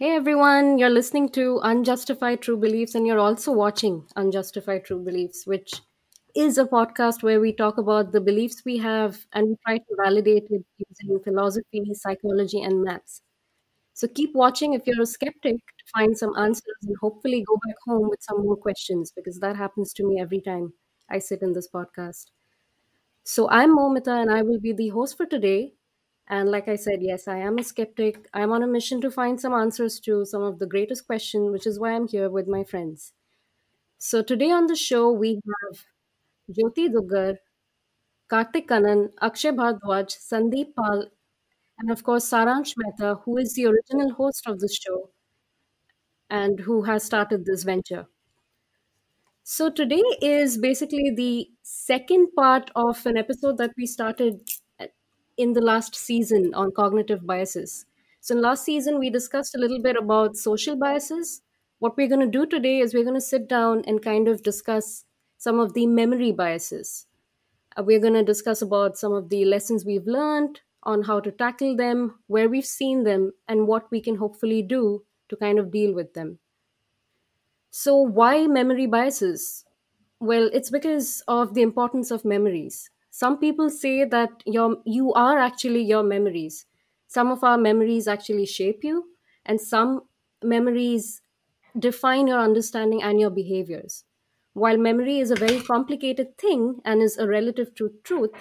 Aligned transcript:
Hey 0.00 0.16
everyone, 0.16 0.78
you're 0.78 0.90
listening 0.90 1.28
to 1.30 1.60
Unjustified 1.62 2.40
True 2.42 2.56
Beliefs 2.56 2.94
and 2.96 3.06
you're 3.06 3.18
also 3.20 3.52
watching 3.52 4.04
Unjustified 4.16 4.84
True 4.84 4.98
Beliefs, 4.98 5.46
which 5.46 5.74
is 6.34 6.58
a 6.58 6.64
podcast 6.64 7.22
where 7.22 7.40
we 7.40 7.52
talk 7.52 7.78
about 7.78 8.10
the 8.10 8.20
beliefs 8.20 8.62
we 8.64 8.78
have 8.78 9.26
and 9.32 9.48
we 9.48 9.56
try 9.64 9.78
to 9.78 9.96
validate 10.02 10.46
it 10.50 10.64
using 10.88 11.20
philosophy, 11.22 11.84
psychology, 11.94 12.60
and 12.62 12.82
maths. 12.82 13.22
So 13.94 14.08
keep 14.08 14.34
watching 14.34 14.74
if 14.74 14.86
you're 14.86 15.02
a 15.02 15.06
skeptic 15.06 15.56
to 15.56 15.84
find 15.94 16.18
some 16.18 16.36
answers 16.36 16.78
and 16.82 16.96
hopefully 17.00 17.44
go 17.46 17.58
back 17.66 17.76
home 17.86 18.08
with 18.10 18.22
some 18.22 18.42
more 18.44 18.56
questions 18.56 19.12
because 19.14 19.40
that 19.40 19.56
happens 19.56 19.92
to 19.94 20.04
me 20.06 20.20
every 20.20 20.40
time 20.40 20.72
I 21.10 21.20
sit 21.20 21.42
in 21.42 21.52
this 21.54 21.68
podcast. 21.68 22.26
So 23.24 23.48
I'm 23.48 23.76
Momita 23.76 24.20
and 24.20 24.30
I 24.30 24.42
will 24.42 24.60
be 24.60 24.72
the 24.74 24.88
host 24.90 25.16
for 25.16 25.26
today. 25.26 25.74
And 26.30 26.50
like 26.50 26.66
I 26.68 26.76
said, 26.76 27.02
yes, 27.02 27.28
I 27.28 27.38
am 27.38 27.58
a 27.58 27.62
skeptic. 27.64 28.28
I'm 28.32 28.52
on 28.52 28.62
a 28.62 28.66
mission 28.66 29.00
to 29.02 29.10
find 29.10 29.38
some 29.40 29.52
answers 29.52 30.00
to 30.00 30.24
some 30.24 30.42
of 30.42 30.58
the 30.58 30.66
greatest 30.66 31.06
questions, 31.06 31.50
which 31.50 31.66
is 31.66 31.78
why 31.78 31.92
I'm 31.92 32.08
here 32.08 32.30
with 32.30 32.48
my 32.48 32.64
friends. 32.64 33.12
So 33.98 34.22
today 34.22 34.50
on 34.52 34.66
the 34.68 34.76
show, 34.76 35.10
we 35.12 35.40
have 35.52 35.86
Jyoti 36.52 36.88
Duggar, 36.90 37.38
Kartik 38.28 38.68
Kannan, 38.68 39.12
Akshay 39.22 39.50
Bhardwaj, 39.52 40.16
Sandeep 40.18 40.74
Pal, 40.76 41.10
and 41.78 41.90
of 41.90 42.04
course, 42.04 42.30
Saransh 42.30 42.74
Mehta, 42.78 43.16
who 43.24 43.38
is 43.38 43.54
the 43.54 43.66
original 43.66 44.12
host 44.14 44.46
of 44.48 44.60
this 44.60 44.76
show 44.76 45.10
and 46.30 46.60
who 46.60 46.80
has 46.84 47.04
started 47.04 47.44
this 47.44 47.62
venture. 47.62 48.06
So 49.42 49.68
today 49.70 50.02
is 50.22 50.56
basically 50.56 51.10
the 51.14 51.50
second 51.62 52.28
part 52.34 52.70
of 52.74 53.04
an 53.04 53.18
episode 53.18 53.58
that 53.58 53.72
we 53.76 53.84
started 53.86 54.48
in 55.40 55.52
the 55.54 55.60
last 55.60 55.94
season 55.94 56.54
on 56.54 56.72
cognitive 56.72 57.26
biases. 57.26 57.86
So 58.20 58.34
in 58.36 58.42
last 58.42 58.64
season 58.64 58.98
we 58.98 59.10
discussed 59.10 59.54
a 59.54 59.58
little 59.58 59.80
bit 59.82 59.96
about 59.96 60.36
social 60.36 60.76
biases. 60.76 61.42
What 61.78 61.96
we're 61.96 62.08
going 62.08 62.20
to 62.20 62.38
do 62.38 62.46
today 62.46 62.78
is 62.80 62.92
we're 62.94 63.04
going 63.04 63.14
to 63.14 63.20
sit 63.20 63.48
down 63.48 63.82
and 63.86 64.02
kind 64.02 64.28
of 64.28 64.42
discuss 64.42 65.04
some 65.38 65.58
of 65.58 65.72
the 65.74 65.86
memory 65.86 66.32
biases. 66.32 67.06
Uh, 67.76 67.82
we're 67.82 68.00
going 68.00 68.14
to 68.14 68.22
discuss 68.24 68.62
about 68.62 68.96
some 68.98 69.12
of 69.12 69.28
the 69.28 69.44
lessons 69.44 69.84
we've 69.84 70.06
learned 70.06 70.60
on 70.84 71.02
how 71.02 71.20
to 71.20 71.32
tackle 71.32 71.76
them, 71.76 72.20
where 72.28 72.48
we've 72.48 72.66
seen 72.66 73.04
them, 73.04 73.32
and 73.48 73.66
what 73.66 73.90
we 73.90 74.00
can 74.00 74.16
hopefully 74.16 74.62
do 74.62 75.04
to 75.28 75.36
kind 75.36 75.58
of 75.58 75.70
deal 75.72 75.94
with 75.94 76.14
them. 76.14 76.38
So, 77.70 77.96
why 77.96 78.46
memory 78.46 78.86
biases? 78.86 79.64
Well, 80.20 80.50
it's 80.52 80.70
because 80.70 81.22
of 81.28 81.54
the 81.54 81.62
importance 81.62 82.10
of 82.10 82.24
memories. 82.24 82.90
Some 83.22 83.38
people 83.38 83.70
say 83.70 84.04
that 84.04 84.42
your, 84.46 84.68
you 84.84 85.12
are 85.14 85.38
actually 85.38 85.82
your 85.82 86.02
memories. 86.02 86.66
Some 87.06 87.30
of 87.30 87.44
our 87.44 87.58
memories 87.58 88.08
actually 88.08 88.46
shape 88.46 88.84
you, 88.84 88.96
and 89.44 89.60
some 89.60 90.02
memories 90.42 91.22
define 91.78 92.26
your 92.26 92.40
understanding 92.40 93.02
and 93.02 93.20
your 93.20 93.30
behaviors. 93.30 94.04
While 94.54 94.78
memory 94.78 95.18
is 95.20 95.30
a 95.30 95.36
very 95.44 95.60
complicated 95.60 96.36
thing 96.38 96.80
and 96.84 97.02
is 97.02 97.18
a 97.18 97.26
relative 97.28 97.74
to 97.76 97.90
truth, 98.04 98.32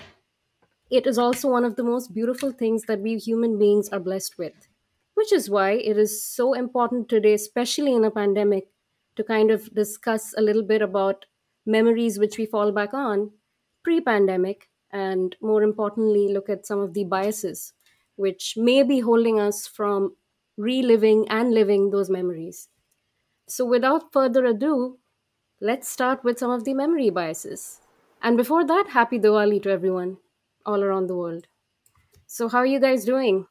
it 0.89 1.07
is 1.07 1.17
also 1.17 1.49
one 1.49 1.63
of 1.63 1.75
the 1.75 1.83
most 1.83 2.13
beautiful 2.13 2.51
things 2.51 2.83
that 2.83 2.99
we 2.99 3.17
human 3.17 3.57
beings 3.57 3.89
are 3.89 3.99
blessed 3.99 4.37
with, 4.37 4.67
which 5.13 5.31
is 5.31 5.49
why 5.49 5.71
it 5.71 5.97
is 5.97 6.23
so 6.23 6.53
important 6.53 7.07
today, 7.09 7.33
especially 7.33 7.93
in 7.93 8.03
a 8.03 8.11
pandemic, 8.11 8.69
to 9.15 9.23
kind 9.23 9.51
of 9.51 9.73
discuss 9.73 10.33
a 10.37 10.41
little 10.41 10.63
bit 10.63 10.81
about 10.81 11.25
memories 11.65 12.19
which 12.19 12.37
we 12.37 12.45
fall 12.45 12.71
back 12.71 12.93
on 12.93 13.31
pre 13.83 14.01
pandemic, 14.01 14.68
and 14.91 15.35
more 15.41 15.63
importantly, 15.63 16.27
look 16.29 16.49
at 16.49 16.65
some 16.65 16.79
of 16.79 16.93
the 16.93 17.03
biases 17.03 17.73
which 18.15 18.55
may 18.57 18.83
be 18.83 18.99
holding 18.99 19.39
us 19.39 19.65
from 19.67 20.15
reliving 20.57 21.27
and 21.29 21.53
living 21.53 21.89
those 21.91 22.09
memories. 22.09 22.69
So, 23.47 23.65
without 23.65 24.13
further 24.13 24.45
ado, 24.45 24.99
let's 25.61 25.87
start 25.89 26.23
with 26.23 26.39
some 26.39 26.51
of 26.51 26.65
the 26.65 26.73
memory 26.73 27.09
biases. 27.11 27.81
And 28.21 28.37
before 28.37 28.65
that, 28.65 28.89
happy 28.89 29.19
Diwali 29.19 29.61
to 29.63 29.71
everyone 29.71 30.17
all 30.65 30.83
around 30.83 31.07
the 31.07 31.15
world. 31.17 31.47
So, 32.27 32.49
how 32.49 32.59
are 32.59 32.65
you 32.65 32.79
guys 32.79 33.05
doing? 33.05 33.47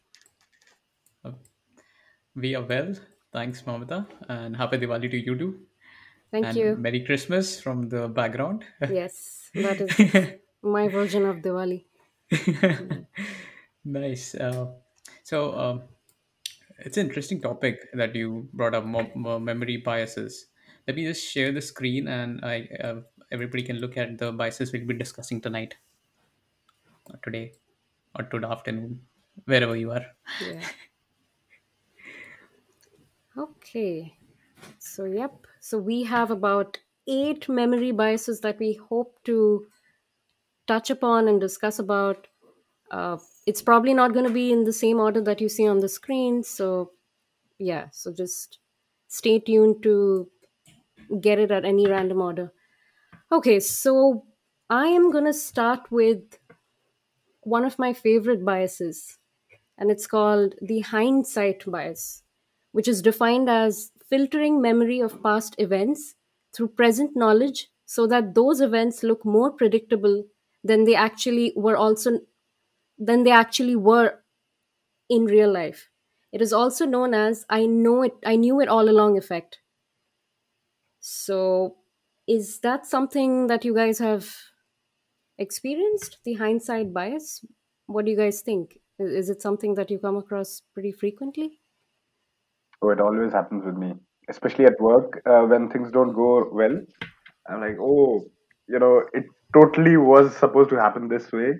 Uh, 1.25 1.32
we 2.34 2.55
are 2.55 2.65
well. 2.65 2.94
Thanks, 3.32 3.62
Mamata. 3.62 4.06
And 4.28 4.56
happy 4.56 4.78
Diwali 4.78 5.10
to 5.10 5.16
you 5.19 5.37
too. 5.37 5.66
Thank 6.31 6.44
And 6.44 6.56
you. 6.56 6.82
Merry 6.82 7.05
Christmas 7.05 7.60
from 7.60 7.88
the 7.88 8.09
background. 8.09 8.65
Yes, 8.88 9.53
that 9.55 9.81
is 9.81 10.19
my 10.62 10.88
version 10.88 11.24
of 11.26 11.38
Diwali. 11.38 11.86
nice. 13.84 14.34
Uh, 14.34 14.72
so, 15.22 15.56
um, 15.58 15.82
it's 16.80 16.96
an 16.96 17.06
interesting 17.06 17.41
topic 17.41 17.88
that 17.94 18.14
you 18.14 18.48
brought 18.52 18.74
up 18.74 18.84
mo- 18.84 19.12
mo- 19.14 19.38
memory 19.38 19.78
biases. 19.78 20.46
Let 20.86 20.96
me 20.96 21.04
just 21.04 21.24
share 21.26 21.52
the 21.52 21.60
screen 21.62 22.08
and 22.08 22.44
I 22.44 22.69
uh, 22.82 23.02
everybody 23.30 23.62
can 23.62 23.78
look 23.78 23.96
at 23.96 24.19
the 24.19 24.32
biases 24.32 24.72
we'll 24.72 24.86
be 24.86 24.94
discussing 24.94 25.41
tonight, 25.41 25.76
or 27.06 27.16
today, 27.25 27.52
or 28.16 28.25
to 28.25 28.38
the 28.40 28.48
afternoon, 28.48 29.06
wherever 29.46 29.76
you 29.76 29.90
are. 29.92 30.06
Yeah. 30.38 30.69
Okay. 33.36 34.19
So, 34.78 35.04
yep. 35.04 35.46
So, 35.60 35.78
we 35.78 36.04
have 36.04 36.30
about 36.30 36.78
eight 37.08 37.48
memory 37.48 37.92
biases 37.92 38.40
that 38.42 38.58
we 38.58 38.75
hope 38.75 39.22
to 39.25 39.69
touch 40.69 40.91
upon 40.91 41.29
and 41.29 41.41
discuss 41.41 41.79
about. 41.81 42.29
Uh, 42.91 43.19
it's 43.47 43.62
probably 43.62 43.95
not 43.95 44.12
going 44.15 44.27
to 44.27 44.33
be 44.33 44.53
in 44.53 44.65
the 44.65 44.73
same 44.73 45.01
order 45.01 45.21
that 45.23 45.41
you 45.41 45.49
see 45.49 45.67
on 45.69 45.81
the 45.81 45.89
screen. 45.89 46.43
So, 46.45 46.93
yeah. 47.59 47.89
So, 47.93 48.12
just 48.12 48.61
stay 49.09 49.41
tuned 49.41 49.83
to 49.84 50.31
get 51.21 51.39
it 51.39 51.51
at 51.51 51.65
any 51.65 51.87
random 51.89 52.21
order. 52.23 52.53
Okay. 53.33 53.61
So, 53.61 54.27
I 54.71 54.89
am 54.89 55.11
going 55.12 55.25
to 55.27 55.34
start 55.34 55.91
with 55.91 56.39
one 57.43 57.65
of 57.65 57.79
my 57.79 57.93
favorite 57.93 58.45
biases, 58.45 59.19
and 59.79 59.91
it's 59.91 60.06
called 60.06 60.55
the 60.62 60.81
hindsight 60.81 61.65
bias, 61.71 62.23
which 62.73 62.89
is 62.89 63.03
defined 63.03 63.50
as 63.50 63.93
filtering 64.09 64.61
memory 64.62 65.00
of 65.00 65.23
past 65.23 65.55
events 65.59 66.17
through 66.53 66.69
present 66.69 67.17
knowledge 67.17 67.69
so 67.87 68.06
that 68.06 68.35
those 68.35 68.61
events 68.61 69.03
look 69.03 69.25
more 69.25 69.50
predictable 69.50 70.25
than 70.69 70.84
they 70.84 70.95
actually 70.95 71.53
were 71.56 71.77
also 71.77 72.21
than 72.99 73.25
they 73.25 73.31
actually 73.31 73.77
were 73.77 74.21
in 75.09 75.25
real 75.25 75.53
life. 75.53 75.89
It 76.33 76.43
is 76.43 76.53
also 76.53 76.87
known 76.87 77.15
as 77.15 77.45
I 77.51 77.67
know 77.67 78.03
it 78.03 78.15
I 78.25 78.37
knew 78.37 78.61
it 78.61 78.69
all 78.69 78.89
along 78.89 79.19
effect. 79.19 79.61
So 81.01 81.77
is 82.27 82.61
that 82.61 82.87
something 82.87 83.47
that 83.49 83.65
you 83.65 83.75
guys 83.75 83.99
have 83.99 84.34
experienced 85.39 86.19
the 86.25 86.34
hindsight 86.34 86.93
bias? 86.93 87.45
What 87.87 88.05
do 88.05 88.11
you 88.11 88.17
guys 88.17 88.43
think? 88.43 88.79
Is 88.99 89.31
it 89.31 89.41
something 89.41 89.75
that 89.75 89.91
you 89.91 89.99
come 89.99 90.17
across 90.17 90.62
pretty 90.75 90.93
frequently? 90.93 91.61
Oh, 92.83 92.91
it 92.91 93.00
always 93.00 93.33
happens 93.33 93.65
with 93.65 93.77
me, 93.77 93.95
especially 94.29 94.67
at 94.67 94.81
work 94.81 95.21
uh, 95.27 95.43
when 95.43 95.69
things 95.71 95.91
don't 95.91 96.12
go 96.12 96.49
well. 96.53 96.77
I'm 97.49 97.61
like, 97.61 97.79
oh, 97.81 98.25
you 98.69 98.79
know, 98.79 99.03
it 99.12 99.25
totally 99.53 99.97
was 99.97 100.34
supposed 100.36 100.70
to 100.70 100.76
happen 100.76 101.09
this 101.09 101.31
way 101.32 101.53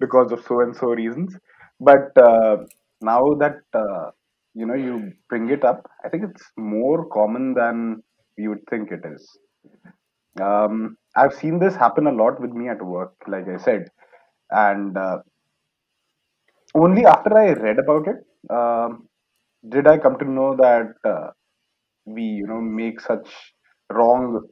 because 0.00 0.32
of 0.32 0.44
so 0.46 0.60
and 0.60 0.76
so 0.76 0.88
reasons. 0.88 1.36
But 1.80 2.16
uh, 2.16 2.58
now 3.00 3.34
that 3.40 3.56
uh, 3.74 4.10
you 4.54 4.66
know 4.66 4.74
you 4.74 5.12
bring 5.28 5.48
it 5.50 5.64
up, 5.64 5.88
I 6.04 6.08
think 6.08 6.24
it's 6.30 6.44
more 6.56 7.06
common 7.08 7.54
than 7.54 8.02
you 8.36 8.50
would 8.50 8.66
think 8.70 8.90
it 8.92 9.02
is. 9.04 9.28
Um, 10.40 10.96
I've 11.16 11.34
seen 11.34 11.58
this 11.58 11.74
happen 11.74 12.06
a 12.06 12.12
lot 12.12 12.40
with 12.40 12.52
me 12.52 12.68
at 12.68 12.82
work, 12.82 13.14
like 13.26 13.48
I 13.48 13.56
said, 13.56 13.88
and 14.50 14.96
uh, 14.96 15.18
only 16.74 17.04
after 17.04 17.36
I 17.36 17.52
read 17.52 17.78
about 17.78 18.06
it 18.08 18.18
um, 18.54 19.08
did 19.68 19.86
I 19.86 19.98
come 19.98 20.18
to 20.18 20.24
know 20.24 20.56
that 20.56 20.94
uh, 21.04 21.28
we, 22.06 22.22
you 22.22 22.46
know, 22.46 22.60
make 22.60 23.00
such 23.00 23.28
wrong 23.92 24.42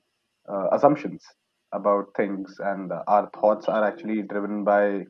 uh, 0.49 0.69
assumptions 0.73 1.23
about 1.77 2.15
things, 2.17 2.57
and 2.61 2.93
our 3.07 3.31
thoughts 3.31 3.69
are 3.69 3.85
actually 3.85 4.23
driven 4.23 4.65
by 4.65 5.05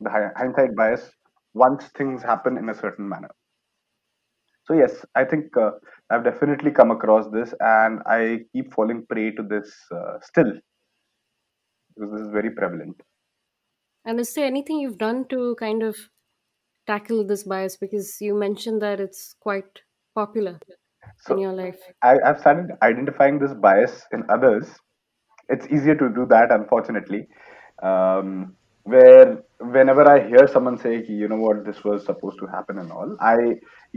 the 0.00 0.10
hi- 0.10 0.32
hindsight 0.36 0.76
bias 0.76 1.10
once 1.54 1.88
things 1.88 2.22
happen 2.22 2.56
in 2.58 2.68
a 2.68 2.74
certain 2.74 3.08
manner. 3.08 3.30
So 4.64 4.72
yes, 4.74 5.04
I 5.14 5.24
think 5.26 5.54
uh, 5.56 5.72
I've 6.08 6.24
definitely 6.24 6.70
come 6.70 6.90
across 6.90 7.28
this, 7.30 7.52
and 7.60 8.00
I 8.06 8.46
keep 8.52 8.72
falling 8.72 9.04
prey 9.06 9.32
to 9.32 9.42
this 9.42 9.70
uh, 9.92 10.18
still 10.22 10.52
because 11.94 12.10
this 12.10 12.22
is 12.22 12.30
very 12.32 12.50
prevalent. 12.50 13.00
And 14.04 14.20
is 14.20 14.34
there 14.34 14.44
anything 14.44 14.78
you've 14.78 14.98
done 14.98 15.26
to 15.28 15.54
kind 15.56 15.82
of 15.82 16.10
tackle 16.86 17.26
this 17.26 17.44
bias? 17.44 17.76
Because 17.76 18.20
you 18.20 18.34
mentioned 18.34 18.82
that 18.82 19.00
it's 19.00 19.34
quite 19.40 19.82
popular 20.14 20.60
in 21.28 21.38
So 21.38 21.40
your 21.40 21.52
life. 21.52 21.80
I, 22.02 22.18
I've 22.24 22.40
started 22.40 22.76
identifying 22.82 23.38
this 23.38 23.54
bias 23.54 24.04
in 24.12 24.24
others. 24.28 24.78
It's 25.50 25.66
easier 25.66 25.94
to 25.96 26.08
do 26.08 26.26
that, 26.30 26.50
unfortunately. 26.52 27.28
Um, 27.82 28.56
where 28.84 29.42
whenever 29.60 30.08
I 30.10 30.26
hear 30.26 30.48
someone 30.48 30.78
say, 30.78 31.04
you 31.08 31.28
know 31.28 31.36
what, 31.36 31.64
this 31.64 31.84
was 31.84 32.04
supposed 32.04 32.38
to 32.40 32.46
happen 32.46 32.78
and 32.78 32.90
all, 32.92 33.16
I 33.20 33.36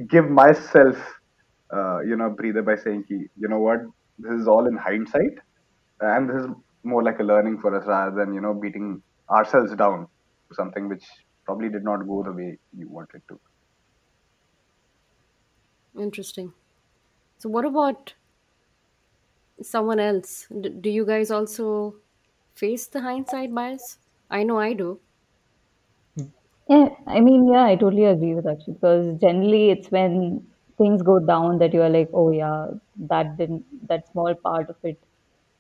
give 0.10 0.30
myself 0.30 0.98
uh, 1.74 2.00
you 2.02 2.16
know 2.18 2.30
breather 2.30 2.62
by 2.62 2.76
saying, 2.76 3.06
you 3.10 3.48
know 3.48 3.60
what, 3.60 3.80
this 4.20 4.34
is 4.34 4.48
all 4.48 4.68
in 4.68 4.78
hindsight, 4.78 5.40
and 6.02 6.30
this 6.30 6.44
is 6.44 6.48
more 6.84 7.04
like 7.04 7.20
a 7.20 7.24
learning 7.24 7.60
for 7.60 7.76
us 7.80 7.86
rather 7.88 8.16
than 8.16 8.34
you 8.34 8.42
know 8.42 8.54
beating 8.54 9.02
ourselves 9.30 9.76
down 9.76 10.08
to 10.50 10.56
something 10.56 10.90
which 10.90 11.06
probably 11.46 11.70
did 11.70 11.84
not 11.84 12.08
go 12.08 12.24
the 12.24 12.32
way 12.34 12.58
you 12.78 12.90
wanted 12.90 13.22
to." 13.30 13.40
Interesting. 16.00 16.54
So, 17.38 17.50
what 17.50 17.66
about 17.66 18.14
someone 19.62 20.00
else? 20.00 20.48
D- 20.62 20.70
do 20.70 20.90
you 20.90 21.06
guys 21.06 21.32
also 21.32 22.00
face 22.54 22.88
the 22.88 23.02
hindsight 23.02 23.54
bias? 23.54 24.00
I 24.30 24.44
know 24.44 24.60
I 24.60 24.74
do. 24.74 25.02
Yeah, 26.70 26.90
I 27.08 27.20
mean, 27.20 27.48
yeah, 27.48 27.64
I 27.66 27.76
totally 27.76 28.06
agree 28.06 28.34
with 28.36 28.48
Akshay 28.48 28.72
because 28.74 29.18
generally 29.20 29.70
it's 29.72 29.92
when 29.92 30.48
things 30.78 31.02
go 31.02 31.20
down 31.20 31.58
that 31.60 31.74
you 31.74 31.82
are 31.82 31.90
like, 31.90 32.10
oh 32.14 32.32
yeah, 32.32 32.68
that 32.96 33.38
didn't, 33.38 33.66
that 33.88 34.08
small 34.12 34.34
part 34.36 34.70
of 34.70 34.78
it 34.84 34.98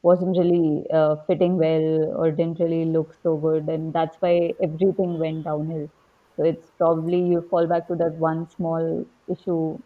wasn't 0.02 0.38
really 0.38 0.86
uh, 0.92 1.16
fitting 1.28 1.58
well 1.58 2.14
or 2.18 2.32
didn't 2.32 2.60
really 2.60 2.86
look 2.86 3.16
so 3.22 3.38
good, 3.38 3.68
and 3.70 3.94
that's 3.94 4.18
why 4.18 4.54
everything 4.62 5.20
went 5.20 5.44
downhill. 5.44 5.90
So 6.38 6.44
it's 6.44 6.72
probably 6.78 7.22
you 7.22 7.42
fall 7.50 7.68
back 7.68 7.88
to 7.90 7.96
that 7.96 8.14
one 8.16 8.50
small 8.50 9.06
issue, 9.28 9.78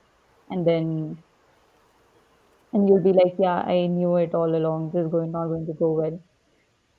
and 0.50 0.65
then 0.68 1.24
and 2.73 2.87
you'll 2.87 3.03
be 3.03 3.13
like, 3.13 3.35
yeah, 3.39 3.59
I 3.61 3.87
knew 3.87 4.15
it 4.17 4.33
all 4.35 4.55
along. 4.55 4.91
This 4.91 5.05
is 5.05 5.11
going 5.11 5.31
not 5.31 5.47
going 5.47 5.65
to 5.67 5.73
go 5.73 5.91
well. 5.93 6.19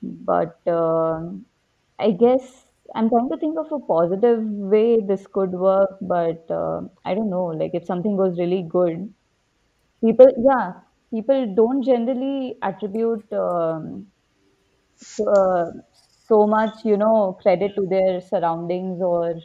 But 0.01 0.57
um 0.67 1.45
I 1.99 2.11
guess 2.11 2.65
I'm 2.95 3.09
trying 3.09 3.29
to 3.29 3.37
think 3.37 3.57
of 3.59 3.71
a 3.71 3.79
positive 3.79 4.43
way 4.43 4.99
this 5.01 5.27
could 5.27 5.51
work, 5.51 5.97
but 6.01 6.49
uh, 6.51 6.81
I 7.05 7.13
don't 7.15 7.29
know. 7.29 7.45
Like 7.47 7.71
if 7.75 7.85
something 7.85 8.17
goes 8.17 8.39
really 8.39 8.63
good, 8.63 9.13
people, 10.03 10.27
yeah, 10.49 10.73
people 11.11 11.53
don't 11.55 11.83
generally 11.83 12.57
attribute 12.61 13.31
um, 13.33 14.07
so, 14.95 15.25
uh, 15.29 15.71
so 16.27 16.47
much, 16.47 16.85
you 16.85 16.97
know, 16.97 17.37
credit 17.41 17.75
to 17.75 17.85
their 17.87 18.21
surroundings 18.21 19.01
or 19.01 19.35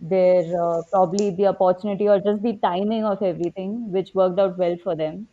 their 0.00 0.42
uh, 0.62 0.82
probably 0.92 1.30
the 1.30 1.46
opportunity 1.46 2.08
or 2.08 2.20
just 2.20 2.42
the 2.42 2.56
timing 2.58 3.04
of 3.04 3.22
everything, 3.22 3.90
which 3.92 4.14
worked 4.14 4.38
out 4.38 4.58
well 4.58 4.76
for 4.82 4.96
them. 4.96 5.28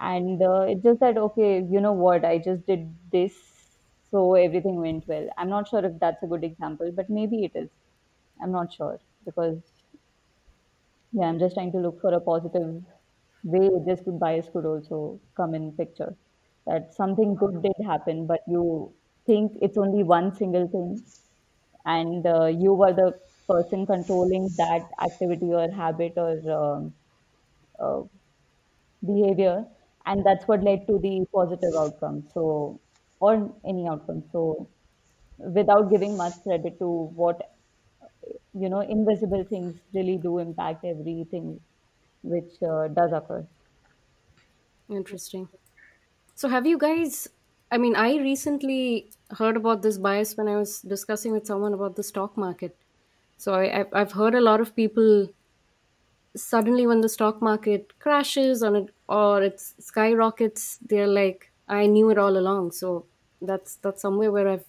And 0.00 0.42
uh, 0.42 0.62
it's 0.62 0.82
just 0.82 1.00
that, 1.00 1.16
okay, 1.18 1.60
you 1.62 1.80
know 1.80 1.92
what, 1.92 2.24
I 2.24 2.38
just 2.38 2.66
did 2.66 2.94
this, 3.12 3.34
so 4.10 4.34
everything 4.34 4.76
went 4.80 5.06
well. 5.06 5.28
I'm 5.38 5.48
not 5.50 5.68
sure 5.68 5.84
if 5.84 5.98
that's 6.00 6.22
a 6.22 6.26
good 6.26 6.42
example, 6.44 6.90
but 6.92 7.10
maybe 7.10 7.44
it 7.44 7.52
is. 7.54 7.70
I'm 8.42 8.50
not 8.52 8.72
sure 8.72 8.98
because, 9.24 9.58
yeah, 11.12 11.24
I'm 11.24 11.38
just 11.38 11.54
trying 11.54 11.72
to 11.72 11.78
look 11.78 12.00
for 12.00 12.12
a 12.14 12.20
positive 12.20 12.82
way 13.42 13.68
this 13.86 14.00
could 14.02 14.18
bias 14.20 14.48
could 14.52 14.64
also 14.66 15.20
come 15.36 15.54
in 15.54 15.72
picture. 15.72 16.14
That 16.66 16.92
something 16.94 17.36
good 17.36 17.62
did 17.62 17.74
happen, 17.84 18.26
but 18.26 18.40
you 18.46 18.94
think 19.26 19.52
it's 19.60 19.78
only 19.78 20.02
one 20.04 20.34
single 20.34 20.68
thing, 20.68 21.04
and 21.86 22.26
uh, 22.26 22.46
you 22.46 22.74
were 22.74 22.92
the 22.92 23.18
person 23.48 23.86
controlling 23.86 24.54
that 24.58 24.90
activity 25.02 25.52
or 25.52 25.70
habit 25.70 26.14
or 26.16 26.32
um, 26.52 26.94
uh, 27.80 28.02
behavior 29.04 29.66
and 30.10 30.24
that's 30.26 30.46
what 30.48 30.62
led 30.68 30.86
to 30.88 30.98
the 31.06 31.14
positive 31.38 31.74
outcome 31.84 32.18
so 32.34 32.44
or 33.20 33.34
any 33.72 33.86
outcome 33.92 34.22
so 34.32 34.44
without 35.58 35.90
giving 35.90 36.16
much 36.16 36.34
credit 36.44 36.78
to 36.80 36.88
what 37.22 37.42
you 38.62 38.68
know 38.68 38.80
invisible 38.80 39.44
things 39.52 39.80
really 39.94 40.16
do 40.18 40.38
impact 40.38 40.84
everything 40.84 41.48
which 42.22 42.62
uh, 42.62 42.88
does 42.88 43.12
occur 43.12 43.46
Interesting. 44.88 45.48
So, 46.34 46.48
have 46.48 46.66
you 46.66 46.78
guys? 46.78 47.28
I 47.72 47.78
mean, 47.78 47.96
I 47.96 48.16
recently 48.18 49.12
heard 49.38 49.56
about 49.56 49.82
this 49.82 49.98
bias 49.98 50.36
when 50.36 50.48
I 50.48 50.56
was 50.56 50.82
discussing 50.82 51.32
with 51.32 51.46
someone 51.46 51.74
about 51.74 51.96
the 51.96 52.04
stock 52.04 52.36
market. 52.36 52.78
So, 53.38 53.54
I, 53.54 53.86
I've 53.92 54.12
heard 54.12 54.34
a 54.34 54.40
lot 54.40 54.60
of 54.60 54.76
people 54.76 55.28
suddenly 56.36 56.86
when 56.86 57.00
the 57.00 57.08
stock 57.08 57.42
market 57.42 57.92
crashes 57.98 58.62
on 58.62 58.76
it 58.76 58.94
or 59.08 59.42
it 59.42 59.60
skyrockets, 59.60 60.78
they're 60.82 61.06
like, 61.06 61.52
"I 61.68 61.86
knew 61.86 62.10
it 62.10 62.18
all 62.18 62.36
along." 62.36 62.72
So 62.72 63.06
that's 63.42 63.76
that's 63.76 64.02
somewhere 64.02 64.32
where 64.32 64.48
I've 64.48 64.64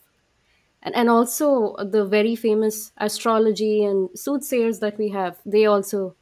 and 0.83 0.95
and 0.95 1.09
also 1.09 1.75
the 1.77 2.05
very 2.05 2.35
famous 2.35 2.91
astrology 2.97 3.83
and 3.83 4.09
soothsayers 4.17 4.79
that 4.79 4.97
we 4.97 5.09
have. 5.09 5.39
They 5.45 5.65
also, 5.65 6.15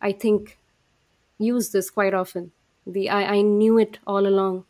I 0.00 0.12
think, 0.12 0.58
use 1.38 1.70
this 1.70 1.90
quite 1.90 2.14
often. 2.14 2.52
The 2.86 3.10
"I 3.10 3.22
I 3.38 3.42
knew 3.42 3.78
it 3.78 3.98
all 4.06 4.26
along." 4.26 4.66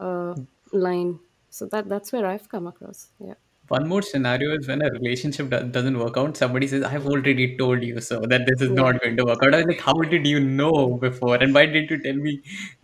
uh, 0.00 0.34
line. 0.72 1.20
So 1.50 1.66
that 1.66 1.88
that's 1.88 2.12
where 2.12 2.26
I've 2.26 2.48
come 2.48 2.66
across. 2.66 3.08
Yeah. 3.18 3.34
One 3.68 3.88
more 3.88 4.02
scenario 4.02 4.54
is 4.58 4.68
when 4.68 4.82
a 4.82 4.90
relationship 4.90 5.48
do- 5.50 5.62
doesn't 5.76 5.98
work 5.98 6.16
out. 6.18 6.36
Somebody 6.36 6.66
says, 6.72 6.82
"I've 6.84 7.06
already 7.06 7.56
told 7.56 7.82
you 7.82 8.00
so 8.00 8.18
that 8.32 8.44
this 8.48 8.60
is 8.66 8.70
Yeah. 8.70 8.80
not 8.80 9.00
going 9.02 9.16
to 9.20 9.24
work 9.28 9.42
out." 9.46 9.54
I 9.54 9.58
was 9.62 9.66
like, 9.70 9.80
"How 9.88 9.94
did 10.14 10.26
you 10.32 10.40
know 10.40 10.74
before? 11.04 11.36
And 11.36 11.54
why 11.58 11.64
didn't 11.66 11.90
you 11.94 11.98
tell 12.06 12.18
me? 12.26 12.34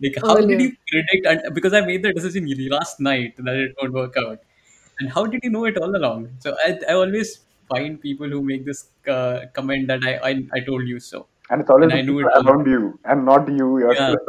Like, 0.05 0.17
how 0.25 0.37
did 0.51 0.59
Earlier. 0.59 0.59
you 0.65 0.71
predict?" 0.93 1.27
And 1.33 1.53
because 1.59 1.73
I 1.73 1.81
made 1.89 2.03
the 2.07 2.13
decision 2.19 2.47
last 2.75 2.99
night 3.09 3.35
that 3.49 3.55
it 3.65 3.75
won't 3.81 3.93
work 3.93 4.17
out. 4.23 4.39
And 4.99 5.09
how 5.17 5.25
did 5.25 5.43
you 5.43 5.51
know 5.57 5.65
it 5.65 5.77
all 5.77 5.95
along? 6.01 6.29
So 6.39 6.55
I, 6.65 6.79
I 6.89 6.93
always 6.93 7.33
find 7.73 8.01
people 8.01 8.27
who 8.29 8.41
make 8.41 8.65
this 8.65 8.85
uh, 9.07 9.45
comment 9.53 9.87
that 9.87 10.03
I, 10.13 10.15
I 10.31 10.33
I 10.59 10.59
told 10.71 10.87
you 10.93 10.99
so, 10.99 11.27
And 11.49 11.61
it's 11.61 11.69
always 11.69 11.89
and 11.89 11.91
the 11.91 11.99
I 11.99 12.01
knew 12.01 12.19
it 12.19 12.29
people 12.29 12.37
all 12.37 12.47
around 12.47 12.67
along. 12.67 12.69
you 12.75 12.99
and 13.05 13.25
not 13.25 13.47
you 13.61 13.69
Yeah, 13.89 14.15
yourself. 14.15 14.19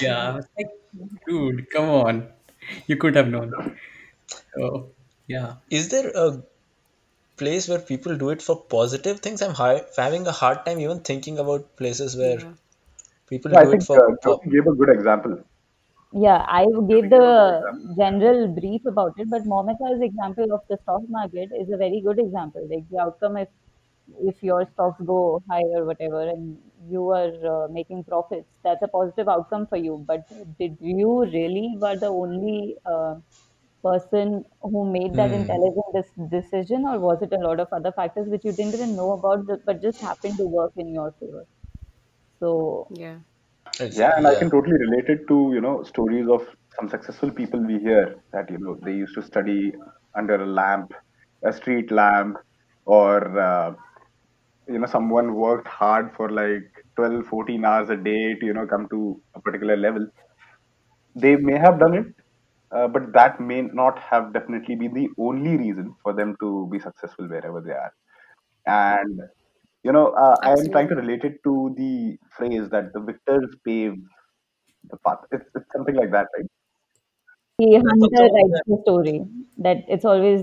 yeah. 0.00 0.18
I 0.30 0.34
was 0.36 0.48
like, 0.58 0.70
dude, 1.28 1.70
come 1.70 1.88
on, 2.00 2.28
you 2.86 2.96
could 2.96 3.16
have 3.16 3.28
known. 3.28 3.52
So 4.54 4.90
yeah. 5.32 5.56
Is 5.70 5.88
there 5.88 6.10
a 6.14 6.42
place 7.36 7.68
where 7.68 7.80
people 7.80 8.16
do 8.18 8.30
it 8.30 8.42
for 8.42 8.56
positive 8.66 9.20
things? 9.20 9.42
I'm 9.42 9.54
hi- 9.54 9.84
having 9.96 10.26
a 10.26 10.32
hard 10.32 10.64
time 10.66 10.80
even 10.80 11.00
thinking 11.02 11.38
about 11.38 11.76
places 11.76 12.16
where 12.16 12.38
Yeah. 12.38 12.54
people 13.28 13.52
No, 13.52 13.60
I 13.60 13.66
do 13.66 13.72
it 13.72 13.82
think 13.82 13.84
for 13.84 13.98
uh, 13.98 14.16
po- 14.24 14.42
gave 14.50 14.66
a 14.66 14.74
good 14.76 14.90
example. 14.90 15.44
Yeah, 16.12 16.44
I 16.46 16.66
gave 16.88 17.08
gave 17.10 17.26
a 17.26 17.32
good 17.32 17.56
the 17.56 17.66
general 17.96 18.46
brief 18.48 18.84
about 18.86 19.14
it, 19.18 19.30
but 19.30 19.46
Momita's 19.46 20.00
example 20.02 20.52
of 20.52 20.60
the 20.68 20.76
stock 20.82 21.02
market 21.08 21.50
is 21.58 21.70
a 21.72 21.76
very 21.78 22.00
good 22.02 22.18
example. 22.18 22.66
Like 22.70 22.88
the 22.90 22.98
outcome 23.00 23.38
if 23.38 23.48
if 24.30 24.42
your 24.42 24.66
stocks 24.72 25.00
go 25.00 25.42
high 25.48 25.64
or 25.78 25.84
whatever 25.86 26.20
and 26.28 26.58
you 26.88 27.08
are 27.10 27.32
uh, 27.54 27.68
making 27.68 28.04
profits, 28.04 28.58
that's 28.62 28.82
a 28.82 28.88
positive 28.88 29.28
outcome 29.28 29.66
for 29.66 29.76
you. 29.78 30.04
But 30.06 30.26
did 30.58 30.76
you 30.80 31.24
really 31.24 31.76
were 31.78 31.96
the 31.96 32.08
only 32.08 32.76
uh, 32.84 33.14
person 33.82 34.44
who 34.62 34.90
made 34.92 35.16
that 35.16 35.32
Hmm. 35.32 35.32
intelligent 35.32 35.86
dis- 35.94 36.30
decision, 36.30 36.84
or 36.86 36.98
was 37.00 37.22
it 37.22 37.32
a 37.32 37.38
lot 37.46 37.60
of 37.60 37.68
other 37.72 37.92
factors 37.92 38.28
which 38.28 38.44
you 38.44 38.52
didn't 38.52 38.74
even 38.74 38.96
know 38.96 39.12
about, 39.12 39.46
but 39.66 39.82
just 39.82 40.00
happened 40.00 40.38
to 40.38 40.46
work 40.46 40.72
in 40.76 40.88
your 40.94 41.12
favor? 41.20 41.46
So 42.40 42.90
Yeah. 42.90 43.20
Yeah, 43.90 44.10
Exactly. 44.10 44.16
and 44.16 44.26
I 44.26 44.34
can 44.36 44.50
totally 44.50 44.76
relate 44.78 45.08
it 45.08 45.26
to, 45.28 45.50
you 45.54 45.60
know, 45.60 45.82
stories 45.82 46.26
of 46.28 46.46
some 46.78 46.88
successful 46.88 47.30
people 47.30 47.60
we 47.60 47.78
hear 47.78 48.16
that, 48.32 48.50
you 48.50 48.58
know, 48.58 48.78
they 48.84 48.92
used 48.92 49.14
to 49.14 49.22
study 49.22 49.72
under 50.16 50.36
a 50.42 50.46
lamp, 50.46 50.92
a 51.44 51.52
street 51.52 51.90
lamp, 51.90 52.36
or, 52.86 53.38
uh, 53.38 53.74
you 54.68 54.78
know, 54.78 54.86
someone 54.86 55.34
worked 55.34 55.68
hard 55.68 56.12
for 56.16 56.30
like 56.30 56.62
12, 56.96 57.26
14 57.26 57.64
hours 57.64 57.90
a 57.90 57.96
day 57.96 58.34
to, 58.40 58.46
you 58.46 58.54
know, 58.54 58.66
come 58.66 58.88
to 58.90 59.22
a 59.36 59.40
particular 59.40 59.76
level. 59.76 60.06
They 61.14 61.36
may 61.36 61.58
have 61.58 61.78
done 61.80 61.94
it, 61.94 62.06
uh, 62.74 62.88
but 62.88 63.12
that 63.14 63.40
may 63.40 63.62
not 63.62 63.98
have 63.98 64.32
definitely 64.32 64.76
been 64.76 64.94
the 64.94 65.08
only 65.18 65.56
reason 65.56 65.94
for 66.02 66.12
them 66.14 66.36
to 66.40 66.68
be 66.72 66.78
successful 66.78 67.28
wherever 67.28 67.60
they 67.60 67.72
are. 67.72 67.92
And, 68.66 69.20
you 69.84 69.92
know, 69.92 70.08
uh, 70.12 70.36
I 70.44 70.52
am 70.52 70.70
trying 70.72 70.88
to 70.90 70.96
relate 70.96 71.24
it 71.24 71.38
to 71.44 71.74
the 71.76 72.18
phrase 72.36 72.70
that 72.70 72.92
the 72.94 73.00
victors 73.00 73.56
pave 73.66 73.94
the 74.90 74.98
path. 75.06 75.20
It's, 75.32 75.44
it's 75.54 75.66
something 75.74 75.96
like 75.96 76.12
that, 76.12 76.28
right? 76.36 76.46
the 77.58 77.68
That's 77.82 78.00
hunter 78.00 78.24
also 78.24 78.30
writes 78.34 78.60
the 78.66 78.78
story. 78.82 79.24
That 79.58 79.78
it's 79.88 80.04
always 80.04 80.42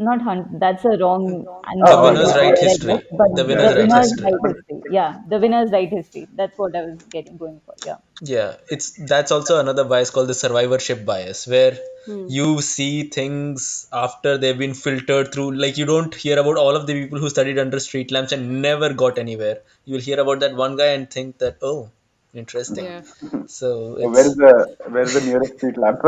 not 0.00 0.22
hunt. 0.22 0.58
That's 0.60 0.84
a 0.84 0.96
wrong 0.98 1.46
the 1.82 1.88
answer 1.88 1.96
Oh, 1.96 2.02
to 2.02 2.10
winners 2.12 2.34
say 2.34 2.36
write 2.36 2.58
like 2.62 2.80
history. 2.80 3.00
But 3.10 3.30
The 3.32 3.44
yeah, 3.46 3.72
the 3.72 3.86
winners 3.86 3.90
right, 3.90 4.10
history. 4.10 4.24
write 4.24 4.40
history. 4.44 4.82
Yeah, 4.88 5.20
the 5.28 5.38
winners 5.38 5.70
right 5.72 5.88
history. 5.88 6.28
That's 6.34 6.58
what 6.58 6.74
I 6.76 6.82
was 6.86 7.02
getting 7.10 7.36
going 7.36 7.60
for. 7.66 7.74
Yeah. 7.84 7.96
Yeah, 8.22 8.56
it's 8.68 8.92
that's 9.12 9.32
also 9.32 9.58
another 9.60 9.84
bias 9.84 10.10
called 10.10 10.28
the 10.28 10.34
survivorship 10.34 11.04
bias, 11.04 11.46
where 11.46 11.78
Hmm. 12.06 12.26
you 12.26 12.60
see 12.60 13.04
things 13.04 13.86
after 13.92 14.36
they've 14.38 14.58
been 14.58 14.74
filtered 14.74 15.32
through. 15.32 15.52
Like 15.52 15.78
you 15.78 15.86
don't 15.86 16.14
hear 16.14 16.38
about 16.38 16.56
all 16.56 16.76
of 16.76 16.86
the 16.86 16.94
people 16.94 17.18
who 17.18 17.28
studied 17.30 17.58
under 17.58 17.80
street 17.80 18.10
lamps 18.10 18.32
and 18.32 18.62
never 18.62 18.92
got 18.94 19.18
anywhere. 19.18 19.60
You 19.84 19.94
will 19.94 20.00
hear 20.08 20.20
about 20.20 20.40
that 20.40 20.54
one 20.54 20.76
guy 20.76 20.88
and 20.98 21.10
think 21.10 21.38
that, 21.38 21.56
oh, 21.62 21.90
interesting. 22.34 22.84
Yeah. 22.84 23.02
So 23.46 23.70
where 24.08 24.26
is 24.26 24.34
the 24.36 24.76
where 24.88 25.02
is 25.02 25.14
the 25.14 25.20
nearest 25.22 25.56
street 25.56 25.76
lamp? 25.78 26.00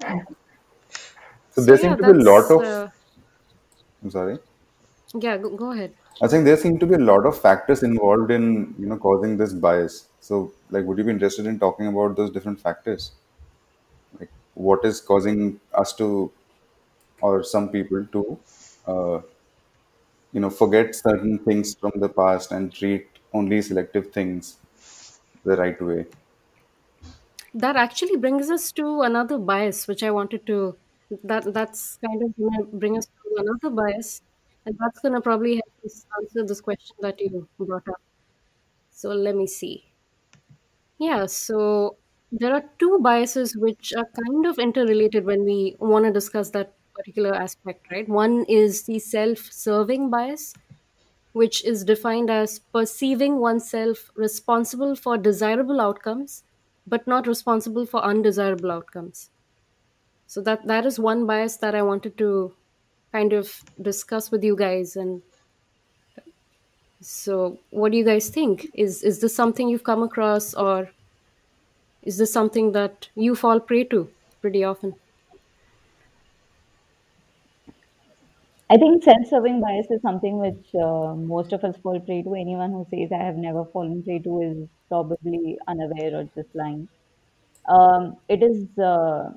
So 1.52 1.62
So 1.62 1.64
there 1.64 1.76
yeah, 1.76 1.78
seem 1.78 1.96
to 1.96 2.02
be 2.02 2.10
a 2.10 2.14
lot 2.14 2.50
of. 2.50 2.62
uh, 2.62 2.88
I'm 4.02 4.10
sorry. 4.10 4.38
Yeah, 5.14 5.38
go, 5.38 5.56
go 5.56 5.72
ahead. 5.72 5.96
I 6.22 6.28
think 6.28 6.44
there 6.46 6.56
seem 6.56 6.78
to 6.78 6.86
be 6.86 6.94
a 6.94 6.98
lot 6.98 7.26
of 7.26 7.38
factors 7.38 7.82
involved 7.82 8.30
in 8.30 8.74
you 8.78 8.86
know 8.86 8.96
causing 8.96 9.36
this 9.36 9.52
bias. 9.52 10.08
So, 10.20 10.52
like, 10.70 10.84
would 10.86 10.96
you 10.98 11.04
be 11.04 11.10
interested 11.10 11.44
in 11.46 11.58
talking 11.58 11.86
about 11.86 12.16
those 12.16 12.30
different 12.30 12.60
factors? 12.60 13.12
Like, 14.18 14.30
what 14.54 14.84
is 14.84 15.00
causing 15.00 15.60
us 15.74 15.92
to, 15.96 16.32
or 17.22 17.44
some 17.44 17.70
people 17.70 18.06
to, 18.12 18.40
uh, 18.86 19.22
you 20.32 20.40
know, 20.40 20.50
forget 20.50 20.94
certain 20.94 21.38
things 21.38 21.74
from 21.74 21.92
the 21.96 22.08
past 22.08 22.52
and 22.52 22.72
treat 22.72 23.06
only 23.32 23.60
selective 23.62 24.12
things 24.12 24.58
the 25.44 25.56
right 25.56 25.80
way? 25.82 26.06
That 27.54 27.76
actually 27.76 28.18
brings 28.18 28.50
us 28.50 28.70
to 28.72 29.00
another 29.00 29.38
bias, 29.38 29.88
which 29.88 30.02
I 30.02 30.10
wanted 30.10 30.46
to. 30.48 30.76
That 31.24 31.52
that's 31.54 31.98
kind 31.98 32.22
of 32.22 32.34
gonna 32.36 32.64
bring 32.64 32.96
us 32.98 33.06
to 33.06 33.36
another 33.42 33.70
bias, 33.70 34.22
and 34.66 34.76
that's 34.78 35.00
gonna 35.00 35.20
probably 35.20 35.54
help 35.56 35.72
us 35.84 36.06
answer 36.20 36.44
this 36.46 36.60
question 36.60 36.96
that 37.00 37.20
you 37.20 37.48
brought 37.58 37.88
up. 37.88 38.00
So 38.90 39.10
let 39.10 39.36
me 39.36 39.46
see. 39.48 39.92
Yeah, 40.98 41.26
so 41.26 41.96
there 42.30 42.54
are 42.54 42.64
two 42.78 42.98
biases 43.00 43.56
which 43.56 43.92
are 43.94 44.06
kind 44.24 44.46
of 44.46 44.58
interrelated 44.58 45.24
when 45.24 45.44
we 45.44 45.76
want 45.80 46.04
to 46.06 46.12
discuss 46.12 46.50
that 46.50 46.74
particular 46.94 47.34
aspect, 47.34 47.90
right? 47.90 48.08
One 48.08 48.44
is 48.48 48.84
the 48.84 48.98
self-serving 48.98 50.10
bias, 50.10 50.54
which 51.34 51.64
is 51.66 51.84
defined 51.84 52.30
as 52.30 52.60
perceiving 52.60 53.38
oneself 53.40 54.12
responsible 54.16 54.96
for 54.96 55.18
desirable 55.18 55.80
outcomes, 55.82 56.44
but 56.86 57.08
not 57.08 57.28
responsible 57.28 57.86
for 57.86 58.02
undesirable 58.04 58.72
outcomes. 58.72 59.31
So 60.32 60.40
that 60.40 60.66
that 60.66 60.86
is 60.86 60.98
one 60.98 61.26
bias 61.26 61.58
that 61.58 61.74
I 61.74 61.82
wanted 61.82 62.16
to 62.16 62.54
kind 63.12 63.34
of 63.34 63.50
discuss 63.88 64.30
with 64.30 64.42
you 64.42 64.56
guys. 64.56 64.96
And 64.96 65.20
so, 67.02 67.58
what 67.68 67.92
do 67.92 67.98
you 67.98 68.04
guys 68.06 68.30
think? 68.30 68.68
Is 68.72 69.02
is 69.02 69.20
this 69.20 69.34
something 69.34 69.68
you've 69.68 69.84
come 69.84 70.02
across, 70.02 70.54
or 70.54 70.88
is 72.02 72.16
this 72.16 72.32
something 72.32 72.72
that 72.72 73.10
you 73.14 73.34
fall 73.34 73.60
prey 73.60 73.84
to 73.92 74.08
pretty 74.40 74.64
often? 74.64 74.94
I 78.70 78.78
think 78.78 79.04
self-serving 79.04 79.60
bias 79.60 79.90
is 79.90 80.00
something 80.00 80.38
which 80.38 80.74
uh, 80.74 81.14
most 81.14 81.52
of 81.52 81.62
us 81.62 81.76
fall 81.76 82.00
prey 82.00 82.22
to. 82.22 82.34
Anyone 82.34 82.72
who 82.72 82.86
says 82.90 83.12
I 83.12 83.22
have 83.22 83.36
never 83.36 83.66
fallen 83.66 84.02
prey 84.02 84.20
to 84.20 84.40
is 84.40 84.68
probably 84.88 85.58
unaware 85.68 86.20
or 86.20 86.24
just 86.34 86.54
lying. 86.54 86.88
Um, 87.68 88.16
it 88.30 88.42
is 88.42 88.78
uh, 88.78 89.32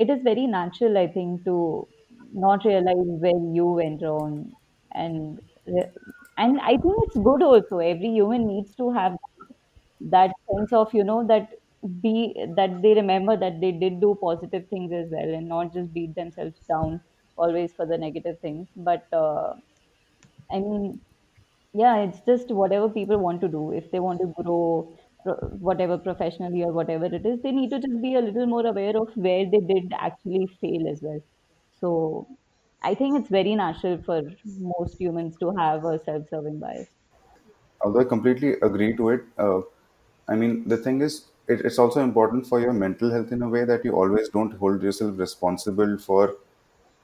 it 0.00 0.10
is 0.10 0.22
very 0.22 0.46
natural, 0.46 0.98
I 0.98 1.06
think, 1.08 1.44
to 1.44 1.88
not 2.32 2.64
realize 2.64 2.96
where 3.24 3.40
you 3.58 3.66
went 3.66 4.02
wrong, 4.02 4.52
and 4.92 5.40
and 6.36 6.60
I 6.60 6.76
think 6.76 6.94
it's 7.06 7.16
good 7.18 7.42
also. 7.42 7.78
Every 7.78 8.08
human 8.10 8.46
needs 8.46 8.74
to 8.76 8.90
have 8.90 9.16
that 10.00 10.32
sense 10.50 10.72
of 10.72 10.92
you 10.94 11.04
know 11.04 11.26
that 11.26 11.50
be 12.02 12.34
that 12.56 12.82
they 12.82 12.94
remember 12.94 13.36
that 13.36 13.60
they 13.60 13.72
did 13.72 14.00
do 14.00 14.16
positive 14.20 14.68
things 14.68 14.92
as 14.92 15.10
well, 15.10 15.34
and 15.34 15.48
not 15.48 15.72
just 15.72 15.92
beat 15.92 16.14
themselves 16.14 16.60
down 16.68 17.00
always 17.36 17.72
for 17.72 17.86
the 17.86 17.98
negative 17.98 18.38
things. 18.40 18.68
But 18.76 19.06
uh, 19.12 19.54
I 20.50 20.60
mean, 20.60 21.00
yeah, 21.74 21.98
it's 21.98 22.20
just 22.22 22.50
whatever 22.50 22.88
people 22.90 23.18
want 23.18 23.40
to 23.42 23.48
do. 23.48 23.72
If 23.72 23.90
they 23.92 24.00
want 24.00 24.20
to 24.20 24.34
grow, 24.42 24.96
whatever 25.58 25.98
professionally 25.98 26.62
or 26.62 26.72
whatever 26.72 27.06
it 27.06 27.24
is, 27.26 27.40
they 27.42 27.52
need 27.52 27.70
to 27.70 27.78
just 27.80 28.00
be 28.02 28.14
a 28.14 28.20
little 28.20 28.46
more 28.46 28.66
aware 28.66 28.96
of 28.96 29.08
where 29.16 29.44
they 29.50 29.60
did 29.60 29.92
actually 29.92 30.46
fail 30.60 30.88
as 30.90 31.00
well. 31.02 31.20
So 31.72 32.38
I 32.82 32.94
think 32.94 33.18
it's 33.20 33.28
very 33.30 33.54
natural 33.54 34.02
for 34.02 34.22
most 34.44 35.00
humans 35.00 35.36
to 35.38 35.52
have 35.58 35.84
a 35.84 35.98
self-serving 35.98 36.58
bias. 36.60 36.88
Although 37.82 38.00
I 38.00 38.04
completely 38.04 38.52
agree 38.60 38.96
to 38.96 39.08
it, 39.10 39.24
uh, 39.38 39.62
I 40.28 40.36
mean, 40.36 40.68
the 40.68 40.76
thing 40.76 41.00
is, 41.00 41.28
it, 41.48 41.60
it's 41.62 41.78
also 41.78 42.02
important 42.02 42.46
for 42.46 42.60
your 42.60 42.72
mental 42.72 43.10
health 43.10 43.32
in 43.32 43.42
a 43.42 43.48
way 43.48 43.64
that 43.64 43.84
you 43.84 43.92
always 43.96 44.28
don't 44.28 44.52
hold 44.52 44.82
yourself 44.82 45.18
responsible 45.18 45.98
for 45.98 46.36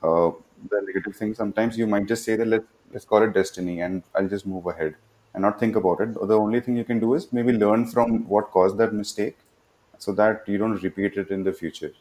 uh, 0.03 0.31
the 0.71 0.83
negative 0.83 1.17
things. 1.17 1.37
Sometimes 1.39 1.79
you 1.79 1.87
might 1.87 2.07
just 2.07 2.25
say 2.25 2.37
that 2.37 2.47
let's 2.47 2.67
let's 2.93 3.05
call 3.05 3.23
it 3.23 3.33
destiny, 3.33 3.81
and 3.81 4.03
I'll 4.15 4.29
just 4.29 4.47
move 4.47 4.67
ahead 4.67 4.97
and 5.37 5.43
not 5.43 5.61
think 5.61 5.77
about 5.77 6.01
it. 6.01 6.15
The 6.15 6.37
only 6.37 6.61
thing 6.61 6.77
you 6.77 6.85
can 6.85 6.99
do 6.99 7.15
is 7.15 7.33
maybe 7.33 7.53
learn 7.53 7.87
from 7.87 8.29
what 8.29 8.51
caused 8.51 8.79
that 8.79 8.93
mistake, 8.93 9.37
so 9.99 10.13
that 10.13 10.49
you 10.49 10.59
don't 10.59 10.83
repeat 10.83 11.17
it 11.17 11.31
in 11.31 11.45
the 11.45 11.53
future. 11.53 11.93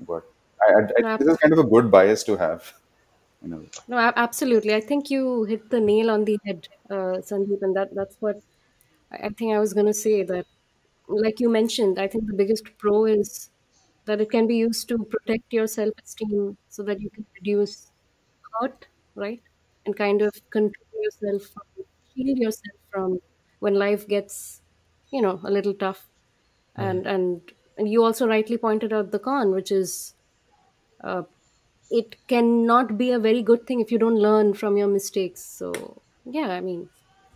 But 0.00 0.24
I, 0.66 0.72
I, 0.72 1.14
I 1.14 1.16
this 1.16 1.28
is 1.28 1.38
kind 1.38 1.52
of 1.52 1.58
a 1.58 1.64
good 1.64 1.90
bias 1.90 2.22
to 2.24 2.36
have, 2.36 2.72
you 3.42 3.48
know. 3.48 3.64
No, 3.88 3.98
absolutely. 3.98 4.74
I 4.74 4.80
think 4.80 5.10
you 5.10 5.44
hit 5.44 5.70
the 5.70 5.80
nail 5.80 6.10
on 6.10 6.24
the 6.26 6.38
head, 6.44 6.68
uh, 6.90 7.18
Sandeep, 7.30 7.62
and 7.62 7.74
that 7.76 7.94
that's 7.94 8.16
what 8.20 8.40
I 9.10 9.30
think 9.30 9.54
I 9.54 9.58
was 9.58 9.72
going 9.72 9.86
to 9.86 9.94
say. 9.94 10.22
That, 10.22 10.46
like 11.08 11.40
you 11.40 11.48
mentioned, 11.48 11.98
I 11.98 12.08
think 12.08 12.26
the 12.26 12.34
biggest 12.34 12.76
pro 12.78 13.06
is 13.06 13.50
that 14.04 14.20
it 14.20 14.30
can 14.30 14.46
be 14.46 14.56
used 14.56 14.88
to 14.88 14.98
protect 14.98 15.52
your 15.52 15.66
self-esteem, 15.66 16.56
so 16.68 16.82
that 16.82 17.00
you 17.00 17.10
can 17.10 17.26
reduce 17.36 17.90
hurt, 18.52 18.86
right, 19.14 19.42
and 19.86 19.96
kind 19.96 20.22
of 20.22 20.32
control 20.50 21.02
yourself, 21.02 21.42
from, 21.52 21.84
shield 22.20 22.38
yourself 22.38 22.76
from 22.90 23.20
when 23.60 23.74
life 23.74 24.06
gets, 24.08 24.62
you 25.10 25.22
know, 25.22 25.40
a 25.44 25.50
little 25.50 25.74
tough. 25.74 26.10
And 26.76 27.06
and 27.06 27.52
and 27.78 27.88
you 27.90 28.04
also 28.04 28.28
rightly 28.28 28.58
pointed 28.58 28.92
out 28.92 29.10
the 29.12 29.18
con, 29.18 29.52
which 29.52 29.72
is 29.72 30.14
uh, 31.02 31.24
it 31.90 32.16
cannot 32.28 32.98
be 32.98 33.10
a 33.12 33.18
very 33.18 33.42
good 33.42 33.66
thing 33.66 33.80
if 33.80 33.92
you 33.92 33.98
don't 33.98 34.16
learn 34.18 34.54
from 34.54 34.76
your 34.76 34.88
mistakes. 34.88 35.42
So 35.44 36.02
yeah, 36.24 36.50
I 36.50 36.60
mean, 36.60 36.90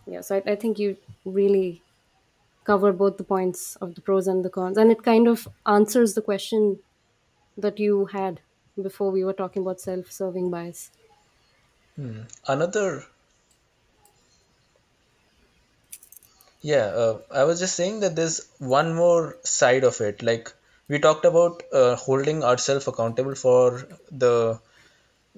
yes, 0.05 0.31
I, 0.31 0.37
I 0.45 0.55
think 0.55 0.79
you 0.79 0.97
really 1.25 1.83
cover 2.65 2.93
both 2.93 3.17
the 3.17 3.23
points 3.23 3.75
of 3.77 3.95
the 3.95 4.01
pros 4.01 4.27
and 4.27 4.45
the 4.45 4.49
cons, 4.49 4.77
and 4.77 4.91
it 4.91 5.03
kind 5.03 5.27
of 5.27 5.47
answers 5.65 6.15
the 6.15 6.21
question 6.21 6.79
that 7.57 7.79
you 7.79 8.07
had 8.07 8.41
before 8.81 9.11
we 9.11 9.25
were 9.25 9.33
talking 9.33 9.63
about 9.63 9.81
self-serving 9.81 10.51
bias. 10.51 10.91
Another, 12.47 13.05
yeah, 16.65 16.85
uh, 17.03 17.17
I 17.31 17.43
was 17.43 17.59
just 17.59 17.75
saying 17.75 17.99
that 17.99 18.15
there's 18.15 18.37
one 18.57 18.95
more 18.95 19.37
side 19.43 19.83
of 19.83 20.01
it. 20.01 20.23
Like 20.23 20.51
we 20.87 20.99
talked 20.99 21.25
about 21.25 21.61
uh, 21.71 21.95
holding 21.95 22.43
ourselves 22.43 22.87
accountable 22.87 23.35
for 23.35 23.87
the 24.11 24.59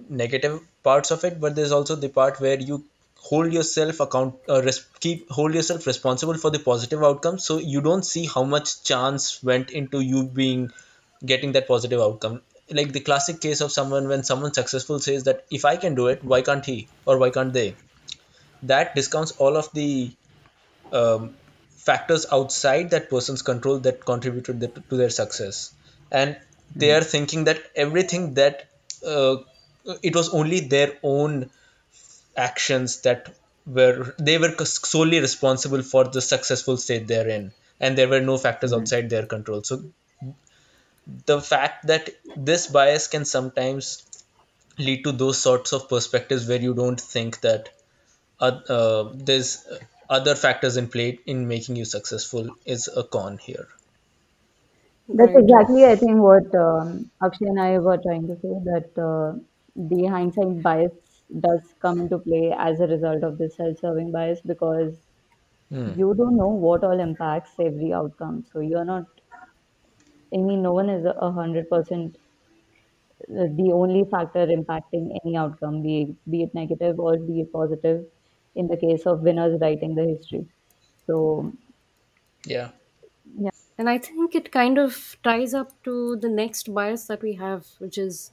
negative 0.10 0.62
parts 0.84 1.12
of 1.12 1.26
it, 1.26 1.42
but 1.42 1.56
there's 1.56 1.74
also 1.74 1.96
the 1.96 2.08
part 2.08 2.40
where 2.40 2.60
you 2.60 2.84
hold 3.18 3.52
yourself 3.52 4.00
account, 4.00 4.36
uh, 4.48 4.62
res- 4.62 4.86
keep 5.02 5.30
hold 5.30 5.54
yourself 5.54 5.86
responsible 5.86 6.38
for 6.38 6.50
the 6.50 6.60
positive 6.60 7.04
outcome. 7.04 7.40
So 7.40 7.58
you 7.58 7.82
don't 7.82 8.06
see 8.06 8.26
how 8.26 8.44
much 8.44 8.84
chance 8.84 9.44
went 9.44 9.72
into 9.72 10.00
you 10.00 10.24
being 10.24 10.72
getting 11.26 11.52
that 11.54 11.68
positive 11.68 12.00
outcome. 12.00 12.42
Like 12.70 12.94
the 12.94 13.02
classic 13.02 13.42
case 13.42 13.60
of 13.60 13.74
someone 13.74 14.08
when 14.08 14.24
someone 14.24 14.54
successful 14.54 15.00
says 15.00 15.26
that 15.26 15.46
if 15.52 15.66
I 15.66 15.76
can 15.76 15.96
do 15.96 16.08
it, 16.08 16.24
why 16.24 16.42
can't 16.42 16.66
he 16.66 16.88
or 17.06 17.18
why 17.18 17.32
can't 17.32 17.52
they? 17.52 17.76
That 18.64 18.96
discounts 18.96 19.32
all 19.34 19.58
of 19.58 19.72
the 19.74 20.12
um, 20.92 21.36
factors 21.70 22.26
outside 22.32 22.92
that 22.92 23.10
person's 23.10 23.42
control 23.42 23.80
that 23.80 24.06
contributed 24.06 24.60
that, 24.62 24.90
to 24.90 24.98
their 24.98 25.10
success. 25.10 25.74
And 26.12 26.38
they 26.76 26.92
are 26.92 27.02
thinking 27.02 27.46
that 27.46 27.62
everything 27.76 28.34
that 28.36 28.68
uh, 29.06 29.38
it 30.04 30.16
was 30.16 30.30
only 30.30 30.62
their 30.62 30.94
own 31.04 31.50
actions 32.36 33.02
that 33.02 33.34
were 33.66 34.16
they 34.18 34.38
were 34.38 34.54
solely 34.66 35.20
responsible 35.20 35.82
for 35.82 36.06
the 36.06 36.22
successful 36.22 36.78
state 36.78 37.08
they're 37.08 37.28
in. 37.28 37.52
And 37.80 37.98
there 37.98 38.08
were 38.08 38.22
no 38.22 38.38
factors 38.38 38.74
outside 38.74 39.10
their 39.10 39.26
control. 39.26 39.64
So 39.64 39.84
the 41.26 41.42
fact 41.42 41.88
that 41.88 42.10
this 42.36 42.68
bias 42.68 43.08
can 43.08 43.26
sometimes 43.26 44.04
lead 44.78 45.04
to 45.04 45.12
those 45.12 45.38
sorts 45.38 45.74
of 45.74 45.90
perspectives 45.90 46.48
where 46.48 46.60
you 46.60 46.74
don't 46.74 47.00
think 47.00 47.42
that 47.42 47.70
uh, 48.40 48.60
uh, 48.70 49.12
there's 49.14 49.66
other 50.10 50.36
factors 50.36 50.78
in 50.78 50.90
play 50.90 51.20
in 51.26 51.48
making 51.48 51.76
you 51.76 51.86
successful 51.86 52.52
is 52.66 52.88
a 52.90 53.04
con 53.04 53.38
here. 53.38 53.68
That's 55.10 55.36
Right. 55.36 55.36
exactly, 55.36 55.86
I 55.86 55.96
think, 55.96 56.22
what 56.22 56.54
um, 56.56 57.12
Akshay 57.24 57.46
and 57.46 57.60
I 57.60 57.80
were 57.80 57.98
trying 57.98 58.28
to 58.28 58.36
say 58.36 58.54
that 58.72 58.90
uh, 58.98 59.40
the 59.76 60.06
hindsight 60.06 60.62
bias 60.62 60.92
does 61.40 61.74
come 61.82 62.02
into 62.02 62.20
play 62.20 62.54
as 62.58 62.80
a 62.80 62.88
result 62.88 63.24
of 63.24 63.38
this 63.38 63.56
self-serving 63.58 64.12
bias 64.12 64.42
because 64.46 64.96
Hmm. 65.72 65.98
you 65.98 66.14
don't 66.16 66.38
know 66.38 66.50
what 66.50 66.84
all 66.84 67.00
impacts 67.00 67.52
every 67.60 67.94
outcome. 67.94 68.46
So 68.52 68.60
you're 68.60 68.86
not, 68.86 69.06
I 70.34 70.38
mean, 70.38 70.62
no 70.62 70.72
one 70.72 70.90
is 70.90 71.04
a 71.04 71.10
a 71.20 71.34
hundred 71.34 71.70
percent 71.70 72.16
uh, 73.40 73.48
the 73.60 73.72
only 73.74 74.04
factor 74.12 74.46
impacting 74.48 75.06
any 75.24 75.36
outcome, 75.38 75.82
be 75.84 75.94
it, 76.04 76.32
be 76.32 76.44
it 76.44 76.54
negative 76.54 77.00
or 77.00 77.18
be 77.18 77.42
it 77.42 77.52
positive, 77.54 78.06
in 78.58 78.68
the 78.68 78.78
case 78.78 79.06
of 79.08 79.22
winners 79.22 79.60
writing 79.62 79.96
the 79.96 80.06
history. 80.06 80.48
So 81.08 81.54
Yeah. 82.46 82.72
yeah, 83.38 83.52
And 83.78 83.90
I 83.90 83.98
think 83.98 84.36
it 84.36 84.52
kind 84.52 84.78
of 84.78 85.18
ties 85.24 85.54
up 85.54 85.82
to 85.84 86.16
the 86.16 86.30
next 86.30 86.74
bias 86.74 87.06
that 87.08 87.22
we 87.22 87.34
have, 87.34 87.68
which 87.80 87.98
is 87.98 88.32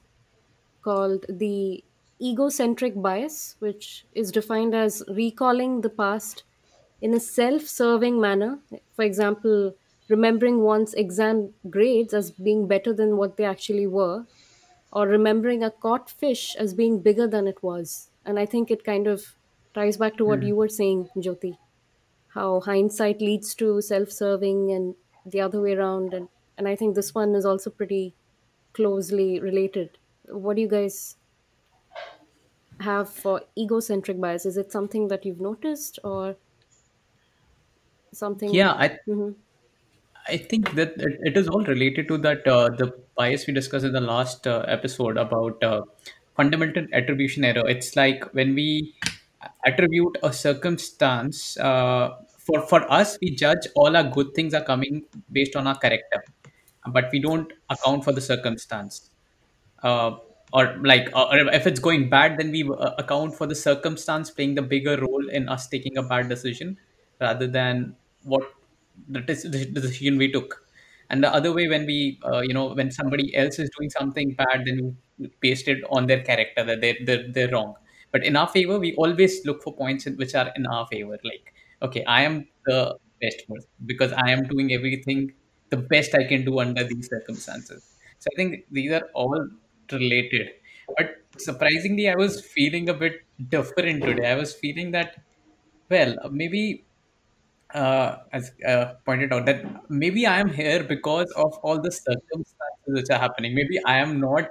called 0.82 1.26
the 1.28 1.84
egocentric 2.22 3.00
bias, 3.02 3.56
which 3.60 4.06
is 4.14 4.32
defined 4.32 4.74
as 4.74 5.02
recalling 5.08 5.82
the 5.82 5.90
past 5.90 6.44
in 7.00 7.14
a 7.14 7.20
self 7.20 7.62
serving 7.62 8.20
manner. 8.20 8.60
For 8.94 9.04
example, 9.04 9.74
remembering 10.08 10.62
one's 10.62 10.94
exam 10.94 11.54
grades 11.70 12.14
as 12.14 12.30
being 12.32 12.68
better 12.68 12.92
than 12.92 13.16
what 13.18 13.36
they 13.36 13.44
actually 13.44 13.86
were, 13.86 14.26
or 14.92 15.08
remembering 15.08 15.62
a 15.64 15.70
caught 15.70 16.10
fish 16.10 16.54
as 16.56 16.74
being 16.74 17.00
bigger 17.02 17.26
than 17.26 17.46
it 17.48 17.62
was. 17.62 18.10
And 18.24 18.38
I 18.38 18.46
think 18.46 18.70
it 18.70 18.84
kind 18.84 19.06
of 19.06 19.36
ties 19.74 19.96
back 19.96 20.16
to 20.18 20.24
what 20.24 20.42
you 20.42 20.56
were 20.56 20.68
saying, 20.68 21.10
Jyoti, 21.16 21.58
how 22.28 22.60
hindsight 22.60 23.20
leads 23.20 23.54
to 23.56 23.80
self 23.82 24.10
serving 24.10 24.72
and 24.72 24.94
the 25.26 25.40
other 25.40 25.60
way 25.60 25.74
around. 25.74 26.14
And, 26.14 26.28
and 26.58 26.68
I 26.68 26.76
think 26.76 26.94
this 26.94 27.14
one 27.14 27.34
is 27.34 27.44
also 27.44 27.70
pretty 27.70 28.14
closely 28.72 29.40
related. 29.40 29.98
What 30.26 30.56
do 30.56 30.62
you 30.62 30.68
guys 30.68 31.16
have 32.80 33.08
for 33.08 33.42
egocentric 33.58 34.20
bias? 34.20 34.46
Is 34.46 34.56
it 34.56 34.70
something 34.72 35.08
that 35.08 35.24
you've 35.24 35.40
noticed 35.40 35.98
or 36.04 36.36
something? 38.12 38.54
Yeah, 38.54 38.72
I 38.72 38.98
Mhm. 39.06 39.34
I 40.28 40.36
think 40.38 40.74
that 40.74 40.94
it, 40.96 41.18
it 41.22 41.36
is 41.36 41.48
all 41.48 41.64
related 41.64 42.08
to 42.08 42.18
that 42.18 42.46
uh, 42.46 42.70
the 42.70 42.92
bias 43.16 43.46
we 43.46 43.52
discussed 43.52 43.84
in 43.84 43.92
the 43.92 44.00
last 44.00 44.46
uh, 44.46 44.64
episode 44.68 45.16
about 45.18 45.62
uh, 45.62 45.82
fundamental 46.36 46.86
attribution 46.92 47.44
error. 47.44 47.68
It's 47.68 47.94
like 47.96 48.32
when 48.34 48.54
we 48.54 48.94
attribute 49.66 50.16
a 50.22 50.32
circumstance 50.32 51.56
uh, 51.58 52.10
for 52.38 52.60
for 52.66 52.90
us, 52.92 53.18
we 53.22 53.30
judge 53.34 53.66
all 53.74 53.96
our 53.96 54.04
good 54.04 54.34
things 54.34 54.54
are 54.54 54.64
coming 54.64 55.02
based 55.32 55.56
on 55.56 55.66
our 55.66 55.78
character, 55.78 56.22
but 56.92 57.08
we 57.12 57.18
don't 57.18 57.52
account 57.70 58.04
for 58.04 58.12
the 58.12 58.20
circumstance. 58.20 59.10
Uh, 59.82 60.16
or 60.52 60.76
like 60.84 61.10
uh, 61.14 61.24
or 61.30 61.38
if 61.52 61.66
it's 61.66 61.80
going 61.80 62.08
bad 62.08 62.38
then 62.38 62.50
we 62.50 62.62
uh, 62.64 62.90
account 62.98 63.34
for 63.34 63.46
the 63.46 63.54
circumstance 63.54 64.30
playing 64.30 64.54
the 64.54 64.62
bigger 64.62 64.96
role 64.98 65.28
in 65.28 65.48
us 65.48 65.68
taking 65.68 65.96
a 65.98 66.02
bad 66.02 66.28
decision 66.28 66.76
rather 67.20 67.46
than 67.46 67.94
what 68.22 68.42
the, 69.08 69.20
dec- 69.20 69.50
the 69.50 69.80
decision 69.80 70.16
we 70.16 70.30
took. 70.30 70.62
And 71.10 71.22
the 71.22 71.32
other 71.34 71.52
way 71.52 71.68
when 71.68 71.86
we 71.86 72.18
uh, 72.24 72.40
you 72.40 72.54
know 72.54 72.72
when 72.74 72.90
somebody 72.90 73.34
else 73.36 73.58
is 73.58 73.70
doing 73.78 73.90
something 73.90 74.34
bad 74.34 74.62
then 74.64 74.96
we 75.18 75.28
paste 75.40 75.68
it 75.68 75.82
on 75.90 76.06
their 76.06 76.22
character 76.22 76.64
that 76.64 76.80
they're, 76.80 76.96
they're, 77.04 77.24
they're 77.32 77.50
wrong 77.50 77.74
but 78.14 78.24
in 78.24 78.36
our 78.42 78.48
favor 78.56 78.78
we 78.86 78.94
always 78.96 79.44
look 79.46 79.62
for 79.62 79.74
points 79.82 80.06
in, 80.06 80.16
which 80.22 80.34
are 80.34 80.50
in 80.56 80.66
our 80.66 80.86
favor 80.92 81.18
like 81.30 81.54
okay 81.82 82.04
i 82.18 82.22
am 82.22 82.46
the 82.66 82.80
best 83.22 83.48
person 83.48 83.70
because 83.92 84.12
i 84.26 84.30
am 84.36 84.44
doing 84.54 84.72
everything 84.78 85.32
the 85.70 85.82
best 85.94 86.14
i 86.14 86.24
can 86.32 86.44
do 86.50 86.60
under 86.66 86.84
these 86.92 87.08
circumstances 87.16 87.94
so 88.24 88.30
I 88.32 88.36
think 88.36 88.64
these 88.70 88.90
are 88.92 89.08
all 89.14 89.48
related. 89.92 90.48
But 90.96 91.16
surprisingly, 91.38 92.08
I 92.08 92.14
was 92.16 92.40
feeling 92.40 92.88
a 92.88 92.94
bit 92.94 93.20
different 93.50 94.02
today. 94.02 94.30
I 94.30 94.34
was 94.34 94.54
feeling 94.54 94.92
that, 94.92 95.16
well, 95.90 96.16
maybe, 96.30 96.84
uh, 97.74 98.16
as 98.32 98.52
uh, 98.66 98.94
pointed 99.04 99.32
out, 99.34 99.44
that 99.44 99.90
maybe 99.90 100.26
I 100.26 100.40
am 100.40 100.48
here 100.48 100.84
because 100.84 101.30
of 101.32 101.58
all 101.62 101.80
the 101.80 101.92
circumstances 101.92 102.94
which 102.98 103.10
are 103.10 103.18
happening. 103.18 103.54
Maybe 103.54 103.78
I 103.84 103.98
am 103.98 104.20
not 104.20 104.48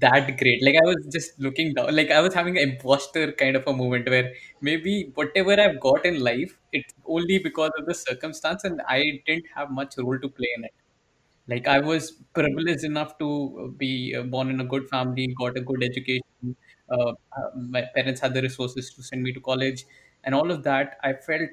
that 0.00 0.38
great. 0.38 0.62
Like 0.64 0.76
I 0.76 0.84
was 0.86 1.06
just 1.12 1.38
looking 1.40 1.74
down, 1.74 1.94
like 1.94 2.10
I 2.10 2.20
was 2.20 2.34
having 2.34 2.56
an 2.58 2.70
imposter 2.70 3.32
kind 3.32 3.56
of 3.56 3.66
a 3.66 3.72
moment 3.72 4.08
where 4.08 4.32
maybe 4.60 5.10
whatever 5.14 5.58
I've 5.60 5.80
got 5.80 6.06
in 6.06 6.20
life, 6.20 6.58
it's 6.72 6.94
only 7.06 7.38
because 7.38 7.70
of 7.78 7.86
the 7.86 7.94
circumstance, 7.94 8.64
and 8.64 8.80
I 8.88 9.20
didn't 9.26 9.46
have 9.54 9.70
much 9.70 9.94
role 9.98 10.18
to 10.18 10.28
play 10.28 10.48
in 10.56 10.64
it. 10.64 10.72
Like 11.48 11.66
i 11.68 11.80
was 11.80 12.12
privileged 12.34 12.84
enough 12.84 13.18
to 13.18 13.28
uh, 13.64 13.66
be 13.82 14.14
uh, 14.16 14.22
born 14.22 14.50
in 14.50 14.60
a 14.60 14.64
good 14.64 14.88
family 14.88 15.26
got 15.40 15.56
a 15.58 15.60
good 15.60 15.82
education 15.84 16.56
uh, 16.90 17.12
uh, 17.38 17.48
my 17.56 17.82
parents 17.96 18.20
had 18.20 18.34
the 18.34 18.42
resources 18.42 18.94
to 18.94 19.02
send 19.02 19.22
me 19.22 19.32
to 19.32 19.40
college 19.40 19.84
and 20.24 20.34
all 20.34 20.50
of 20.52 20.62
that. 20.64 20.98
I 21.02 21.14
felt 21.14 21.50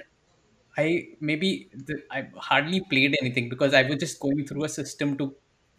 i 0.78 0.88
maybe 1.30 1.50
the, 1.88 1.96
i 2.12 2.20
hardly 2.50 2.80
played 2.92 3.16
anything 3.22 3.50
because 3.54 3.74
i 3.74 3.82
was 3.90 3.98
just 4.04 4.20
going 4.26 4.46
through 4.48 4.64
a 4.66 4.70
system 4.70 5.18
to 5.22 5.26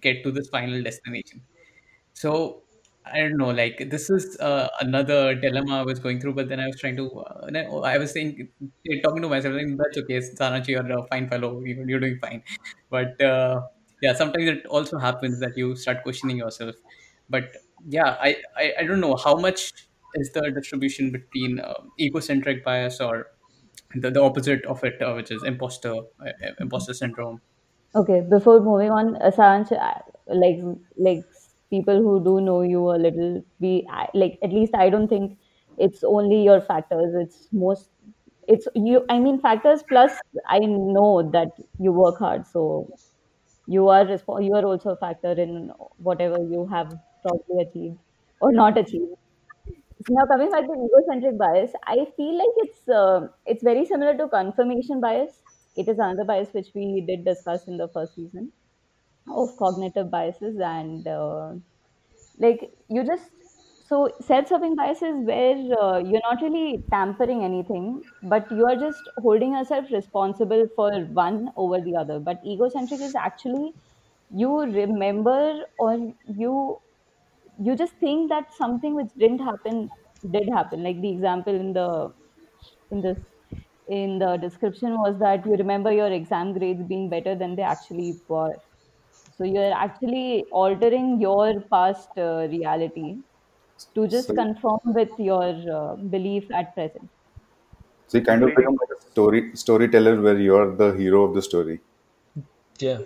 get 0.06 0.22
to 0.24 0.30
this 0.38 0.48
final 0.56 0.82
destination 0.88 1.40
so 2.12 2.62
I 3.06 3.20
don't 3.20 3.36
know, 3.38 3.50
like 3.50 3.88
this 3.90 4.10
is 4.10 4.36
uh, 4.40 4.68
another 4.80 5.34
dilemma 5.34 5.80
I 5.80 5.82
was 5.82 5.98
going 5.98 6.20
through, 6.20 6.34
but 6.34 6.48
then 6.48 6.60
I 6.60 6.66
was 6.66 6.78
trying 6.78 6.96
to, 6.96 7.10
uh, 7.10 7.46
no, 7.50 7.82
I 7.82 7.98
was 7.98 8.12
saying, 8.12 8.48
talking 9.02 9.22
to 9.22 9.28
myself, 9.28 9.54
like, 9.54 9.66
that's 9.78 9.98
okay, 9.98 10.18
Sanachi, 10.18 10.68
you're 10.68 10.98
a 10.98 11.06
fine 11.08 11.28
fellow, 11.28 11.60
you- 11.64 11.84
you're 11.86 12.00
doing 12.00 12.18
fine. 12.20 12.42
But 12.90 13.20
uh, 13.22 13.62
yeah, 14.02 14.12
sometimes 14.14 14.48
it 14.48 14.66
also 14.66 14.98
happens 14.98 15.40
that 15.40 15.56
you 15.56 15.76
start 15.76 16.02
questioning 16.02 16.36
yourself. 16.36 16.74
But 17.28 17.44
yeah, 17.88 18.16
I, 18.20 18.36
I, 18.56 18.72
I 18.80 18.84
don't 18.84 19.00
know 19.00 19.16
how 19.16 19.36
much 19.36 19.72
is 20.14 20.30
the 20.32 20.50
distribution 20.54 21.10
between 21.12 21.60
uh, 21.60 21.74
egocentric 21.98 22.64
bias 22.64 23.00
or 23.00 23.26
the, 23.94 24.10
the 24.10 24.22
opposite 24.22 24.64
of 24.66 24.84
it, 24.84 25.00
uh, 25.02 25.14
which 25.14 25.30
is 25.30 25.42
imposter, 25.44 25.94
uh, 26.24 26.32
imposter 26.60 26.94
syndrome. 26.94 27.40
Okay, 27.94 28.20
before 28.20 28.60
moving 28.60 28.90
on, 28.90 29.14
Saransh, 29.36 29.72
I- 29.72 30.02
like 30.28 30.58
like 30.96 31.24
people 31.70 32.02
who 32.02 32.22
do 32.24 32.40
know 32.40 32.62
you 32.62 32.80
a 32.90 32.98
little, 33.06 33.42
I- 33.88 34.08
like 34.14 34.38
at 34.42 34.50
least 34.52 34.74
I 34.74 34.90
don't 34.90 35.08
think 35.08 35.38
it's 35.78 36.04
only 36.04 36.42
your 36.44 36.60
factors. 36.60 37.14
It's 37.22 37.48
most 37.52 37.90
it's 38.48 38.66
you. 38.74 39.04
I 39.08 39.18
mean 39.20 39.40
factors 39.40 39.82
plus 39.88 40.18
I 40.48 40.58
know 40.60 41.30
that 41.32 41.52
you 41.78 41.92
work 41.92 42.18
hard, 42.18 42.46
so 42.46 42.90
you 43.66 43.88
are 43.88 44.04
resp- 44.04 44.44
you 44.44 44.54
are 44.54 44.64
also 44.64 44.90
a 44.90 44.96
factor 44.96 45.32
in 45.32 45.72
whatever 45.98 46.38
you 46.42 46.66
have 46.66 46.92
probably 47.22 47.62
achieved 47.62 47.98
or 48.40 48.52
not 48.52 48.78
achieved. 48.78 49.14
Now 50.08 50.26
coming 50.26 50.50
back 50.50 50.66
to 50.66 50.74
egocentric 50.86 51.38
bias, 51.38 51.72
I 51.86 52.04
feel 52.16 52.36
like 52.38 52.54
it's 52.64 52.88
uh, 52.88 53.28
it's 53.46 53.62
very 53.62 53.84
similar 53.86 54.16
to 54.18 54.28
confirmation 54.28 55.00
bias. 55.00 55.42
It 55.76 55.88
is 55.88 55.98
another 55.98 56.24
bias 56.24 56.52
which 56.52 56.70
we 56.74 57.04
did 57.06 57.24
discuss 57.24 57.66
in 57.68 57.76
the 57.78 57.88
first 57.88 58.14
season 58.14 58.52
of 59.32 59.56
cognitive 59.56 60.10
biases 60.10 60.58
and 60.60 61.06
uh, 61.08 61.54
like 62.38 62.72
you 62.88 63.04
just 63.04 63.30
so 63.82 63.98
self-serving 64.20 64.76
bias 64.76 65.02
is 65.02 65.16
where 65.26 65.56
uh, 65.82 65.98
you're 65.98 66.24
not 66.28 66.42
really 66.42 66.84
tampering 66.90 67.42
anything 67.44 68.04
but 68.22 68.50
you 68.50 68.66
are 68.66 68.76
just 68.76 69.08
holding 69.18 69.52
yourself 69.52 69.86
responsible 69.90 70.66
for 70.76 70.90
one 71.06 71.50
over 71.56 71.80
the 71.80 71.96
other. 71.96 72.20
But 72.20 72.40
egocentric 72.46 73.00
is 73.00 73.14
actually 73.14 73.74
you 74.30 74.60
remember 74.60 75.64
or 75.78 76.12
you 76.26 76.80
you 77.58 77.76
just 77.76 77.94
think 77.98 78.30
that 78.30 78.52
something 78.54 78.94
which 78.94 79.12
didn't 79.18 79.40
happen 79.40 79.90
did 80.30 80.48
happen. 80.52 80.82
Like 80.82 81.00
the 81.00 81.10
example 81.10 81.54
in 81.54 81.72
the 81.72 82.14
in 82.90 83.00
this 83.02 83.18
in 83.88 84.18
the 84.18 84.36
description 84.36 84.92
was 84.98 85.18
that 85.20 85.44
you 85.46 85.52
remember 85.56 85.92
your 85.92 86.10
exam 86.12 86.52
grades 86.58 86.82
being 86.84 87.08
better 87.10 87.34
than 87.36 87.56
they 87.56 87.62
actually 87.62 88.20
were 88.28 88.54
so 89.40 89.46
you're 89.46 89.72
actually 89.72 90.44
altering 90.52 91.18
your 91.20 91.60
past 91.72 92.10
uh, 92.18 92.46
reality 92.50 93.16
to 93.94 94.06
just 94.06 94.28
So, 94.28 94.34
conform 94.34 94.80
with 94.84 95.18
your 95.18 95.54
uh, 95.76 95.96
belief 95.96 96.50
at 96.52 96.74
present. 96.74 97.08
so 98.08 98.18
you 98.18 98.24
kind 98.24 98.42
of 98.42 98.54
become 98.54 98.76
like 98.82 98.90
a 98.98 99.00
story 99.10 99.40
storyteller 99.54 100.20
where 100.20 100.38
you're 100.38 100.76
the 100.76 100.90
hero 101.02 101.22
of 101.24 101.34
the 101.34 101.42
story. 101.42 101.80
Yeah. 102.78 102.98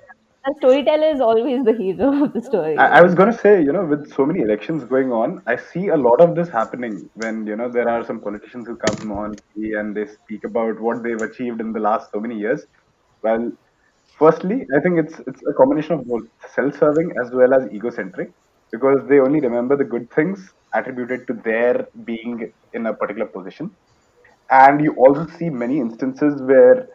The 0.47 0.55
storyteller 0.59 1.07
is 1.09 1.21
always 1.21 1.65
the 1.65 1.73
hero 1.75 2.25
of 2.25 2.33
the 2.35 2.43
story. 2.43 2.77
I, 2.77 2.99
I 2.99 3.03
was 3.03 3.15
going 3.15 3.31
to 3.33 3.39
say, 3.39 3.63
you 3.63 3.73
know, 3.73 3.85
with 3.85 4.13
so 4.13 4.27
many 4.27 4.41
elections 4.41 4.85
going 4.85 5.11
on, 5.13 5.43
I 5.47 5.57
see 5.57 5.89
a 5.89 5.97
lot 5.97 6.21
of 6.21 6.35
this 6.35 6.49
happening 6.49 7.09
when, 7.15 7.47
you 7.47 7.57
know, 7.57 7.69
there 7.71 7.89
are 7.89 8.05
some 8.05 8.21
politicians 8.21 8.67
who 8.67 8.77
come 8.77 9.13
on 9.13 9.37
TV 9.37 9.79
and 9.79 9.97
they 9.97 10.07
speak 10.07 10.45
about 10.45 10.81
what 10.81 11.03
they've 11.03 11.21
achieved 11.21 11.61
in 11.61 11.73
the 11.73 11.81
last 11.81 12.11
so 12.13 12.21
many 12.21 12.39
years. 12.39 12.67
Well, 13.23 13.53
firstly, 14.19 14.67
I 14.77 14.81
think 14.81 14.99
it's 14.99 15.19
it's 15.27 15.43
a 15.51 15.53
combination 15.61 15.95
of 15.99 16.07
both 16.07 16.25
self-serving 16.55 17.13
as 17.23 17.31
well 17.33 17.55
as 17.55 17.71
egocentric 17.73 18.33
because 18.73 19.01
they 19.09 19.19
only 19.21 19.41
remember 19.41 19.77
the 19.77 19.85
good 19.85 20.11
things 20.11 20.53
attributed 20.73 21.27
to 21.29 21.35
their 21.35 21.89
being 22.05 22.53
in 22.73 22.87
a 22.87 22.95
particular 22.95 23.27
position. 23.27 23.71
And 24.51 24.81
you 24.83 24.93
also 24.95 25.27
see 25.39 25.51
many 25.51 25.79
instances 25.79 26.41
where 26.43 26.89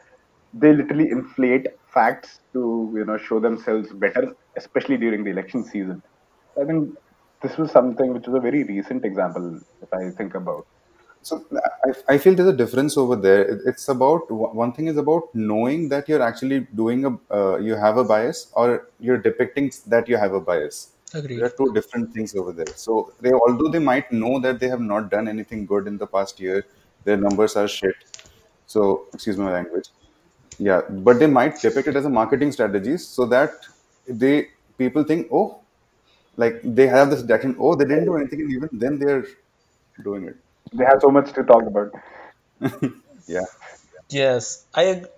they 0.53 0.73
literally 0.73 1.09
inflate 1.11 1.67
facts 1.93 2.39
to 2.53 2.91
you 2.95 3.05
know 3.05 3.17
show 3.17 3.39
themselves 3.39 3.93
better, 3.93 4.33
especially 4.57 4.97
during 4.97 5.23
the 5.23 5.31
election 5.31 5.63
season. 5.65 6.01
I 6.61 6.65
think 6.65 6.95
this 7.41 7.57
was 7.57 7.71
something 7.71 8.13
which 8.13 8.27
was 8.27 8.35
a 8.35 8.41
very 8.41 8.63
recent 8.63 9.05
example, 9.05 9.59
if 9.81 9.89
I 9.93 10.11
think 10.17 10.35
about. 10.35 10.65
So 11.21 11.45
I, 11.85 12.13
I 12.13 12.17
feel 12.17 12.33
there's 12.33 12.49
a 12.49 12.55
difference 12.55 12.97
over 12.97 13.15
there. 13.15 13.41
It's 13.65 13.89
about 13.89 14.31
one 14.31 14.71
thing 14.73 14.87
is 14.87 14.97
about 14.97 15.33
knowing 15.33 15.89
that 15.89 16.07
you're 16.07 16.21
actually 16.21 16.61
doing 16.75 17.05
a 17.05 17.11
uh, 17.33 17.57
you 17.57 17.75
have 17.75 17.97
a 17.97 18.03
bias 18.03 18.51
or 18.53 18.87
you're 18.99 19.17
depicting 19.17 19.71
that 19.87 20.07
you 20.07 20.17
have 20.17 20.33
a 20.33 20.39
bias. 20.39 20.91
There 21.37 21.45
are 21.45 21.49
two 21.49 21.73
different 21.73 22.13
things 22.13 22.35
over 22.35 22.51
there. 22.51 22.73
So 22.75 23.13
they 23.19 23.31
although 23.31 23.69
they 23.69 23.79
might 23.79 24.11
know 24.11 24.39
that 24.39 24.59
they 24.59 24.69
have 24.69 24.81
not 24.81 25.09
done 25.11 25.27
anything 25.27 25.65
good 25.65 25.87
in 25.87 25.97
the 25.97 26.07
past 26.07 26.39
year, 26.39 26.65
their 27.03 27.17
numbers 27.17 27.55
are 27.55 27.67
shit. 27.67 27.95
So 28.65 29.07
excuse 29.13 29.37
my 29.37 29.51
language. 29.51 29.89
Yeah, 30.57 30.81
but 30.89 31.19
they 31.19 31.27
might 31.27 31.59
depict 31.61 31.87
it 31.87 31.95
as 31.95 32.05
a 32.05 32.09
marketing 32.09 32.51
strategy 32.51 32.97
so 32.97 33.25
that 33.25 33.51
they 34.07 34.49
people 34.77 35.03
think, 35.03 35.27
oh, 35.31 35.59
like 36.39 36.61
they 36.63 36.87
have 36.87 37.09
this 37.11 37.23
reaction 37.29 37.55
oh 37.59 37.75
they 37.75 37.85
didn't 37.85 38.05
do 38.09 38.15
anything 38.19 38.41
and 38.41 38.51
even 38.57 38.69
then 38.83 38.97
they're 39.01 39.25
doing 40.03 40.23
it 40.31 40.37
They 40.73 40.83
have 40.85 41.01
so 41.01 41.09
much 41.11 41.33
to 41.33 41.43
talk 41.43 41.63
about. 41.67 41.91
yeah 43.27 43.45
Yes, 44.09 44.65
I 44.73 44.83
ag- 44.89 45.09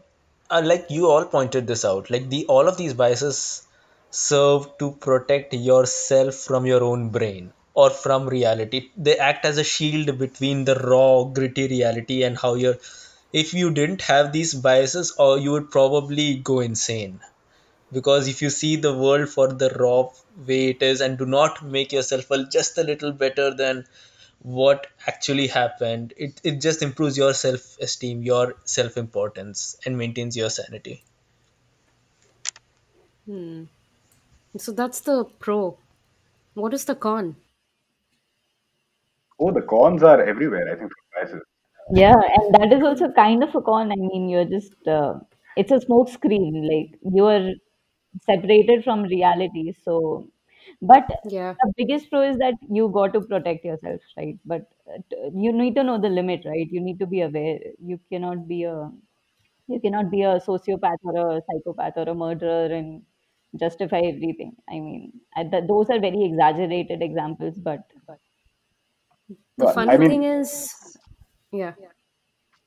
uh, 0.50 0.62
like 0.64 0.88
you 0.90 1.08
all 1.10 1.26
pointed 1.26 1.68
this 1.68 1.84
out. 1.84 2.10
Like 2.10 2.30
the 2.30 2.46
all 2.48 2.68
of 2.68 2.78
these 2.78 2.94
biases 2.94 3.64
serve 4.12 4.78
to 4.80 4.92
protect 4.92 5.54
yourself 5.54 6.36
from 6.36 6.66
your 6.66 6.84
own 6.84 7.10
brain 7.10 7.54
or 7.74 7.90
from 7.90 8.30
reality. 8.30 8.90
They 8.96 9.18
act 9.18 9.46
as 9.46 9.58
a 9.58 9.64
shield 9.64 10.18
between 10.18 10.66
the 10.66 10.76
raw, 10.76 11.24
gritty 11.24 11.68
reality 11.68 12.24
and 12.24 12.38
how 12.38 12.56
you're. 12.56 12.78
If 13.34 13.54
you 13.54 13.72
didn't 13.72 14.02
have 14.04 14.32
these 14.32 14.54
biases, 14.54 15.12
or 15.18 15.38
you 15.40 15.52
would 15.52 15.72
probably 15.72 16.36
go 16.36 16.60
insane. 16.60 17.20
Because 17.92 18.28
if 18.28 18.42
you 18.42 18.50
see 18.50 18.76
the 18.78 18.94
world 18.98 19.30
for 19.30 19.48
the 19.48 19.70
raw 19.70 20.10
way 20.48 20.70
it 20.70 20.82
is 20.82 21.02
and 21.02 21.18
do 21.18 21.26
not 21.26 21.64
make 21.64 21.92
yourself 21.92 22.26
feel 22.26 22.46
just 22.46 22.78
a 22.78 22.84
little 22.84 23.12
better 23.12 23.54
than 23.54 23.86
what 24.44 24.88
actually 25.08 25.48
happened, 25.48 26.14
it, 26.18 26.42
it 26.44 26.62
just 26.62 26.82
improves 26.82 27.18
your 27.18 27.34
self 27.34 27.78
esteem, 27.80 28.24
your 28.24 28.56
self 28.66 28.98
importance, 28.98 29.78
and 29.86 29.98
maintains 29.98 30.38
your 30.38 30.50
sanity. 30.50 31.04
hmm. 33.26 33.64
So 34.58 34.72
that's 34.72 35.02
the 35.02 35.26
pro. 35.40 35.78
What 36.56 36.74
is 36.74 36.86
the 36.86 36.96
con? 36.96 37.36
Oh, 39.40 39.52
the 39.52 39.62
cons 39.64 40.04
are 40.04 40.24
everywhere. 40.24 40.72
I 40.72 40.78
think 40.78 40.90
for 40.90 41.04
prices. 41.12 41.42
Yeah, 41.94 42.16
and 42.16 42.54
that 42.56 42.74
is 42.74 42.84
also 42.84 43.12
kind 43.12 43.44
of 43.44 43.54
a 43.56 43.62
con. 43.62 43.92
I 43.92 43.96
mean, 43.96 44.30
you're 44.30 44.46
just, 44.46 44.88
uh, 44.88 45.16
it's 45.58 45.72
a 45.72 45.82
smoke 45.82 46.10
screen. 46.10 46.68
Like 46.72 47.00
you 47.14 47.26
are 47.26 47.52
separated 48.26 48.84
from 48.84 49.04
reality. 49.04 49.74
So, 49.84 50.30
but 50.82 51.08
Yeah. 51.24 51.56
the 51.63 51.74
biggest 51.78 52.10
pro 52.10 52.22
is 52.30 52.38
that 52.38 52.56
you 52.70 52.89
got 52.89 53.13
to 53.13 53.22
protect 53.22 53.63
yourself, 53.65 54.02
right? 54.17 54.39
But 54.46 54.74
uh, 54.89 55.00
you 55.34 55.54
need 55.54 55.76
to 55.76 55.84
know 55.84 56.00
the 56.02 56.10
limit, 56.10 56.41
right? 56.46 56.67
You 56.70 56.82
need 56.82 57.00
to 57.00 57.08
be 57.08 57.22
aware. 57.22 57.60
You 57.80 58.00
cannot 58.12 58.48
be 58.48 58.63
a, 58.63 58.91
you 59.67 59.80
cannot 59.82 60.12
be 60.12 60.24
a 60.24 60.39
sociopath 60.39 60.98
or 61.04 61.38
a 61.38 61.41
psychopath 61.50 61.94
or 61.98 62.10
a 62.10 62.15
murderer 62.15 62.67
and 62.74 63.06
justify 63.60 64.00
everything. 64.00 64.56
I 64.70 64.74
mean, 64.80 65.22
I, 65.36 65.44
th- 65.46 65.65
those 65.67 65.89
are 65.89 66.00
very 66.00 66.24
exaggerated 66.26 67.02
examples, 67.04 67.60
but 67.60 67.82
The 69.58 69.65
No, 69.65 69.74
I 69.88 69.98
funny 69.98 70.02
thing 70.02 70.24
mean, 70.24 70.24
is, 70.24 70.98
yeah. 71.52 71.76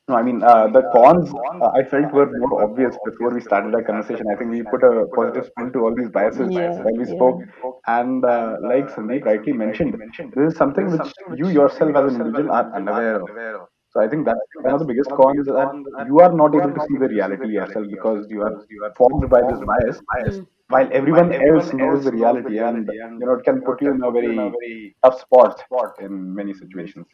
No, 0.08 0.16
I 0.16 0.22
mean, 0.22 0.42
uh, 0.42 0.66
the 0.68 0.82
cons 0.92 1.32
uh, 1.32 1.68
I 1.68 1.82
felt 1.82 2.12
were 2.12 2.30
more 2.38 2.62
obvious 2.64 2.94
before 3.06 3.30
we 3.30 3.40
started 3.40 3.74
our 3.74 3.82
conversation. 3.82 4.26
I 4.30 4.36
think 4.36 4.50
we 4.50 4.62
put 4.62 4.82
a 4.84 5.06
positive 5.16 5.46
spin 5.46 5.72
to 5.72 5.78
all 5.80 5.94
these 5.96 6.10
biases 6.10 6.48
yeah, 6.50 6.72
while 6.82 6.94
we 6.94 7.08
yeah. 7.08 7.14
spoke. 7.14 7.40
And 7.86 8.22
uh, 8.22 8.56
like 8.62 8.88
Sandeep 8.88 9.24
rightly 9.24 9.54
mentioned, 9.54 9.94
this 10.36 10.52
is 10.52 10.58
something 10.58 10.90
which 10.90 11.10
you 11.36 11.48
yourself 11.48 11.96
as 11.96 12.14
an 12.14 12.20
individual 12.20 12.52
are 12.52 12.74
unaware 12.74 13.22
of. 13.22 13.68
So 13.94 14.02
I 14.02 14.08
think 14.08 14.26
that's 14.26 14.40
one 14.60 14.74
of 14.74 14.80
the 14.80 14.84
biggest 14.84 15.08
cons 15.10 15.38
is 15.38 15.46
that 15.46 16.04
you 16.06 16.18
are 16.18 16.32
not 16.32 16.54
able 16.54 16.72
to 16.74 16.80
see 16.88 16.98
the 16.98 17.08
reality 17.08 17.48
yourself 17.48 17.86
because 17.88 18.26
you 18.28 18.42
are 18.42 18.92
formed 18.96 19.30
by 19.30 19.40
this 19.48 19.60
bias, 19.64 20.40
while 20.68 20.88
everyone 20.92 21.32
else 21.32 21.72
knows 21.72 22.04
the 22.04 22.12
reality, 22.12 22.58
and 22.58 22.90
you 22.92 23.18
know 23.20 23.34
it 23.34 23.44
can 23.44 23.62
put 23.62 23.80
you 23.80 23.92
in 23.92 24.02
a 24.02 24.10
very 24.10 24.96
tough 25.02 25.20
spot 25.20 25.92
in 26.00 26.34
many 26.34 26.52
situations. 26.52 27.06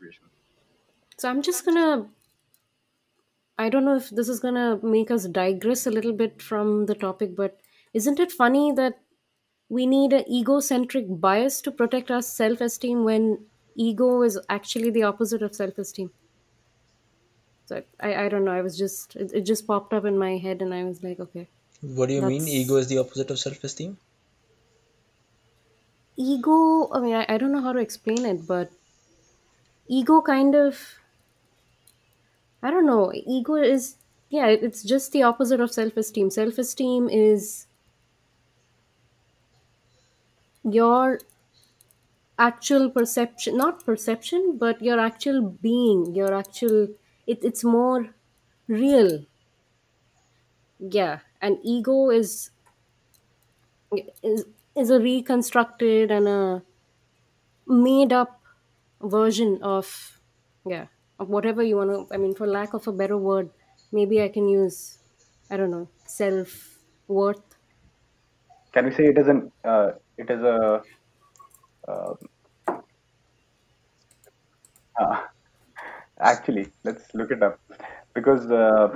So 1.18 1.28
I'm 1.28 1.42
just 1.42 1.64
gonna. 1.64 2.08
I 3.60 3.68
don't 3.68 3.84
know 3.84 3.96
if 3.96 4.08
this 4.10 4.28
is 4.28 4.40
gonna 4.40 4.80
make 4.82 5.10
us 5.10 5.26
digress 5.26 5.86
a 5.86 5.90
little 5.90 6.12
bit 6.14 6.42
from 6.42 6.86
the 6.86 6.94
topic, 6.94 7.36
but 7.36 7.60
isn't 7.92 8.18
it 8.18 8.32
funny 8.32 8.72
that 8.72 8.98
we 9.68 9.86
need 9.86 10.12
an 10.12 10.24
egocentric 10.30 11.06
bias 11.20 11.60
to 11.62 11.70
protect 11.70 12.10
our 12.10 12.22
self-esteem 12.22 13.04
when 13.04 13.46
ego 13.76 14.22
is 14.22 14.40
actually 14.48 14.90
the 14.90 15.04
opposite 15.04 15.42
of 15.42 15.54
self-esteem? 15.54 16.10
So 17.64 17.82
I, 18.00 18.26
I 18.26 18.28
don't 18.28 18.44
know. 18.44 18.52
I 18.52 18.60
was 18.60 18.76
just 18.76 19.16
it, 19.16 19.32
it 19.32 19.42
just 19.46 19.66
popped 19.66 19.94
up 19.94 20.04
in 20.04 20.18
my 20.18 20.36
head, 20.36 20.60
and 20.60 20.74
I 20.74 20.84
was 20.84 21.02
like, 21.02 21.20
okay, 21.20 21.48
What 21.82 22.06
do 22.06 22.14
you 22.14 22.22
mean 22.22 22.48
ego 22.48 22.76
is 22.76 22.88
the 22.88 22.96
opposite 22.96 23.30
of 23.30 23.38
self 23.38 23.62
esteem? 23.62 23.98
ego. 26.16 26.88
I 26.92 27.00
mean, 27.00 27.14
I, 27.14 27.26
I 27.28 27.38
don't 27.38 27.50
know 27.52 27.60
how 27.62 27.72
to 27.72 27.80
explain 27.80 28.24
it, 28.24 28.46
but 28.46 28.70
ego 29.88 30.22
kind 30.22 30.54
of 30.54 30.99
I 32.62 32.70
don't 32.70 32.86
know. 32.86 33.12
Ego 33.14 33.54
is, 33.54 33.96
yeah, 34.28 34.46
it's 34.46 34.82
just 34.82 35.12
the 35.12 35.22
opposite 35.22 35.60
of 35.60 35.72
self 35.72 35.96
esteem. 35.96 36.30
Self 36.30 36.58
esteem 36.58 37.08
is 37.08 37.66
your 40.62 41.20
actual 42.38 42.90
perception, 42.90 43.56
not 43.56 43.84
perception, 43.84 44.56
but 44.58 44.82
your 44.82 44.98
actual 45.00 45.42
being, 45.42 46.14
your 46.14 46.34
actual, 46.34 46.88
it, 47.26 47.42
it's 47.42 47.64
more 47.64 48.14
real. 48.68 49.24
Yeah. 50.78 51.20
And 51.40 51.58
ego 51.62 52.10
is, 52.10 52.50
is, 54.22 54.44
is 54.76 54.90
a 54.90 55.00
reconstructed 55.00 56.10
and 56.10 56.28
a 56.28 56.62
made 57.66 58.12
up 58.12 58.40
version 59.02 59.58
of, 59.62 60.20
yeah, 60.66 60.86
whatever 61.28 61.62
you 61.62 61.76
want 61.76 61.90
to, 61.90 62.14
I 62.14 62.18
mean, 62.18 62.34
for 62.34 62.46
lack 62.46 62.74
of 62.74 62.86
a 62.88 62.92
better 62.92 63.16
word, 63.16 63.50
maybe 63.92 64.22
I 64.22 64.28
can 64.28 64.48
use, 64.48 64.98
I 65.50 65.56
don't 65.56 65.70
know, 65.70 65.88
self 66.06 66.78
worth 67.08 67.42
Can 68.72 68.84
we 68.86 68.92
say 68.92 69.04
it 69.06 69.18
is 69.18 69.28
an 69.28 69.50
uh, 69.64 69.92
it 70.16 70.30
is 70.30 70.42
a 70.42 70.82
uh, 71.88 72.14
uh, 75.00 75.20
actually 76.20 76.70
let's 76.84 77.12
look 77.14 77.30
it 77.30 77.42
up. 77.42 77.58
Because 78.14 78.50
uh, 78.50 78.88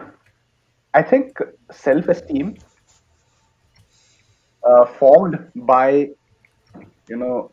I 0.92 1.02
think 1.02 1.38
self-esteem 1.72 2.56
uh, 4.62 4.86
formed 4.86 5.50
by 5.54 6.08
you 7.08 7.16
know 7.16 7.52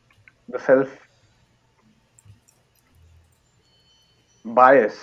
the 0.49 0.60
self 0.60 0.89
bias 4.45 4.97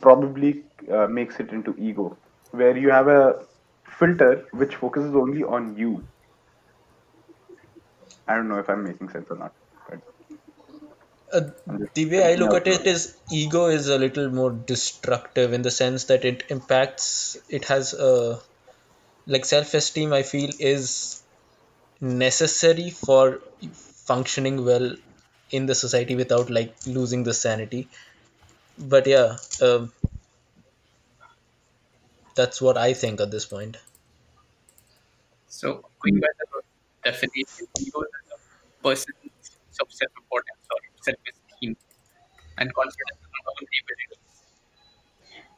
probably 0.00 0.64
uh, 0.90 1.06
makes 1.08 1.40
it 1.40 1.50
into 1.50 1.74
ego 1.78 2.16
where 2.50 2.76
you 2.76 2.90
have 2.90 3.08
a 3.08 3.46
filter 3.98 4.46
which 4.52 4.76
focuses 4.76 5.14
only 5.14 5.42
on 5.42 5.76
you. 5.76 6.06
I 8.28 8.34
don't 8.34 8.48
know 8.48 8.58
if 8.58 8.68
i'm 8.68 8.84
making 8.84 9.08
sense 9.08 9.30
or 9.30 9.36
not 9.36 9.54
Uh, 11.32 11.50
the 11.94 12.06
way 12.10 12.32
I 12.32 12.36
look 12.36 12.54
at 12.54 12.66
it 12.66 12.86
is 12.86 13.18
ego 13.30 13.66
is 13.66 13.88
a 13.88 13.98
little 13.98 14.30
more 14.30 14.50
destructive 14.52 15.52
in 15.52 15.62
the 15.62 15.70
sense 15.70 16.04
that 16.04 16.24
it 16.24 16.44
impacts, 16.50 17.36
it 17.48 17.64
has 17.66 17.92
a, 17.94 18.40
like 19.26 19.44
self 19.44 19.74
esteem, 19.74 20.12
I 20.12 20.22
feel, 20.22 20.50
is 20.58 21.22
necessary 22.00 22.90
for 22.90 23.40
functioning 23.72 24.64
well 24.64 24.96
in 25.50 25.66
the 25.66 25.74
society 25.74 26.16
without 26.16 26.50
like 26.50 26.74
losing 26.86 27.24
the 27.24 27.34
sanity. 27.34 27.88
But 28.78 29.06
yeah, 29.06 29.36
um, 29.62 29.92
that's 32.34 32.60
what 32.60 32.76
I 32.76 32.94
think 32.94 33.20
at 33.20 33.30
this 33.30 33.46
point. 33.46 33.76
So, 35.46 35.84
going 36.02 36.20
by 36.20 36.28
the 36.38 36.62
definition, 37.04 37.66
ego 37.78 38.00
is 38.02 38.08
a 38.34 38.82
person's 38.82 39.14
of 39.80 39.90
self-importance 39.90 40.64
or 40.70 40.78
self-esteem 41.02 41.76
and 42.58 42.74
confidence 42.74 43.20
in 43.22 43.30
own 43.48 43.66
abilities. 43.80 44.24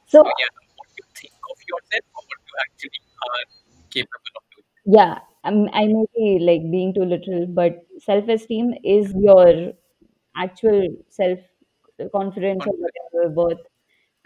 So, 0.07 0.22
So 0.22 0.31
yeah, 0.38 0.53
what 0.77 0.88
you 0.96 1.05
think 1.16 1.35
of 1.51 1.59
yourself 1.68 2.05
or 2.16 2.22
what 2.29 2.40
you 2.46 2.55
actually 2.64 3.03
are 3.27 3.44
capable 3.90 4.35
of 4.37 4.44
doing. 4.53 4.68
Yeah, 4.87 5.18
um, 5.46 5.68
I 5.72 5.87
may 5.87 6.04
be 6.16 6.38
like 6.40 6.70
being 6.70 6.94
too 6.94 7.04
literal, 7.04 7.46
but 7.46 7.87
self-esteem 8.00 8.74
is 8.85 9.12
your 9.16 9.72
actual 10.37 10.88
self-confidence 11.11 12.66
or 12.66 12.74
whatever 12.85 13.35
worth, 13.35 13.66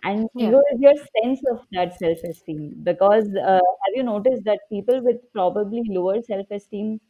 and 0.04 0.28
yeah 0.34 0.52
ego 0.52 0.60
is 0.72 0.80
your 0.80 0.94
sense 1.22 1.40
of 1.52 1.66
that 1.72 1.98
self-esteem. 1.98 2.82
Because 2.84 3.28
uh, 3.36 3.60
have 3.84 3.94
you 3.96 4.02
noticed 4.04 4.44
that 4.44 4.60
people 4.70 5.02
with 5.04 5.18
probably 5.32 5.82
lower 5.88 6.22
self-esteem 6.22 7.00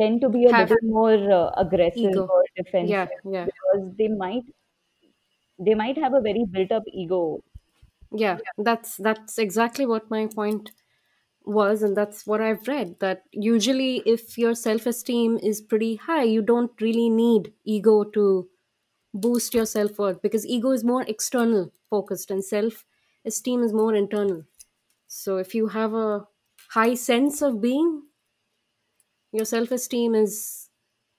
tend 0.00 0.20
to 0.22 0.28
be 0.30 0.46
a 0.46 0.50
have 0.50 0.70
little 0.70 0.82
more 0.82 1.32
uh, 1.32 1.50
aggressive 1.56 2.18
ego 2.18 2.30
or 2.30 2.44
yeah 2.80 3.08
defensive 3.08 3.22
yeah 3.24 3.48
because 3.48 3.92
they 3.98 4.08
might 4.08 4.44
they 5.58 5.74
might 5.74 5.98
have 5.98 6.14
a 6.14 6.20
very 6.20 6.44
built-up 6.48 6.84
ego. 6.92 7.42
yeah 8.10 8.38
that's 8.58 8.96
that's 8.98 9.38
exactly 9.38 9.86
what 9.86 10.10
my 10.10 10.26
point 10.26 10.70
was 11.44 11.82
and 11.82 11.96
that's 11.96 12.26
what 12.26 12.40
i've 12.40 12.66
read 12.68 12.98
that 13.00 13.24
usually 13.32 14.02
if 14.06 14.38
your 14.38 14.54
self-esteem 14.54 15.38
is 15.42 15.60
pretty 15.60 15.96
high 15.96 16.22
you 16.22 16.40
don't 16.40 16.80
really 16.80 17.08
need 17.10 17.52
ego 17.64 18.02
to 18.02 18.48
boost 19.14 19.54
your 19.54 19.66
self-worth 19.66 20.20
because 20.22 20.46
ego 20.46 20.70
is 20.72 20.84
more 20.84 21.02
external 21.02 21.72
focused 21.88 22.30
and 22.30 22.44
self-esteem 22.44 23.62
is 23.62 23.72
more 23.72 23.94
internal. 23.94 24.42
So 25.06 25.36
if 25.38 25.54
you 25.54 25.68
have 25.68 25.94
a 25.94 26.26
high 26.70 26.94
sense 26.94 27.42
of 27.42 27.60
being 27.60 28.02
your 29.32 29.44
self-esteem 29.44 30.14
is 30.14 30.70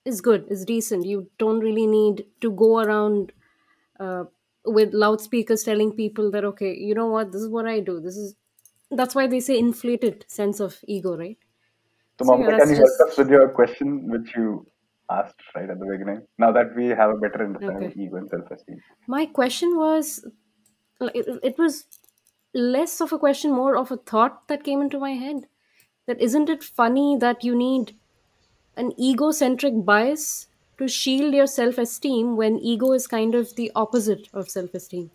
is 0.05 0.21
good 0.21 0.45
is 0.49 0.65
decent. 0.65 1.05
You 1.05 1.29
don't 1.39 1.59
really 1.59 1.87
need 1.87 2.25
to 2.41 2.51
go 2.51 2.79
around 2.79 3.31
uh, 3.99 4.25
with 4.65 4.93
loudspeakers 4.93 5.63
telling 5.63 5.91
people 5.93 6.31
that 6.31 6.45
okay 6.45 6.75
you 6.75 6.95
know 6.95 7.07
what? 7.07 7.31
This 7.31 7.41
is 7.41 7.49
what 7.49 7.65
i 7.65 7.79
do. 7.79 7.99
This 7.99 8.17
is 8.17 8.35
that's 8.95 9.15
why 9.15 9.27
they 9.27 9.39
say 9.39 9.57
inflated 9.57 10.25
sense 10.27 10.59
of 10.59 10.79
ego 10.87 11.17
right 11.17 11.37
So, 12.19 12.25
so 12.25 12.31
Mamta, 12.31 12.57
can 12.59 12.69
you 12.69 12.75
help 12.75 13.09
us 13.09 13.17
with 13.17 13.29
your 13.29 13.49
question, 13.49 14.09
which 14.09 14.35
you 14.35 14.65
asked 15.09 15.41
right 15.55 15.69
at 15.69 15.79
the 15.79 15.85
beginning? 15.85 16.21
Now 16.37 16.51
that 16.51 16.75
we 16.75 16.87
have 16.87 17.09
a 17.09 17.17
better 17.17 17.45
understanding 17.45 17.77
okay 17.77 17.85
of 17.87 17.97
ego 17.97 18.15
and 18.17 18.29
self-esteem. 18.29 18.81
my 19.07 19.25
question 19.25 19.75
was 19.77 20.25
it, 21.01 21.27
it 21.43 21.57
was 21.57 21.85
less 22.53 23.01
of 23.01 23.11
a 23.11 23.19
question 23.19 23.51
more 23.51 23.75
of 23.77 23.91
a 23.91 23.97
thought 23.97 24.47
that 24.47 24.63
came 24.63 24.81
into 24.81 24.99
my 24.99 25.11
head 25.11 25.45
that 26.07 26.21
isn't 26.21 26.49
it 26.49 26.63
funny 26.63 27.17
that 27.17 27.43
you 27.43 27.55
need 27.55 27.95
an 28.77 28.91
egocentric 28.99 29.83
bias 29.85 30.47
to 30.77 30.87
shield 30.87 31.33
your 31.33 31.47
self-esteem 31.47 32.35
when 32.37 32.57
ego 32.59 32.93
is 32.93 33.07
kind 33.07 33.35
of 33.35 33.55
the 33.55 33.71
opposite 33.75 34.29
of 34.33 34.49
self-esteem 34.49 35.11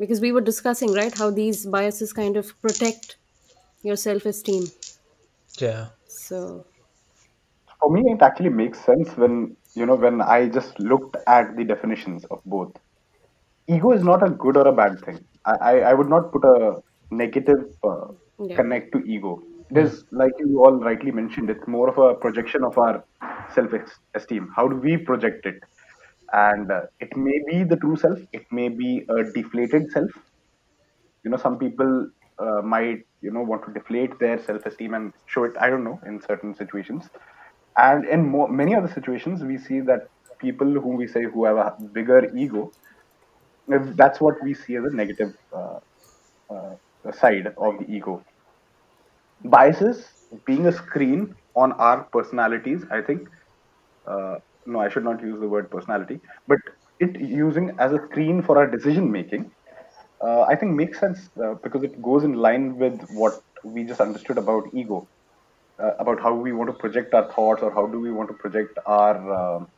because 0.00 0.20
we 0.20 0.32
were 0.32 0.42
discussing 0.42 0.92
right 0.94 1.16
how 1.16 1.30
these 1.30 1.66
biases 1.66 2.12
kind 2.12 2.36
of 2.38 2.60
protect 2.62 3.18
your 3.82 3.96
self-esteem 3.96 4.64
Yeah. 5.60 5.90
so 6.06 6.66
For 7.80 7.90
me, 7.90 8.02
it 8.12 8.22
actually 8.22 8.50
makes 8.50 8.78
sense 8.80 9.16
when 9.16 9.56
you 9.74 9.86
know 9.86 9.96
when 9.96 10.20
I 10.20 10.48
just 10.48 10.78
looked 10.78 11.16
at 11.26 11.56
the 11.56 11.64
definitions 11.64 12.24
of 12.26 12.40
both. 12.44 12.72
Ego 13.68 13.92
is 13.92 14.04
not 14.04 14.22
a 14.26 14.30
good 14.30 14.56
or 14.56 14.66
a 14.68 14.72
bad 14.72 15.00
thing. 15.04 15.20
I 15.46 15.54
I, 15.70 15.74
I 15.90 15.94
would 15.94 16.08
not 16.08 16.32
put 16.32 16.44
a 16.44 16.82
negative 17.10 17.64
uh, 17.84 18.08
yeah 18.38 18.62
connect 18.62 18.92
to 18.94 19.00
ego. 19.04 19.42
It 19.70 19.78
is 19.78 20.04
like 20.12 20.32
you 20.38 20.64
all 20.64 20.78
rightly 20.88 21.12
mentioned. 21.12 21.50
It's 21.50 21.66
more 21.68 21.88
of 21.90 21.98
a 21.98 22.14
projection 22.16 22.64
of 22.64 22.78
our 22.78 23.04
self-esteem. 23.54 24.48
How 24.56 24.68
do 24.68 24.76
we 24.76 24.96
project 24.98 25.46
it? 25.46 25.62
And 26.32 26.70
uh, 26.72 26.82
it 27.00 27.16
may 27.16 27.40
be 27.46 27.64
the 27.64 27.76
true 27.76 27.96
self. 27.96 28.18
It 28.32 28.46
may 28.50 28.68
be 28.68 29.04
a 29.08 29.24
deflated 29.32 29.90
self. 29.92 30.10
You 31.24 31.30
know 31.30 31.36
some 31.36 31.58
people 31.58 32.10
uh, 32.38 32.62
might 32.62 33.00
you 33.20 33.30
know 33.30 33.42
want 33.42 33.64
to 33.66 33.72
deflate 33.72 34.18
their 34.18 34.38
self-esteem 34.42 34.94
and 34.94 35.12
show 35.26 35.44
it 35.44 35.52
i 35.60 35.68
don't 35.68 35.84
know 35.84 35.98
in 36.06 36.20
certain 36.26 36.54
situations. 36.54 37.08
And 37.78 38.06
in 38.06 38.22
many 38.56 38.74
other 38.76 38.88
situations 38.88 39.44
we 39.44 39.58
see 39.58 39.80
that 39.82 40.08
people 40.40 40.72
whom 40.80 40.96
we 40.96 41.06
say 41.08 41.24
who 41.24 41.44
have 41.46 41.56
a 41.58 41.76
bigger 41.94 42.20
ego 42.36 42.72
that's 43.96 44.20
what 44.20 44.34
we 44.42 44.54
see 44.54 44.76
as 44.76 44.84
a 44.84 44.94
negative 44.94 45.32
uh, 45.52 45.78
uh, 46.54 46.76
side 47.12 47.48
of 47.58 47.78
the 47.78 47.86
ego. 47.88 48.24
Biases 49.44 50.14
being 50.46 50.66
a 50.66 50.72
screen 50.72 51.34
on 51.56 51.72
our 51.72 52.04
personalities 52.12 52.84
i 52.90 53.00
think 53.02 53.28
uh, 54.06 54.36
no 54.66 54.80
i 54.80 54.88
should 54.88 55.04
not 55.04 55.22
use 55.22 55.38
the 55.40 55.48
word 55.48 55.70
personality 55.70 56.20
but 56.46 56.58
it 56.98 57.18
using 57.20 57.70
as 57.78 57.92
a 57.92 58.00
screen 58.06 58.42
for 58.42 58.58
our 58.58 58.66
decision 58.70 59.10
making 59.10 59.50
uh, 60.24 60.42
I 60.42 60.54
think 60.56 60.74
makes 60.74 61.00
sense 61.00 61.30
uh, 61.42 61.54
because 61.62 61.82
it 61.82 62.00
goes 62.02 62.24
in 62.24 62.34
line 62.34 62.76
with 62.76 63.00
what 63.08 63.40
we 63.64 63.84
just 63.84 64.00
understood 64.00 64.38
about 64.38 64.64
ego, 64.74 65.08
uh, 65.82 65.92
about 65.98 66.20
how 66.20 66.34
we 66.34 66.52
want 66.52 66.70
to 66.70 66.74
project 66.74 67.14
our 67.14 67.32
thoughts 67.32 67.62
or 67.62 67.72
how 67.72 67.86
do 67.86 68.00
we 68.00 68.12
want 68.12 68.28
to 68.28 68.34
project 68.34 68.78
our, 68.86 69.16
um 69.56 69.68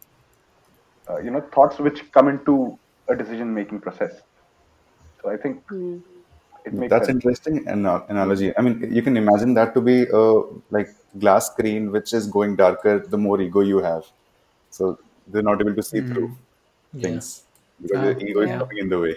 uh, 1.10 1.18
you 1.18 1.30
know, 1.30 1.42
thoughts 1.54 1.78
which 1.78 2.10
come 2.12 2.28
into 2.28 2.78
a 3.08 3.16
decision 3.16 3.52
making 3.54 3.80
process. 3.80 4.12
So 5.22 5.30
I 5.30 5.36
think 5.36 5.62
it 6.64 6.74
makes 6.74 6.90
That's 6.90 7.08
sense. 7.08 7.12
interesting 7.16 7.66
ana- 7.68 8.04
analogy. 8.08 8.56
I 8.56 8.62
mean, 8.62 8.94
you 8.94 9.02
can 9.02 9.16
imagine 9.16 9.54
that 9.54 9.74
to 9.74 9.80
be 9.80 10.06
a 10.12 10.42
like 10.70 10.88
glass 11.18 11.46
screen 11.50 11.90
which 11.92 12.12
is 12.12 12.26
going 12.26 12.56
darker 12.56 13.00
the 13.06 13.18
more 13.18 13.40
ego 13.40 13.60
you 13.60 13.78
have. 13.78 14.04
So 14.72 14.98
they're 15.28 15.42
not 15.50 15.60
able 15.62 15.76
to 15.76 15.84
see 15.84 16.02
through 16.02 16.36
Yeah. 16.92 17.22
things 17.22 17.46
because 17.82 18.00
Ah, 18.00 18.08
your 18.08 18.18
ego 18.20 18.40
is 18.42 18.50
yeah 18.50 18.62
coming 18.62 18.78
in 18.78 18.88
the 18.90 19.00
way. 19.00 19.16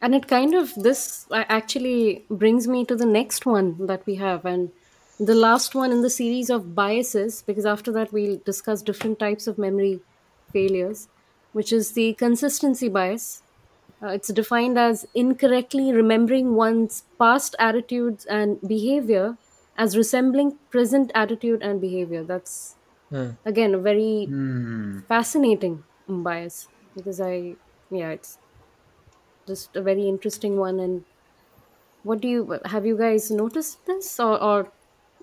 and 0.00 0.14
it 0.14 0.28
kind 0.28 0.54
of 0.54 0.72
this 0.74 1.26
actually 1.32 2.26
brings 2.30 2.68
me 2.68 2.84
to 2.84 2.96
the 2.96 3.06
next 3.06 3.46
one 3.46 3.86
that 3.86 4.04
we 4.06 4.14
have 4.16 4.44
and 4.44 4.70
the 5.18 5.34
last 5.34 5.74
one 5.74 5.90
in 5.92 6.02
the 6.02 6.10
series 6.10 6.50
of 6.50 6.74
biases 6.74 7.42
because 7.42 7.64
after 7.66 7.90
that 7.92 8.12
we'll 8.12 8.38
discuss 8.44 8.82
different 8.82 9.18
types 9.18 9.46
of 9.46 9.58
memory 9.58 10.02
failures 10.52 11.08
which 11.52 11.72
is 11.80 11.92
the 12.00 12.08
consistency 12.26 12.88
bias 13.00 13.28
Uh, 14.06 14.08
it's 14.16 14.32
defined 14.36 14.78
as 14.80 15.00
incorrectly 15.20 15.84
remembering 15.96 16.48
one's 16.56 16.96
past 17.22 17.54
attitudes 17.66 18.26
and 18.38 18.60
behavior 18.72 19.24
as 19.84 19.96
resembling 20.00 20.50
present 20.76 21.14
attitude 21.22 21.64
and 21.68 21.80
behavior. 21.84 22.22
That's 22.32 22.75
Hmm. 23.10 23.30
again 23.44 23.74
a 23.74 23.78
very 23.78 24.14
Hmm. 24.26 25.00
fascinating 25.08 25.84
bias 26.08 26.70
because 26.94 27.20
I, 27.20 27.58
yeah, 27.90 28.10
it's 28.10 28.38
just 29.46 29.74
a 29.76 29.82
very 29.82 30.08
interesting 30.08 30.56
one. 30.56 30.78
And 30.80 31.04
what 32.02 32.20
do 32.20 32.28
you 32.28 32.60
have 32.66 32.86
you 32.86 32.96
guys 32.98 33.30
noticed 33.30 33.86
this 33.86 34.20
or, 34.20 34.42
or 34.42 34.72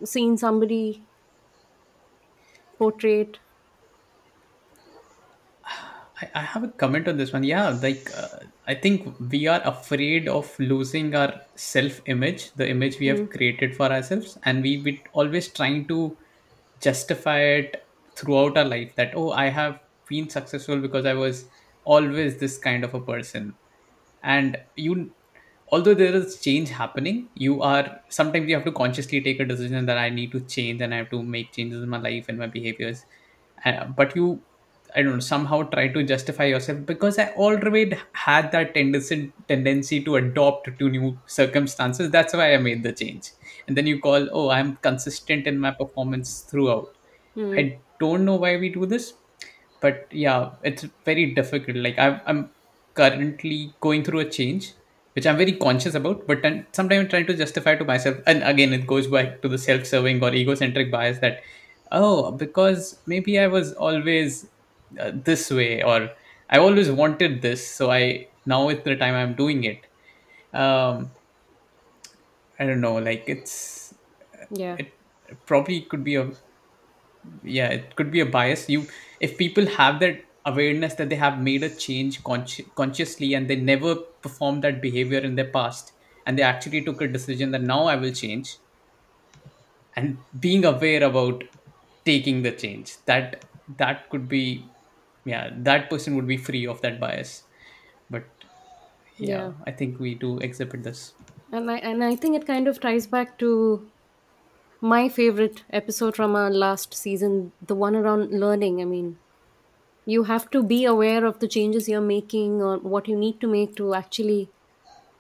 seen 0.06 0.38
somebody 0.38 1.08
portrayed? 2.78 3.40
I, 6.22 6.30
I 6.36 6.42
have 6.42 6.64
a 6.64 6.68
comment 6.70 7.08
on 7.08 7.18
this 7.18 7.34
one. 7.34 7.44
Yeah, 7.44 7.70
like 7.70 8.10
uh, 8.16 8.40
I 8.68 8.76
think 8.76 9.16
we 9.20 9.48
are 9.48 9.62
afraid 9.64 10.28
of 10.28 10.58
losing 10.60 11.16
our 11.16 11.42
self-image, 11.56 12.54
the 12.54 12.70
image 12.70 13.00
we 13.00 13.08
have 13.08 13.30
created 13.30 13.76
for 13.76 13.92
ourselves, 13.92 14.38
and 14.44 14.62
we 14.64 14.82
we 14.82 15.04
always 15.14 15.52
trying 15.52 15.88
to 15.88 16.18
justify 16.84 17.40
it 17.42 17.88
throughout 18.16 18.58
our 18.58 18.66
life. 18.66 18.96
That 18.96 19.14
oh, 19.16 19.32
I 19.32 19.50
have 19.50 19.80
been 20.08 20.30
successful 20.30 20.80
because 20.80 21.06
I 21.06 21.14
was 21.14 21.46
always 21.86 22.40
this 22.40 22.58
kind 22.58 22.84
of 22.84 22.94
a 22.94 23.02
person, 23.02 23.56
and 24.24 24.58
you 24.76 25.12
although 25.72 25.94
there 25.94 26.14
is 26.16 26.40
change 26.42 26.70
happening 26.70 27.30
you 27.36 27.62
are 27.62 28.00
sometimes 28.10 28.48
you 28.48 28.56
have 28.56 28.66
to 28.66 28.72
consciously 28.72 29.22
take 29.22 29.40
a 29.40 29.46
decision 29.46 29.86
that 29.86 29.98
i 29.98 30.10
need 30.10 30.32
to 30.32 30.40
change 30.42 30.82
and 30.82 30.94
i 30.94 30.98
have 30.98 31.10
to 31.10 31.22
make 31.24 31.52
changes 31.54 31.82
in 31.82 31.90
my 31.90 32.00
life 32.00 32.26
and 32.30 32.38
my 32.38 32.48
behaviors. 32.48 33.06
Uh, 33.66 33.86
but 33.86 34.16
you 34.16 34.42
i 34.96 35.02
don't 35.02 35.14
know 35.14 35.20
somehow 35.20 35.64
try 35.64 35.88
to 35.88 36.04
justify 36.04 36.46
yourself 36.46 36.80
because 36.86 37.18
i 37.20 37.28
already 37.46 37.98
had 38.14 38.52
that 38.52 38.74
tendency 38.76 39.34
tendency 39.48 40.04
to 40.04 40.16
adopt 40.18 40.70
to 40.80 40.90
new 40.90 41.18
circumstances. 41.26 42.12
That's 42.12 42.34
why 42.34 42.54
i 42.54 42.58
made 42.58 42.84
the 42.84 42.94
change 42.94 43.32
and 43.68 43.78
then 43.78 43.88
you 43.88 44.00
call 44.00 44.28
oh 44.32 44.50
i'm 44.50 44.76
consistent 44.78 45.48
in 45.48 45.60
my 45.60 45.72
performance 45.72 46.42
throughout. 46.42 46.94
Hmm. 47.36 47.54
i 47.58 47.78
don't 48.00 48.26
know 48.26 48.36
why 48.36 48.58
we 48.58 48.70
do 48.70 48.86
this 48.86 49.14
but 49.82 50.08
yeah 50.12 50.52
it's 50.64 50.86
very 51.06 51.34
difficult. 51.34 51.78
Like 51.78 51.98
I've, 51.98 52.20
i'm 52.28 52.50
currently 52.94 53.74
going 53.82 54.04
through 54.04 54.20
a 54.20 54.30
change 54.30 54.74
which 55.14 55.26
i'm 55.26 55.38
very 55.38 55.54
conscious 55.54 55.96
about 55.96 56.28
but 56.28 56.42
then 56.42 56.66
sometimes 56.72 57.02
i'm 57.02 57.10
trying 57.10 57.26
to 57.26 57.36
justify 57.36 57.76
to 57.76 57.86
myself 57.86 58.18
and 58.28 58.44
again 58.44 58.74
it 58.74 58.86
goes 58.86 59.08
back 59.08 59.42
to 59.42 59.48
the 59.48 59.58
self-serving 59.58 60.24
or 60.24 60.34
egocentric 60.34 60.92
bias 60.92 61.20
that 61.20 61.42
oh 61.92 62.32
because 62.32 63.00
maybe 63.08 63.40
i 63.40 63.48
was 63.48 63.74
always 63.74 64.48
uh, 65.00 65.12
this 65.14 65.50
way 65.50 65.84
or 65.84 66.10
i 66.50 66.58
always 66.58 66.92
wanted 66.92 67.42
this 67.42 67.66
so 67.68 67.92
i 67.92 68.28
now 68.46 68.70
is 68.70 68.84
the 68.84 68.96
time 68.96 69.16
i'm 69.16 69.34
doing 69.34 69.64
it. 69.64 69.82
Um 70.54 71.12
i 72.64 72.68
don't 72.72 72.86
know 72.88 72.96
like 73.10 73.24
it's 73.36 73.56
Yeah, 74.62 74.76
it 74.82 74.90
probably 75.46 75.82
could 75.92 76.04
be 76.04 76.16
a 76.16 76.24
yeah 77.44 77.70
it 77.78 77.96
could 77.96 78.12
be 78.12 78.20
a 78.20 78.26
bias. 78.26 78.70
You 78.70 78.86
if 79.20 79.38
people 79.38 79.66
have 79.66 80.00
that 80.02 80.24
awareness 80.46 80.96
that 80.96 81.10
they 81.10 81.16
have 81.16 81.40
made 81.40 81.64
a 81.64 81.70
change 81.70 82.22
consci- 82.24 82.66
consciously 82.76 83.34
and 83.34 83.50
they 83.50 83.56
never 83.56 83.96
performed 83.96 84.64
that 84.64 84.82
behavior 84.82 85.20
in 85.20 85.36
their 85.36 85.50
past 85.54 85.94
and 86.26 86.38
they 86.38 86.44
actually 86.44 86.82
took 86.88 87.02
a 87.02 87.08
decision 87.08 87.52
that 87.52 87.62
now 87.62 87.86
i 87.86 87.96
will 87.96 88.12
change 88.12 88.58
and 89.96 90.18
being 90.48 90.66
aware 90.66 91.04
about 91.04 91.46
taking 92.12 92.42
the 92.48 92.52
change 92.52 92.94
that 93.06 93.46
that 93.78 94.10
could 94.10 94.28
be 94.28 94.44
yeah 95.24 95.50
that 95.70 95.90
person 95.90 96.16
would 96.16 96.28
be 96.28 96.38
free 96.38 96.68
of 96.68 96.82
that 96.82 97.00
bias. 97.00 97.44
But 98.10 98.26
yeah 99.18 99.44
yeah. 99.44 99.52
i 99.66 99.72
think 99.72 100.00
we 100.00 100.16
do 100.16 100.38
exhibit 100.40 100.84
this 100.84 101.14
And 101.54 101.70
I 101.72 101.78
and 101.78 102.04
I 102.04 102.16
think 102.16 102.36
it 102.36 102.48
kind 102.48 102.68
of 102.68 102.80
ties 102.84 103.06
back 103.06 103.38
to 103.40 103.50
my 104.82 105.08
favorite 105.18 105.64
episode 105.82 106.16
from 106.16 106.36
our 106.36 106.50
last 106.50 106.96
season, 106.96 107.52
the 107.72 107.76
one 107.76 107.96
around 107.96 108.32
learning. 108.44 108.82
I 108.82 108.86
mean, 108.86 109.18
you 110.06 110.24
have 110.24 110.50
to 110.56 110.64
be 110.64 110.84
aware 110.94 111.24
of 111.26 111.38
the 111.44 111.48
changes 111.48 111.88
you're 111.88 112.02
making 112.08 112.60
or 112.62 112.78
what 112.96 113.08
you 113.08 113.16
need 113.16 113.40
to 113.42 113.48
make 113.48 113.76
to 113.76 113.94
actually 113.94 114.50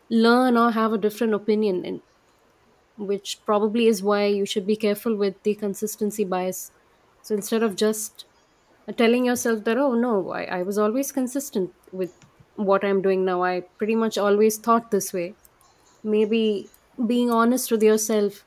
learn 0.10 0.58
or 0.58 0.72
have 0.72 0.92
a 0.92 0.98
different 0.98 1.36
opinion, 1.36 1.86
and 1.86 2.02
which 2.98 3.38
probably 3.46 3.86
is 3.86 4.02
why 4.02 4.26
you 4.26 4.48
should 4.48 4.66
be 4.66 4.76
careful 4.88 5.16
with 5.16 5.42
the 5.44 5.54
consistency 5.54 6.24
bias. 6.24 6.72
So 7.22 7.36
instead 7.36 7.62
of 7.62 7.76
just 7.76 8.26
telling 8.98 9.26
yourself 9.26 9.64
that, 9.66 9.78
oh 9.78 9.94
no, 9.94 10.32
I, 10.32 10.44
I 10.46 10.64
was 10.64 10.78
always 10.80 11.12
consistent 11.12 11.72
with 11.92 12.18
what 12.56 12.84
I'm 12.84 13.02
doing 13.04 13.24
now, 13.24 13.44
I 13.44 13.62
pretty 13.78 13.96
much 13.96 14.18
always 14.18 14.58
thought 14.58 14.92
this 14.92 15.14
way, 15.14 15.36
maybe 16.04 16.72
being 17.08 17.32
honest 17.32 17.72
with 17.72 17.84
yourself 17.84 18.46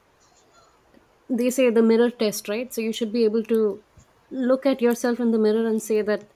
they 1.29 1.51
say 1.51 1.71
the 1.71 1.83
mirror 1.83 2.11
test, 2.11 2.49
right? 2.49 2.73
So 2.73 2.81
you 2.81 2.92
should 2.92 3.12
be 3.12 3.25
able 3.25 3.42
to 3.45 3.83
look 4.31 4.66
at 4.66 4.81
yourself 4.83 5.21
in 5.21 5.31
the 5.31 5.38
mirror 5.38 5.66
and 5.66 5.83
say 5.83 6.03
that 6.03 6.33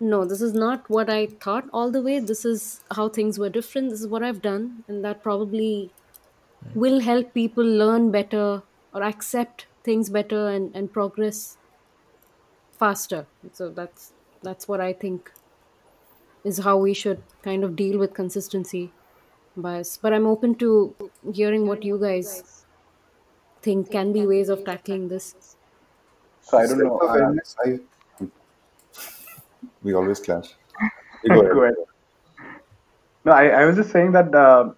no, 0.00 0.26
this 0.26 0.42
is 0.42 0.54
not 0.54 0.90
what 0.90 1.10
I 1.10 1.26
thought 1.42 1.64
all 1.72 1.90
the 1.90 2.02
way. 2.02 2.20
This 2.20 2.44
is 2.44 2.82
how 2.92 3.08
things 3.08 3.38
were 3.38 3.50
different. 3.50 3.90
This 3.90 4.00
is 4.02 4.08
what 4.08 4.22
I've 4.24 4.42
done, 4.42 4.84
and 4.88 5.04
that 5.04 5.22
probably 5.22 5.94
will 6.74 7.00
help 7.00 7.34
people 7.34 7.64
learn 7.64 8.10
better 8.10 8.62
or 8.94 9.02
accept 9.02 9.68
things 9.84 10.10
better 10.10 10.48
and, 10.48 10.74
and 10.76 10.92
progress 10.92 11.58
faster. 12.72 13.28
So 13.52 13.70
that's 13.70 14.12
that's 14.42 14.68
what 14.68 14.80
I 14.80 14.92
think 14.92 15.30
is 16.44 16.58
how 16.58 16.78
we 16.78 16.94
should 16.94 17.24
kind 17.42 17.64
of 17.64 17.74
deal 17.76 17.98
with 17.98 18.14
consistency 18.14 18.94
bias. 19.56 19.98
But 19.98 20.12
I'm 20.14 20.26
open 20.26 20.56
to 20.58 20.96
hearing 21.32 21.66
what 21.66 21.82
you 21.84 21.98
guys 21.98 22.66
think 23.62 23.90
can 23.90 24.12
be 24.12 24.26
ways 24.26 24.48
of 24.48 24.64
tackling 24.64 25.08
this. 25.08 25.56
So 26.42 26.58
I 26.58 26.66
don't 26.66 26.78
know. 26.78 26.98
Uh, 26.98 27.32
I 27.66 27.78
we 29.82 29.94
always 29.94 30.20
clash. 30.20 30.54
You 31.22 31.30
go 31.32 31.40
go 31.52 31.62
ahead. 31.62 31.64
ahead. 31.64 31.74
No, 33.24 33.32
I, 33.32 33.46
I 33.48 33.64
was 33.66 33.76
just 33.76 33.90
saying 33.90 34.12
that 34.12 34.34
uh, 34.34 34.72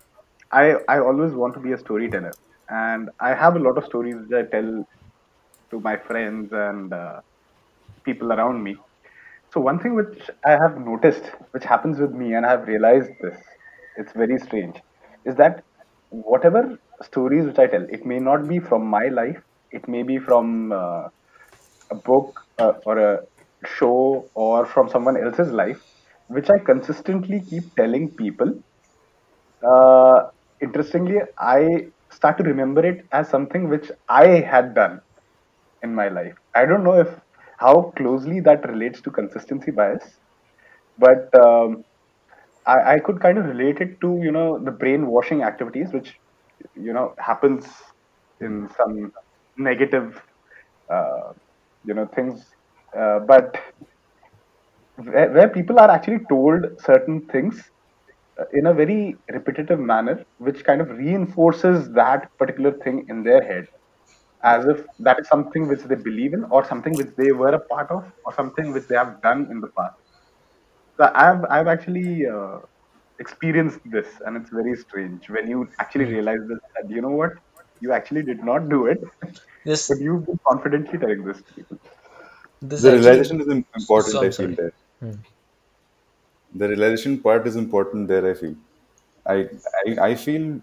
I 0.53 0.75
I 0.89 0.99
always 1.01 1.33
want 1.33 1.55
to 1.55 1.61
be 1.61 1.73
a 1.73 1.79
storyteller, 1.79 2.33
and 2.69 3.11
I 3.21 3.35
have 3.35 3.57
a 3.57 3.59
lot 3.59 3.77
of 3.79 3.85
stories 3.85 4.17
which 4.17 4.33
I 4.33 4.43
tell 4.55 4.85
to 5.71 5.81
my 5.81 5.97
friends 5.97 6.53
and 6.53 6.93
uh, 6.93 7.21
people 8.05 8.33
around 8.33 8.63
me. 8.63 8.77
So 9.53 9.61
one 9.61 9.81
thing 9.81 9.95
which 9.95 10.31
I 10.45 10.53
have 10.53 10.79
noticed, 10.79 11.27
which 11.53 11.65
happens 11.65 11.99
with 12.01 12.13
me, 12.13 12.35
and 12.35 12.47
I 12.47 12.51
have 12.53 12.69
realized 12.69 13.11
this, 13.21 13.39
it's 13.97 14.13
very 14.13 14.39
strange, 14.39 14.77
is 15.25 15.37
that 15.37 15.65
whatever 16.11 16.79
stories 17.03 17.47
which 17.47 17.59
I 17.59 17.67
tell, 17.67 17.85
it 17.91 18.07
may 18.07 18.19
not 18.19 18.49
be 18.49 18.59
from 18.59 18.87
my 18.87 19.09
life, 19.09 19.39
it 19.71 19.89
may 19.89 20.03
be 20.03 20.19
from 20.19 20.73
uh, 20.73 21.09
a 21.91 21.95
book 22.05 22.41
uh, 22.59 22.73
or 22.87 22.99
a 22.99 23.21
show 23.67 24.31
or 24.35 24.67
from 24.67 24.89
someone 24.89 25.17
else's 25.23 25.51
life, 25.53 25.79
which 26.29 26.51
I 26.51 26.59
consistently 26.65 27.43
keep 27.49 27.75
telling 27.77 28.11
people. 28.17 28.63
Uh, 29.67 30.29
interestingly, 30.63 31.19
I 31.39 31.89
start 32.11 32.39
to 32.39 32.45
remember 32.45 32.85
it 32.87 33.07
as 33.13 33.29
something 33.29 33.69
which 33.69 33.91
I 34.09 34.27
had 34.41 34.75
done 34.75 35.01
in 35.83 35.95
my 35.95 36.09
life. 36.09 36.35
I 36.55 36.67
don't 36.67 36.85
know 36.85 37.01
if 37.01 37.09
how 37.59 37.93
closely 37.97 38.41
that 38.41 38.69
relates 38.69 39.01
to 39.03 39.11
consistency 39.11 39.71
bias, 39.73 40.05
but 40.99 41.29
um, 41.41 41.85
I, 42.67 42.95
I 42.95 42.99
could 42.99 43.21
kind 43.21 43.39
of 43.39 43.47
relate 43.47 43.81
it 43.81 44.01
to 44.01 44.19
you 44.23 44.33
know 44.33 44.59
the 44.59 44.71
brainwashing 44.71 45.43
activities 45.43 45.93
which 45.93 46.19
you 46.75 46.93
know 46.93 47.15
happens 47.19 47.67
in 48.41 48.69
some 48.77 49.13
negative 49.57 50.21
uh, 50.91 51.33
you 51.85 51.95
know 51.95 52.07
things, 52.15 52.45
uh, 52.99 53.21
but 53.21 53.57
where, 54.97 55.31
where 55.33 55.49
people 55.49 55.79
are 55.79 55.91
actually 55.91 56.21
told 56.29 56.65
certain 56.81 57.27
things 57.33 57.71
uh, 58.41 58.45
in 58.53 58.67
a 58.67 58.75
very 58.75 59.17
repetitive 59.33 59.79
manner, 59.81 60.25
which 60.39 60.65
kind 60.65 60.81
of 60.81 60.89
reinforces 60.91 61.91
that 61.93 62.31
particular 62.39 62.73
thing 62.85 63.07
in 63.09 63.23
their 63.23 63.43
head 63.43 63.67
as 64.45 64.67
if 64.67 64.87
that 65.01 65.19
is 65.21 65.29
something 65.29 65.69
which 65.69 65.83
they 65.83 65.97
believe 65.97 66.35
in 66.35 66.45
or 66.51 66.65
something 66.65 66.97
which 66.97 67.11
they 67.17 67.33
were 67.33 67.55
a 67.55 67.61
part 67.61 67.91
of 67.91 68.05
or 68.25 68.35
something 68.35 68.73
which 68.73 68.87
they 68.89 68.97
have 68.97 69.21
done 69.23 69.49
in 69.51 69.61
the 69.61 69.69
past. 69.79 70.06
So 70.99 71.11
I've 71.15 71.45
I've 71.51 71.67
actually 71.69 72.27
uh, 72.27 72.59
experienced 73.19 73.81
this, 73.85 74.09
and 74.25 74.37
it's 74.37 74.51
very 74.51 74.75
strange 74.77 75.29
when 75.29 75.49
you 75.49 75.69
actually 75.81 76.07
realize 76.07 76.41
this 76.49 76.59
that 76.77 76.87
you 76.91 77.03
know 77.03 77.11
what 77.23 77.33
you 77.81 77.93
actually 77.93 78.23
did 78.23 78.43
not 78.43 78.69
do 78.69 78.87
it, 78.87 78.99
but 79.89 79.99
you've 80.01 80.27
been 80.27 80.41
confidently 80.49 80.99
telling 80.99 81.25
this 81.25 81.43
to 81.43 81.55
people. 81.55 81.79
this 82.63 82.85
The 82.85 82.93
actually. 82.97 83.31
realization 83.31 83.41
is 83.41 83.49
im- 83.49 83.67
So 83.97 84.21
important, 84.21 84.23
I'm 84.23 84.33
feel 84.33 84.33
sorry. 84.33 84.57
there. 84.57 84.73
The 86.55 86.69
realization 86.69 87.21
part 87.21 87.47
is 87.47 87.57
important 87.57 88.09
there, 88.09 88.29
I 88.31 88.35
feel. 88.35 88.57
I, 89.27 89.49
I, 89.87 89.99
I 90.11 90.15
feel, 90.15 90.61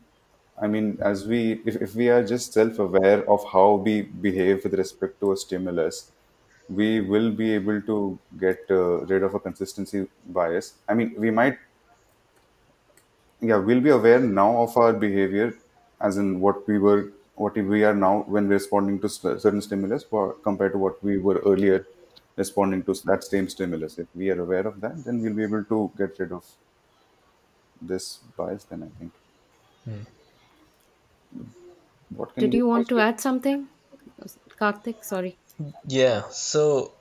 I 0.62 0.67
mean, 0.67 0.98
as 1.02 1.26
we, 1.28 1.62
if, 1.65 1.76
if 1.82 1.96
we 1.96 2.10
are 2.10 2.24
just 2.24 2.54
self 2.54 2.80
aware 2.80 3.30
of 3.30 3.43
how 3.52 3.76
we 3.76 4.02
behave 4.04 4.63
with 4.63 4.74
respect 4.74 5.19
to 5.22 5.32
a 5.34 5.38
stimulus, 5.38 6.12
we 6.69 7.02
will 7.02 7.32
be 7.32 7.54
able 7.54 7.82
to 7.82 8.19
get 8.39 8.60
uh, 8.69 9.06
rid 9.06 9.23
of 9.23 9.36
a 9.36 9.39
consistency 9.39 10.08
bias. 10.26 10.76
I 10.88 10.93
mean, 10.93 11.15
we 11.17 11.32
might, 11.32 11.58
yeah, 13.41 13.58
we'll 13.58 13.82
be 13.82 13.89
aware 13.89 14.19
now 14.19 14.62
of 14.62 14.76
our 14.78 14.93
behavior, 14.93 15.54
as 15.99 16.17
in 16.17 16.39
what 16.39 16.67
we 16.67 16.78
were, 16.80 17.12
what 17.36 17.56
we 17.56 17.84
are 17.84 17.93
now 17.93 18.21
when 18.23 18.47
responding 18.47 18.99
to 19.02 19.10
st- 19.10 19.41
certain 19.41 19.62
stimulus 19.62 20.04
for, 20.04 20.34
compared 20.36 20.71
to 20.73 20.78
what 20.78 21.04
we 21.04 21.17
were 21.17 21.39
earlier 21.45 21.86
responding 22.36 22.84
to 22.84 22.93
that 23.06 23.23
same 23.23 23.47
stimulus. 23.49 23.97
If 23.99 24.08
we 24.15 24.30
are 24.32 24.41
aware 24.41 24.65
of 24.67 24.82
that, 24.82 25.04
then 25.04 25.21
we'll 25.21 25.36
be 25.36 25.43
able 25.43 25.63
to 25.65 25.91
get 25.97 26.17
rid 26.19 26.32
of 26.32 26.45
this 27.82 28.17
bias, 28.38 28.63
then 28.65 28.84
I 28.84 28.89
think. 28.99 29.13
What 32.15 32.34
can 32.34 32.47
Did 32.47 32.54
you 32.54 32.67
want 32.67 32.89
to 32.89 32.99
add 32.99 33.19
something? 33.19 33.69
Karthik, 34.60 35.04
sorry. 35.04 35.39
Yeah. 35.88 36.24
So 36.32 36.92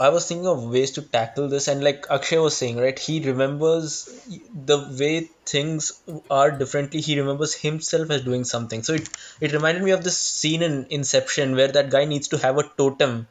I 0.00 0.08
was 0.08 0.26
thinking 0.26 0.46
of 0.46 0.64
ways 0.70 0.92
to 0.92 1.02
tackle 1.02 1.48
this, 1.48 1.68
and 1.68 1.84
like 1.84 2.06
Akshay 2.10 2.38
was 2.38 2.56
saying, 2.56 2.78
right? 2.78 2.98
He 2.98 3.20
remembers 3.20 4.08
the 4.52 4.78
way 4.98 5.30
things 5.46 6.00
are 6.30 6.50
differently. 6.50 7.00
He 7.00 7.18
remembers 7.20 7.54
himself 7.54 8.10
as 8.10 8.22
doing 8.22 8.44
something. 8.44 8.82
So 8.82 8.94
it 8.94 9.08
it 9.40 9.52
reminded 9.52 9.82
me 9.84 9.92
of 9.92 10.02
this 10.04 10.18
scene 10.18 10.62
in 10.62 10.86
Inception 10.90 11.54
where 11.56 11.68
that 11.68 11.90
guy 11.90 12.04
needs 12.06 12.28
to 12.28 12.38
have 12.38 12.58
a 12.58 12.64
totem 12.76 13.28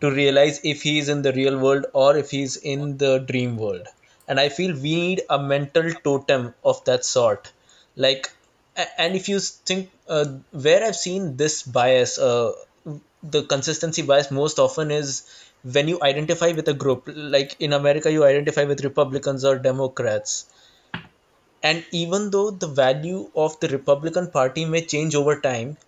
to 0.00 0.10
realize 0.10 0.60
if 0.64 0.82
he's 0.82 1.08
in 1.08 1.22
the 1.22 1.32
real 1.32 1.58
world 1.58 1.86
or 1.92 2.16
if 2.16 2.30
he's 2.30 2.56
in 2.56 2.98
the 2.98 3.18
dream 3.18 3.56
world. 3.56 3.86
And 4.28 4.40
I 4.40 4.48
feel 4.50 4.74
we 4.74 4.94
need 4.96 5.22
a 5.30 5.38
mental 5.38 5.92
totem 5.92 6.54
of 6.64 6.84
that 6.84 7.04
sort. 7.04 7.52
Like, 7.96 8.30
and 8.98 9.16
if 9.16 9.28
you 9.28 9.40
think 9.40 9.90
uh, 10.08 10.24
where 10.52 10.84
I've 10.84 10.96
seen 10.96 11.36
this 11.36 11.62
bias, 11.62 12.18
uh, 12.18 12.52
the 13.30 13.42
consistency 13.44 14.02
bias 14.02 14.30
most 14.30 14.58
often 14.58 14.90
is 14.90 15.22
when 15.62 15.88
you 15.88 15.98
identify 16.02 16.52
with 16.52 16.68
a 16.68 16.74
group. 16.74 17.08
Like 17.14 17.56
in 17.58 17.72
America, 17.72 18.12
you 18.12 18.24
identify 18.24 18.64
with 18.64 18.84
Republicans 18.84 19.44
or 19.44 19.58
Democrats. 19.58 20.46
And 21.62 21.84
even 21.92 22.30
though 22.30 22.50
the 22.50 22.66
value 22.66 23.30
of 23.34 23.58
the 23.60 23.68
Republican 23.68 24.30
Party 24.30 24.66
may 24.66 24.84
change 24.84 25.14
over 25.14 25.40
time, 25.40 25.78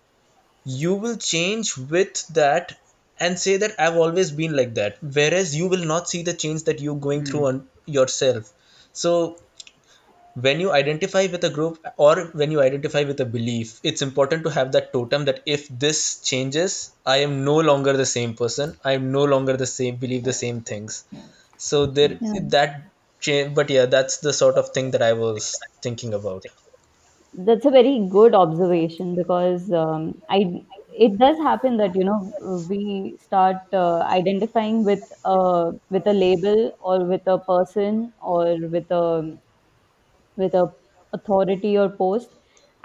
you 0.65 0.95
will 0.95 1.17
change 1.17 1.77
with 1.77 2.27
that 2.29 2.77
and 3.19 3.39
say 3.39 3.57
that 3.57 3.75
I've 3.79 3.95
always 3.95 4.31
been 4.31 4.55
like 4.55 4.73
that. 4.75 4.97
Whereas 5.01 5.55
you 5.55 5.67
will 5.67 5.85
not 5.85 6.09
see 6.09 6.23
the 6.23 6.33
change 6.33 6.63
that 6.63 6.81
you're 6.81 6.95
going 6.95 7.25
through 7.25 7.39
hmm. 7.39 7.45
on 7.45 7.67
yourself. 7.85 8.51
So 8.93 9.37
when 10.45 10.59
you 10.59 10.71
identify 10.71 11.27
with 11.27 11.43
a 11.43 11.49
group 11.49 11.79
or 11.97 12.27
when 12.39 12.51
you 12.51 12.61
identify 12.61 13.03
with 13.03 13.19
a 13.19 13.25
belief, 13.25 13.79
it's 13.83 14.01
important 14.01 14.43
to 14.43 14.49
have 14.51 14.71
that 14.73 14.93
totem 14.93 15.25
that 15.25 15.41
if 15.45 15.67
this 15.69 16.21
changes, 16.21 16.95
I 17.05 17.17
am 17.17 17.43
no 17.45 17.57
longer 17.59 17.93
the 17.97 18.05
same 18.05 18.35
person. 18.35 18.77
I 18.83 18.93
am 18.93 19.11
no 19.11 19.23
longer 19.25 19.57
the 19.57 19.65
same, 19.67 19.97
believe 19.97 20.23
the 20.23 20.33
same 20.33 20.61
things. 20.61 21.05
So 21.57 21.85
there 21.87 22.19
Yeah. 22.19 22.49
that 22.49 22.91
change, 23.19 23.55
but 23.55 23.69
yeah, 23.69 23.85
that's 23.87 24.19
the 24.19 24.33
sort 24.33 24.57
of 24.57 24.69
thing 24.73 24.91
that 24.91 25.01
I 25.01 25.13
was 25.13 25.67
thinking 25.81 26.13
about. 26.13 26.45
That's 27.33 27.65
a 27.65 27.69
very 27.71 28.07
good 28.09 28.33
observation 28.33 29.15
because 29.15 29.71
um, 29.71 30.21
I 30.29 30.65
it 30.89 31.17
does 31.19 31.37
happen 31.37 31.77
that 31.77 31.93
you 31.95 32.03
know 32.03 32.65
we 32.67 33.17
start 33.19 33.57
uh, 33.73 33.99
identifying 34.01 34.83
with 34.83 35.03
a 35.23 35.73
with 35.89 36.07
a 36.07 36.13
label 36.13 36.71
or 36.79 37.05
with 37.05 37.27
a 37.27 37.37
person 37.39 38.13
or 38.21 38.55
with 38.67 38.89
a 38.91 39.37
with 40.37 40.53
a 40.53 40.73
authority 41.13 41.77
or 41.77 41.89
post. 41.89 42.35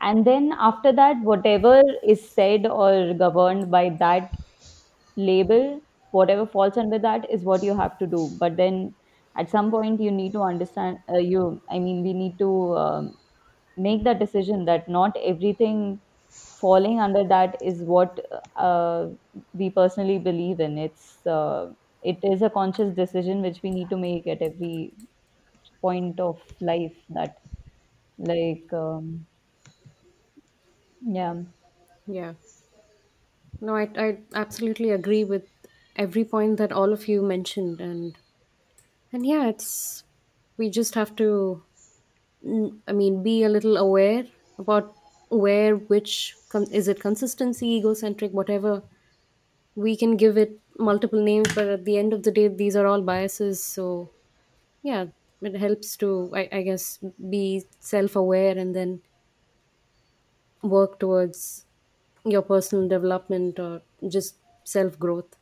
And 0.01 0.25
then 0.27 0.53
after 0.59 0.93
that 0.93 1.21
whatever 1.23 1.83
is 2.03 2.29
said 2.29 2.67
or 2.67 3.15
governed 3.15 3.71
by 3.71 3.91
that 4.01 4.33
label 5.17 5.81
whatever 6.11 6.45
falls 6.47 6.77
under 6.77 6.99
that 6.99 7.29
is 7.31 7.43
what 7.45 7.63
you 7.63 7.77
have 7.77 7.99
to 7.99 8.07
do. 8.07 8.29
But 8.39 8.57
then 8.57 8.95
at 9.37 9.49
some 9.51 9.71
point 9.71 10.01
you 10.01 10.11
need 10.11 10.33
to 10.33 10.43
understand 10.43 10.99
uh, 11.09 11.17
you 11.17 11.63
i 11.71 11.79
mean 11.79 12.03
we 12.03 12.13
need 12.13 12.39
to 12.39 12.77
um, 12.77 13.17
make 13.77 14.05
that 14.05 14.19
decision 14.19 14.67
that 14.67 14.89
not 14.89 15.17
everything 15.23 16.01
falling 16.61 17.01
under 17.01 17.25
that 17.25 17.57
is 17.63 17.83
what 17.83 18.21
uh, 18.57 19.09
we 19.55 19.71
personally 19.71 20.19
believe 20.19 20.61
in. 20.61 20.79
It's 20.79 21.27
uh, 21.27 21.73
it 22.03 22.19
is 22.23 22.43
a 22.43 22.51
conscious 22.51 22.95
decision 22.95 23.43
which 23.43 23.63
we 23.63 23.71
need 23.71 23.89
to 23.91 23.97
make 23.97 24.27
at 24.27 24.43
every 24.43 24.93
point 25.83 26.21
of 26.21 26.41
life 26.61 26.97
that 27.11 27.42
like 28.23 28.73
um, 28.73 29.27
yeah 31.03 31.35
Yeah. 32.07 32.35
No, 33.63 33.75
I, 33.77 33.89
I 33.97 34.19
absolutely 34.35 34.91
agree 34.91 35.25
with 35.25 35.49
every 35.97 36.23
point 36.25 36.59
that 36.59 36.71
all 36.73 36.93
of 36.93 37.09
you 37.09 37.23
mentioned. 37.23 37.81
And, 37.81 38.19
and 39.13 39.27
yeah, 39.27 39.49
it's, 39.49 40.05
we 40.59 40.71
just 40.71 40.95
have 40.97 41.17
to, 41.17 41.63
I 42.89 42.93
mean, 42.93 43.23
be 43.23 43.43
a 43.45 43.49
little 43.49 43.77
aware 43.77 44.27
about 44.59 44.95
where 45.31 45.77
which 45.77 46.35
con- 46.51 46.71
is 46.71 46.89
it 46.89 47.01
consistency 47.01 47.69
egocentric 47.77 48.33
whatever 48.33 48.83
we 49.77 49.97
can 49.97 50.17
give 50.17 50.39
it 50.39 50.61
multiple 50.79 51.23
names 51.23 51.55
but 51.55 51.69
at 51.69 51.85
the 51.85 51.99
end 51.99 52.13
of 52.13 52.23
the 52.25 52.31
day 52.33 52.49
these 52.49 52.77
are 52.77 52.87
all 52.87 53.03
biases 53.03 53.63
so 53.63 54.11
yeah 54.83 55.07
it 55.43 55.57
helps 55.57 55.97
to 55.97 56.31
i, 56.35 56.49
I 56.53 56.63
guess 56.63 56.99
be 57.31 57.65
self-aware 57.81 58.57
and 58.59 58.75
then 58.75 59.03
work 60.63 60.99
towards 60.99 61.67
your 62.25 62.43
personal 62.43 62.89
development 62.89 63.59
or 63.59 63.83
just 64.09 64.37
self-growth. 64.65 65.37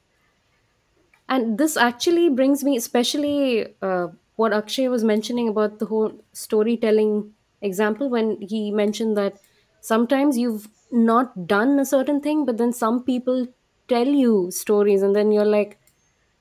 And 1.29 1.59
this 1.59 1.77
actually 1.77 2.29
brings 2.29 2.65
me 2.65 2.77
especially 2.77 3.75
uh, 3.83 4.09
what 4.37 4.53
akshay 4.53 4.89
was 4.89 5.05
mentioning 5.05 5.49
about 5.49 5.79
the 5.79 5.87
whole 5.87 6.13
storytelling 6.33 7.35
example 7.63 8.09
when 8.11 8.41
he 8.41 8.71
mentioned 8.73 9.17
that 9.17 9.39
sometimes 9.81 10.37
you've 10.39 10.69
not 10.91 11.47
done 11.47 11.79
a 11.79 11.85
certain 11.85 12.21
thing 12.21 12.45
but 12.45 12.57
then 12.59 12.73
some 12.73 13.05
people 13.05 13.47
tell 13.87 14.07
you 14.07 14.51
stories 14.51 15.03
and 15.03 15.15
then 15.15 15.31
you're 15.31 15.45
like 15.57 15.79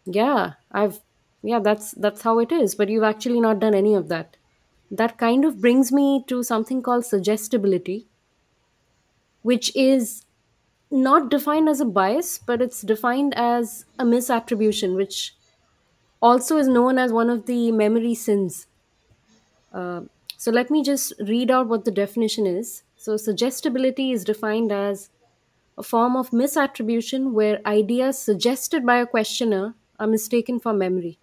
yeah 0.06 0.54
i've 0.72 1.00
yeah 1.42 1.60
that's 1.60 1.92
that's 1.92 2.22
how 2.22 2.40
it 2.40 2.52
is 2.52 2.76
but 2.76 2.90
you've 2.90 3.04
actually 3.04 3.42
not 3.42 3.60
done 3.60 3.74
any 3.74 3.94
of 3.94 4.08
that. 4.10 4.38
That 4.92 5.18
kind 5.18 5.46
of 5.46 5.62
brings 5.62 5.92
me 5.92 6.24
to 6.28 6.44
something 6.44 6.82
called 6.82 7.06
suggestibility 7.06 8.08
which 9.42 9.76
is 9.76 10.26
not 10.92 11.30
defined 11.32 11.70
as 11.70 11.82
a 11.82 11.86
bias 11.86 12.40
but 12.40 12.62
it's 12.62 12.82
defined 12.82 13.34
as 13.36 13.86
a 14.00 14.04
misattribution 14.06 14.96
which 14.96 15.36
also 16.22 16.58
is 16.58 16.68
known 16.68 16.98
as 17.00 17.14
one 17.14 17.30
of 17.30 17.46
the 17.48 17.72
memory 17.72 18.16
sins. 18.16 18.68
Uh, 19.74 20.02
so 20.38 20.52
let 20.52 20.70
me 20.70 20.84
just 20.84 21.14
read 21.20 21.52
out 21.52 21.68
what 21.68 21.86
the 21.86 21.92
definition 21.92 22.46
is. 22.46 22.84
So 22.96 23.18
suggestibility 23.18 24.12
is 24.12 24.24
defined 24.24 24.72
as 24.72 25.10
a 25.78 25.84
form 25.84 26.18
of 26.18 26.32
misattribution 26.32 27.34
where 27.34 27.62
ideas 27.68 28.20
suggested 28.20 28.86
by 28.86 28.98
a 29.00 29.08
questioner 29.08 29.76
are 30.00 30.08
mistaken 30.08 30.60
for 30.60 30.74
memory 30.74 31.19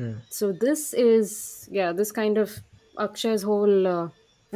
Hmm. 0.00 0.20
So 0.30 0.52
this 0.52 0.94
is 0.94 1.68
yeah, 1.70 1.92
this 1.92 2.10
kind 2.12 2.38
of 2.38 2.60
Akshay's 2.96 3.42
whole 3.42 3.86
uh, 3.86 4.08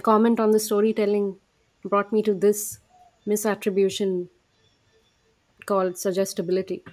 comment 0.03 0.41
on 0.41 0.53
the 0.53 0.61
storytelling 0.61 1.39
brought 1.85 2.13
me 2.13 2.23
to 2.23 2.35
this 2.35 2.79
misattribution 3.27 4.29
called 5.67 5.99
suggestibility, 5.99 6.85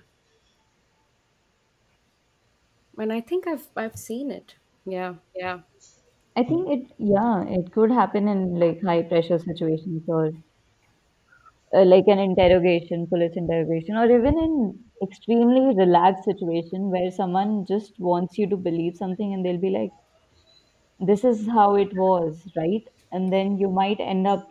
and 2.98 3.12
I 3.12 3.20
think 3.22 3.48
I've 3.48 3.68
I've 3.76 3.98
seen 3.98 4.32
it. 4.32 4.56
Yeah, 4.86 5.16
yeah, 5.36 5.62
I 6.36 6.44
think 6.44 6.68
it, 6.70 6.94
yeah, 6.98 7.46
it 7.48 7.72
could 7.72 7.90
happen 7.90 8.28
in 8.28 8.60
like 8.60 8.82
high 8.82 9.04
pressure 9.04 9.40
situations 9.40 10.04
or 10.10 10.34
uh, 11.74 11.86
like 11.86 12.06
an 12.08 12.20
interrogation, 12.20 13.08
police 13.08 13.34
interrogation, 13.36 13.96
or 13.96 14.06
even 14.06 14.38
in 14.38 14.91
extremely 15.04 15.76
relaxed 15.76 16.24
situation 16.26 16.92
where 16.92 17.12
someone 17.12 17.66
just 17.66 18.00
wants 18.00 18.38
you 18.38 18.48
to 18.50 18.58
believe 18.58 18.96
something 18.96 19.34
and 19.34 19.46
they'll 19.46 19.58
be 19.58 19.70
like, 19.70 19.92
this 21.00 21.24
is 21.24 21.48
how 21.48 21.76
it 21.76 21.94
was, 21.96 22.48
right? 22.56 22.88
And 23.12 23.32
then 23.32 23.58
you 23.58 23.70
might 23.70 24.00
end 24.00 24.28
up 24.28 24.48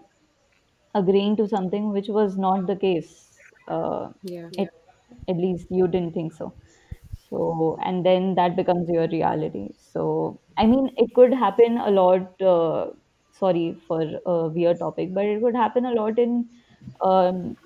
agreeing 0.95 1.37
to 1.37 1.49
something 1.49 1.91
which 1.93 2.09
was 2.09 2.37
not 2.39 2.67
the 2.67 2.77
case. 2.77 3.41
Uh, 3.69 4.13
yeah, 4.23 4.51
at, 4.59 4.69
at 5.29 5.37
least 5.37 5.69
you 5.71 5.87
didn't 5.89 6.15
think 6.15 6.33
so. 6.33 6.55
So, 7.29 7.79
and 7.83 8.05
then 8.05 8.35
that 8.37 8.57
becomes 8.57 8.89
your 8.91 9.09
reality. 9.09 9.71
So, 9.79 10.41
I 10.57 10.67
mean, 10.67 10.91
it 10.97 11.15
could 11.15 11.33
happen 11.35 11.79
a 11.79 11.91
lot. 11.91 12.41
Uh, 12.43 12.93
sorry 13.33 13.75
for 13.87 14.03
a 14.27 14.49
weird 14.49 14.81
topic, 14.81 15.15
but 15.15 15.25
it 15.27 15.41
could 15.43 15.55
happen 15.57 15.87
a 15.87 15.93
lot 15.93 16.19
in, 16.19 16.49
um, 17.01 17.57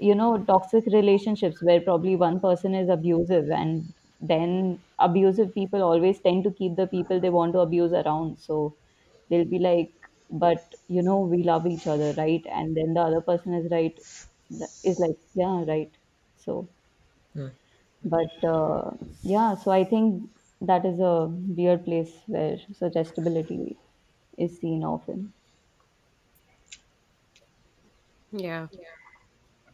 you 0.00 0.14
know, 0.14 0.44
toxic 0.44 0.84
relationships 0.92 1.62
where 1.62 1.80
probably 1.80 2.16
one 2.16 2.40
person 2.40 2.74
is 2.74 2.88
abusive, 2.88 3.50
and 3.50 3.92
then 4.20 4.82
abusive 4.98 5.54
people 5.54 5.82
always 5.82 6.20
tend 6.20 6.44
to 6.44 6.52
keep 6.52 6.76
the 6.76 6.86
people 6.86 7.20
they 7.20 7.30
want 7.30 7.52
to 7.54 7.60
abuse 7.60 7.92
around. 7.92 8.38
So, 8.38 8.76
they'll 9.30 9.44
be 9.48 9.58
like, 9.58 9.92
but 10.30 10.74
you 10.88 11.02
know, 11.02 11.20
we 11.20 11.42
love 11.44 11.66
each 11.66 11.86
other, 11.86 12.12
right? 12.14 12.44
And 12.50 12.76
then 12.76 12.94
the 12.94 13.00
other 13.00 13.20
person 13.20 13.54
is 13.54 13.68
right, 13.70 13.98
is 14.84 14.98
like, 14.98 15.16
yeah, 15.34 15.64
right. 15.66 15.96
So, 16.36 16.68
Hmm. 17.34 17.48
but 18.02 18.44
uh, 18.44 18.90
yeah, 19.22 19.54
so 19.54 19.70
I 19.70 19.84
think 19.84 20.30
that 20.60 20.84
is 20.86 20.98
a 21.00 21.26
weird 21.28 21.84
place 21.84 22.12
where 22.26 22.56
suggestibility 22.72 23.78
is 24.38 24.58
seen 24.58 24.84
often. 24.84 25.34
yeah, 28.32 28.68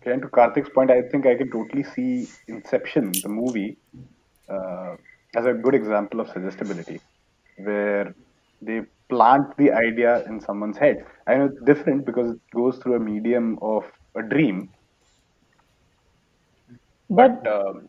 Okay, 0.03 0.12
and 0.12 0.22
to 0.22 0.28
Karthik's 0.28 0.70
point, 0.70 0.90
I 0.90 1.03
think 1.03 1.26
I 1.26 1.36
can 1.36 1.50
totally 1.50 1.84
see 1.84 2.34
Inception, 2.48 3.20
the 3.22 3.28
movie, 3.28 3.78
uh, 4.48 4.96
as 5.36 5.46
a 5.46 5.55
good 5.55 5.74
example 5.74 6.20
of 6.20 6.28
suggestibility, 6.30 7.00
where 7.57 8.14
they 8.61 8.82
plant 9.09 9.57
the 9.59 9.72
idea 9.72 10.24
in 10.26 10.40
someone's 10.40 10.78
head. 10.78 11.07
I 11.26 11.36
know 11.36 11.46
it's 11.46 11.62
different 11.64 12.07
because 12.07 12.34
it 12.36 12.40
goes 12.55 12.78
through 12.78 12.96
a 12.96 13.00
medium 13.00 13.59
of 13.62 13.84
a 14.16 14.22
dream, 14.22 14.74
but 17.11 17.32
But 17.32 17.46
um, 17.46 17.88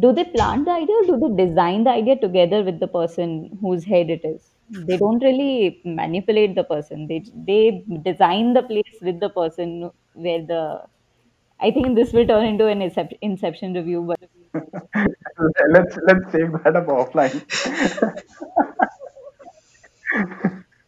do 0.00 0.12
they 0.12 0.24
plant 0.24 0.64
the 0.66 0.72
idea 0.72 0.94
or 0.96 1.06
do 1.10 1.16
they 1.22 1.44
design 1.46 1.84
the 1.84 1.90
idea 1.90 2.16
together 2.18 2.62
with 2.62 2.78
the 2.80 2.88
person 2.88 3.58
whose 3.60 3.84
head 3.84 4.10
it 4.10 4.24
is? 4.24 4.54
They 4.86 4.96
don't 4.96 5.22
really 5.22 5.80
manipulate 5.84 6.54
the 6.54 6.64
person. 6.64 7.06
They 7.08 7.24
they 7.34 7.84
design 8.02 8.52
the 8.54 8.62
place 8.62 8.96
with 9.00 9.20
the 9.20 9.30
person 9.30 9.90
where 10.12 10.44
the. 10.44 10.62
I 11.60 11.70
think 11.70 11.96
this 11.96 12.12
will 12.12 12.26
turn 12.26 12.46
into 12.46 12.66
an 12.66 12.82
Inception 13.22 13.74
review, 13.74 14.02
but 14.02 14.20
let's 15.70 15.98
let's 16.06 16.32
take 16.32 16.52
that 16.64 16.76
up 16.76 16.86
offline. 16.86 17.42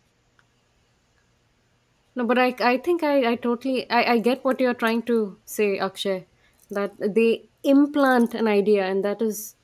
No, 2.16 2.25
but 2.25 2.39
I 2.39 2.55
I 2.61 2.77
think 2.79 3.03
I 3.03 3.33
I 3.33 3.35
totally 3.37 3.89
I 3.91 4.03
I 4.14 4.18
get 4.18 4.45
what 4.45 4.61
you're 4.61 4.81
trying 4.83 5.03
to 5.11 5.37
say, 5.45 5.79
Akshay, 5.79 6.27
that 6.71 6.93
they 7.18 7.49
implant 7.64 8.35
an 8.35 8.49
idea, 8.49 8.85
and 8.87 9.05
that 9.05 9.23
is 9.23 9.55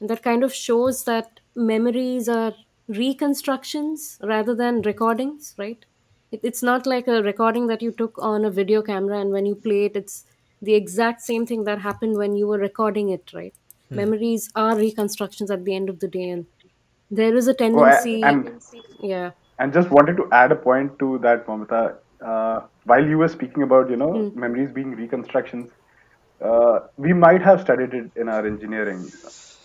that 0.00 0.22
kind 0.22 0.44
of 0.44 0.54
shows 0.54 1.04
that 1.04 1.40
memories 1.54 2.28
are 2.28 2.54
reconstructions 2.88 4.18
rather 4.22 4.54
than 4.54 4.82
recordings 4.82 5.54
right 5.58 5.84
it, 6.30 6.40
it's 6.42 6.62
not 6.62 6.86
like 6.86 7.08
a 7.08 7.22
recording 7.22 7.66
that 7.68 7.82
you 7.82 7.90
took 7.92 8.18
on 8.18 8.44
a 8.44 8.50
video 8.50 8.82
camera 8.82 9.18
and 9.20 9.32
when 9.32 9.46
you 9.46 9.54
play 9.54 9.86
it 9.86 9.96
it's 9.96 10.24
the 10.62 10.74
exact 10.74 11.20
same 11.22 11.46
thing 11.46 11.64
that 11.64 11.80
happened 11.80 12.16
when 12.16 12.34
you 12.36 12.46
were 12.46 12.58
recording 12.58 13.08
it 13.10 13.32
right 13.34 13.54
Hmm. 13.90 14.02
memories 14.02 14.48
are 14.54 14.76
reconstructions 14.76 15.50
at 15.50 15.64
the 15.64 15.74
end 15.74 15.88
of 15.88 16.00
the 16.00 16.08
day 16.08 16.28
and 16.30 16.46
there 17.10 17.34
is 17.36 17.46
a 17.48 17.54
oh, 17.72 17.82
I, 17.82 18.02
tendency 18.02 18.18
and 18.22 18.50
yeah 19.00 19.32
and 19.58 19.72
just 19.72 19.90
wanted 19.90 20.16
to 20.16 20.28
add 20.32 20.52
a 20.52 20.56
point 20.56 20.98
to 20.98 21.18
that, 21.22 21.46
Mamata. 21.46 21.96
Uh, 22.24 22.60
while 22.84 23.04
you 23.06 23.18
were 23.18 23.28
speaking 23.28 23.62
about 23.62 23.90
you 23.90 23.96
know 23.96 24.12
Hmm. 24.12 24.30
memories 24.34 24.70
being 24.72 24.90
reconstructions, 24.92 25.70
uh, 26.44 26.80
we 26.96 27.12
might 27.12 27.42
have 27.42 27.60
studied 27.60 27.92
it 27.94 28.10
in 28.16 28.28
our 28.28 28.46
engineering. 28.46 29.10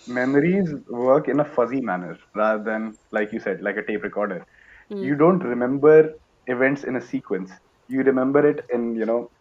Memories 0.08 0.74
work 0.90 1.28
in 1.28 1.40
a 1.40 1.46
fuzzy 1.46 1.82
manner 1.82 2.18
rather 2.36 2.64
than, 2.64 2.98
like 3.12 3.32
you 3.32 3.40
said, 3.40 3.62
like 3.62 3.78
a 3.78 3.86
tape 3.86 4.04
recorder. 4.04 4.46
Hmm. 4.90 5.08
You 5.08 5.16
don't 5.16 5.40
remember 5.40 6.12
events 6.48 6.84
in 6.84 6.96
a 6.96 7.02
sequence. 7.02 7.52
You 7.88 8.02
remember 8.04 8.48
it 8.48 8.66
in 8.74 8.96
you 8.96 9.06
know 9.06 9.32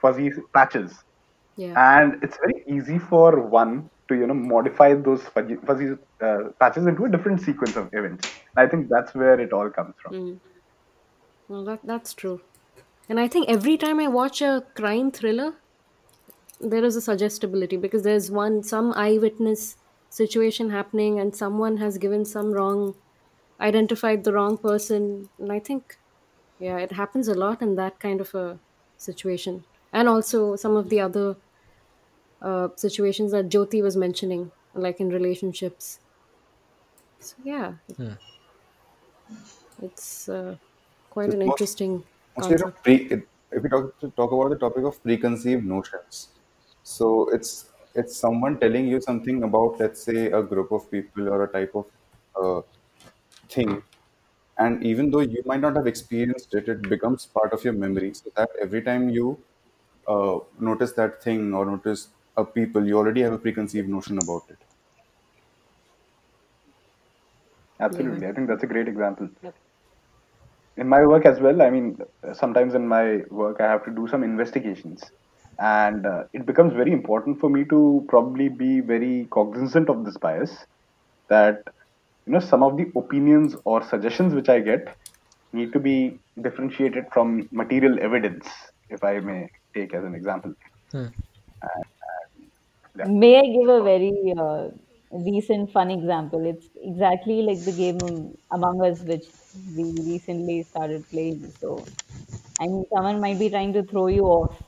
fuzzy 0.00 0.30
patches, 0.54 1.04
yeah 1.56 1.76
and 1.76 2.22
it's 2.24 2.38
very 2.38 2.64
easy 2.76 2.98
for 2.98 3.48
one 3.48 3.90
to 4.08 4.16
you 4.16 4.26
know 4.26 4.34
modify 4.34 4.94
those 4.94 5.22
fuzzy, 5.28 5.56
fuzzy 5.66 5.94
uh, 6.22 6.38
patches 6.60 6.86
into 6.86 7.04
a 7.04 7.10
different 7.10 7.40
sequence 7.40 7.76
of 7.76 7.88
events. 7.92 8.26
I 8.56 8.66
think 8.68 8.88
that's 8.90 9.14
where 9.14 9.40
it 9.40 9.52
all 9.52 9.70
comes 9.70 9.94
from. 10.02 10.14
Hmm. 10.16 10.36
well 11.48 11.64
that 11.64 11.80
that's 11.84 12.14
true 12.14 12.40
and 13.08 13.20
i 13.20 13.28
think 13.28 13.48
every 13.48 13.76
time 13.76 14.00
i 14.00 14.08
watch 14.08 14.40
a 14.42 14.66
crime 14.76 15.10
thriller 15.10 15.56
there 16.60 16.84
is 16.84 16.96
a 16.96 17.00
suggestibility 17.00 17.76
because 17.76 18.02
there's 18.02 18.30
one 18.30 18.62
some 18.62 18.92
eyewitness 18.94 19.76
situation 20.08 20.70
happening 20.70 21.18
and 21.20 21.34
someone 21.36 21.76
has 21.78 21.98
given 21.98 22.24
some 22.24 22.52
wrong 22.52 22.94
identified 23.60 24.24
the 24.24 24.32
wrong 24.32 24.58
person 24.58 25.30
and 25.38 25.52
i 25.52 25.58
think 25.60 25.98
yeah 26.58 26.78
it 26.78 26.92
happens 26.92 27.28
a 27.28 27.34
lot 27.34 27.62
in 27.62 27.76
that 27.76 28.00
kind 28.00 28.20
of 28.20 28.34
a 28.34 28.60
situation 28.96 29.64
and 29.92 30.08
also 30.08 30.56
some 30.56 30.76
of 30.76 30.88
the 30.88 31.00
other 31.00 31.36
uh, 32.42 32.68
situations 32.76 33.32
that 33.32 33.48
jyoti 33.48 33.82
was 33.82 33.96
mentioning 33.96 34.52
like 34.74 35.00
in 35.00 35.08
relationships. 35.08 36.00
So 37.18 37.36
yeah. 37.44 37.76
Hmm. 37.96 38.14
it's 39.82 40.28
uh, 40.28 40.56
quite 41.10 41.32
So 41.32 41.34
an 41.34 41.42
most, 41.46 41.62
interesting 41.62 42.04
mostly, 42.36 42.56
you 42.56 42.74
pre, 42.84 42.94
it, 43.14 43.28
if 43.52 43.62
we 43.62 43.68
talk 43.74 43.86
talk 44.20 44.32
about 44.36 44.50
the 44.54 44.58
topic 44.64 44.84
of 44.90 45.02
preconceived 45.02 45.64
notions, 45.64 46.18
so 46.82 47.28
it's 47.36 47.52
it's 47.94 48.16
someone 48.24 48.58
telling 48.60 48.86
you 48.88 49.00
something 49.00 49.42
about, 49.42 49.78
let's 49.80 50.02
say, 50.04 50.26
a 50.30 50.42
group 50.42 50.70
of 50.72 50.90
people 50.90 51.28
or 51.28 51.44
a 51.44 51.52
type 51.52 51.74
of 51.74 51.86
uh, 52.42 52.62
thing, 53.48 53.82
and 54.58 54.84
even 54.84 55.10
though 55.10 55.20
you 55.36 55.42
might 55.46 55.60
not 55.60 55.76
have 55.76 55.86
experienced 55.86 56.54
it 56.54 56.68
it 56.68 56.82
becomes 56.96 57.26
part 57.26 57.52
of 57.52 57.64
your 57.64 57.74
memory 57.74 58.12
so 58.14 58.30
that 58.36 58.50
every 58.62 58.82
time 58.82 59.08
you 59.10 59.26
uh, 60.08 60.38
notice 60.58 60.92
that 60.92 61.22
thing 61.22 61.54
or 61.54 61.64
notice 61.66 62.08
a 62.36 62.44
people 62.44 62.86
you 62.86 62.96
already 62.96 63.20
have 63.20 63.32
a 63.32 63.38
preconceived 63.38 63.88
notion 63.88 64.18
about 64.18 64.42
it 64.48 64.58
Yeah. 67.80 67.86
Absolutely. 67.86 68.26
I 68.26 68.32
think 68.32 68.48
that's 68.48 68.62
a 68.62 68.66
great 68.66 68.88
example. 68.88 69.28
Yep. 69.42 69.54
In 70.76 70.88
my 70.88 71.04
work 71.04 71.26
as 71.26 71.40
well, 71.40 71.62
I 71.62 71.70
mean, 71.70 71.98
sometimes 72.32 72.74
in 72.74 72.86
my 72.86 73.22
work, 73.30 73.60
I 73.60 73.70
have 73.70 73.84
to 73.84 73.90
do 73.90 74.06
some 74.08 74.22
investigations. 74.22 75.10
And 75.58 76.06
uh, 76.06 76.24
it 76.32 76.46
becomes 76.46 76.72
very 76.72 76.92
important 76.92 77.40
for 77.40 77.50
me 77.50 77.64
to 77.66 78.04
probably 78.08 78.48
be 78.48 78.80
very 78.80 79.26
cognizant 79.30 79.90
of 79.90 80.04
this 80.04 80.16
bias 80.16 80.66
that, 81.28 81.64
you 82.26 82.32
know, 82.32 82.40
some 82.40 82.62
of 82.62 82.76
the 82.76 82.90
opinions 82.96 83.56
or 83.64 83.82
suggestions 83.82 84.34
which 84.34 84.48
I 84.48 84.60
get 84.60 84.96
need 85.52 85.72
to 85.72 85.80
be 85.80 86.18
differentiated 86.40 87.06
from 87.12 87.48
material 87.50 87.98
evidence, 88.00 88.46
if 88.88 89.02
I 89.04 89.20
may 89.20 89.50
take 89.74 89.94
as 89.94 90.04
an 90.04 90.14
example. 90.14 90.54
Yeah. 90.94 91.10
May 93.06 93.38
I 93.38 93.46
give 93.56 93.68
a 93.68 93.82
very 93.82 94.34
uh, 94.36 94.68
recent 95.10 95.72
fun 95.72 95.90
example? 95.90 96.44
It's 96.46 96.66
exactly 96.76 97.42
like 97.42 97.64
the 97.64 97.72
game 97.72 97.98
um, 98.02 98.36
Among 98.50 98.82
Us, 98.84 99.00
which 99.02 99.26
we 99.76 99.84
recently 100.12 100.62
started 100.62 101.08
playing. 101.08 101.50
So, 101.60 101.84
I 102.60 102.66
mean, 102.66 102.84
someone 102.94 103.20
might 103.20 103.38
be 103.38 103.48
trying 103.50 103.72
to 103.74 103.82
throw 103.84 104.08
you 104.08 104.24
off 104.24 104.62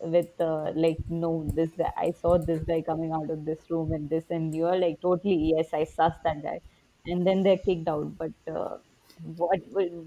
with 0.00 0.40
uh, 0.40 0.72
like, 0.74 0.98
no, 1.08 1.50
this 1.54 1.70
guy, 1.70 1.92
I 1.96 2.10
saw 2.12 2.38
this 2.38 2.62
guy 2.64 2.82
coming 2.82 3.12
out 3.12 3.30
of 3.30 3.44
this 3.44 3.70
room 3.70 3.92
and 3.92 4.08
this, 4.08 4.24
and 4.30 4.54
you 4.54 4.66
are 4.66 4.76
like, 4.78 5.00
totally, 5.00 5.54
yes, 5.56 5.72
I 5.72 5.84
sus 5.84 6.14
that 6.24 6.42
guy, 6.42 6.60
and 7.06 7.26
then 7.26 7.42
they're 7.42 7.58
kicked 7.58 7.88
out. 7.88 8.16
But 8.16 8.32
uh, 8.52 8.78
what? 9.36 9.60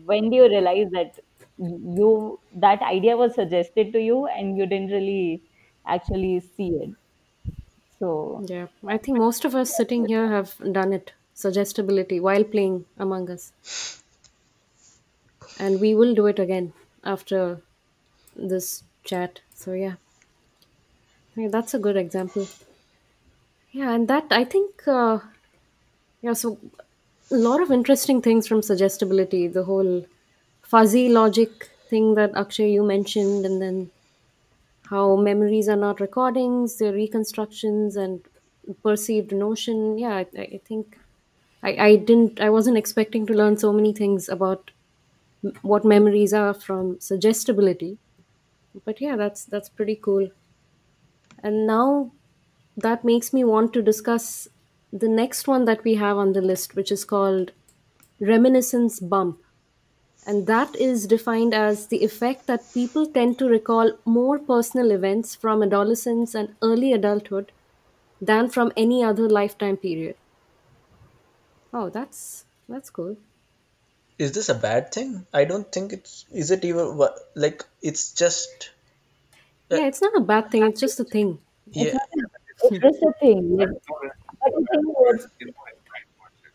When 0.05 0.29
do 0.29 0.35
you 0.35 0.47
realize 0.49 0.89
that 0.91 1.19
you 1.57 2.39
that 2.53 2.81
idea 2.81 3.17
was 3.17 3.35
suggested 3.35 3.93
to 3.93 3.99
you 4.01 4.25
and 4.27 4.57
you 4.57 4.65
didn't 4.65 4.91
really 4.91 5.43
actually 5.85 6.39
see 6.39 6.69
it? 6.69 6.89
So 7.99 8.43
Yeah. 8.45 8.67
I 8.85 8.97
think 8.97 9.17
most 9.17 9.45
of 9.45 9.55
us 9.55 9.73
sitting 9.75 10.05
here 10.07 10.27
have 10.27 10.57
done 10.73 10.91
it. 10.93 11.13
Suggestibility 11.33 12.19
while 12.19 12.43
playing 12.43 12.85
Among 12.97 13.29
Us. 13.29 13.53
And 15.57 15.79
we 15.79 15.95
will 15.95 16.13
do 16.13 16.25
it 16.27 16.39
again 16.39 16.73
after 17.05 17.61
this 18.35 18.83
chat. 19.03 19.41
So, 19.53 19.73
yeah. 19.73 19.95
Yeah, 21.35 21.49
that's 21.49 21.73
a 21.73 21.79
good 21.79 21.97
example. 21.97 22.47
Yeah, 23.71 23.91
and 23.95 24.07
that 24.07 24.27
I 24.29 24.43
think, 24.45 24.87
uh, 24.87 25.19
yeah, 26.21 26.33
so 26.33 26.57
a 27.31 27.35
lot 27.35 27.61
of 27.61 27.71
interesting 27.71 28.21
things 28.21 28.47
from 28.47 28.61
suggestibility, 28.61 29.47
the 29.47 29.63
whole 29.63 30.05
fuzzy 30.71 31.09
logic 31.09 31.69
thing 31.89 32.15
that 32.15 32.35
Akshay 32.35 32.71
you 32.71 32.83
mentioned, 32.83 33.45
and 33.45 33.61
then 33.61 33.91
how 34.89 35.15
memories 35.15 35.67
are 35.69 35.75
not 35.77 35.99
recordings, 36.01 36.77
they're 36.77 36.93
reconstructions 36.93 37.95
and 37.95 38.21
perceived 38.83 39.31
notion. 39.31 39.97
Yeah, 39.97 40.15
I, 40.15 40.27
I 40.37 40.61
think 40.65 40.99
I, 41.63 41.75
I 41.89 41.95
didn't, 41.97 42.39
I 42.41 42.49
wasn't 42.49 42.77
expecting 42.77 43.25
to 43.27 43.33
learn 43.33 43.57
so 43.57 43.73
many 43.73 43.93
things 43.93 44.29
about 44.29 44.71
what 45.63 45.85
memories 45.85 46.33
are 46.33 46.53
from 46.53 46.99
suggestibility. 46.99 47.97
But 48.85 49.01
yeah, 49.01 49.15
that's 49.17 49.45
that's 49.45 49.69
pretty 49.69 49.95
cool. 49.95 50.29
And 51.43 51.67
now 51.67 52.13
that 52.77 53.05
makes 53.05 53.33
me 53.33 53.43
want 53.43 53.73
to 53.73 53.81
discuss 53.81 54.47
the 54.93 55.09
next 55.09 55.47
one 55.47 55.65
that 55.65 55.83
we 55.83 55.95
have 55.95 56.17
on 56.17 56.33
the 56.33 56.41
list, 56.41 56.75
which 56.75 56.91
is 56.91 57.05
called 57.05 57.51
reminiscence 58.19 58.99
bump. 58.99 59.41
And 60.25 60.45
that 60.47 60.75
is 60.75 61.07
defined 61.07 61.53
as 61.53 61.87
the 61.87 62.03
effect 62.03 62.47
that 62.47 62.73
people 62.73 63.05
tend 63.07 63.39
to 63.39 63.47
recall 63.47 63.93
more 64.05 64.37
personal 64.39 64.91
events 64.91 65.35
from 65.35 65.63
adolescence 65.63 66.35
and 66.35 66.55
early 66.61 66.93
adulthood 66.93 67.51
than 68.21 68.49
from 68.49 68.71
any 68.77 69.03
other 69.03 69.27
lifetime 69.27 69.77
period. 69.77 70.15
Oh, 71.73 71.89
that's 71.89 72.45
that's 72.69 72.89
cool. 72.89 73.17
Is 74.19 74.33
this 74.33 74.49
a 74.49 74.53
bad 74.55 74.91
thing? 74.91 75.25
I 75.33 75.45
don't 75.45 75.71
think 75.71 75.93
it's. 75.93 76.25
Is 76.31 76.51
it 76.51 76.63
even 76.63 76.97
what? 76.97 77.17
Like 77.35 77.63
it's 77.81 78.11
just. 78.13 78.69
Uh, 79.71 79.77
Yeah, 79.77 79.87
it's 79.87 80.01
not 80.01 80.15
a 80.15 80.21
bad 80.21 80.51
thing. 80.51 80.63
It's 80.63 80.79
just 80.79 80.99
a 80.99 81.03
thing. 81.03 81.39
it's 81.67 81.93
yeah. 81.93 81.99
not. 82.15 82.31
It's 82.63 82.79
just 82.83 83.01
a 83.01 83.13
thing. 83.19 83.57
Like, 83.57 83.69
but 83.89 84.11
I 84.45 84.49
think 84.51 84.85
what 84.99 85.21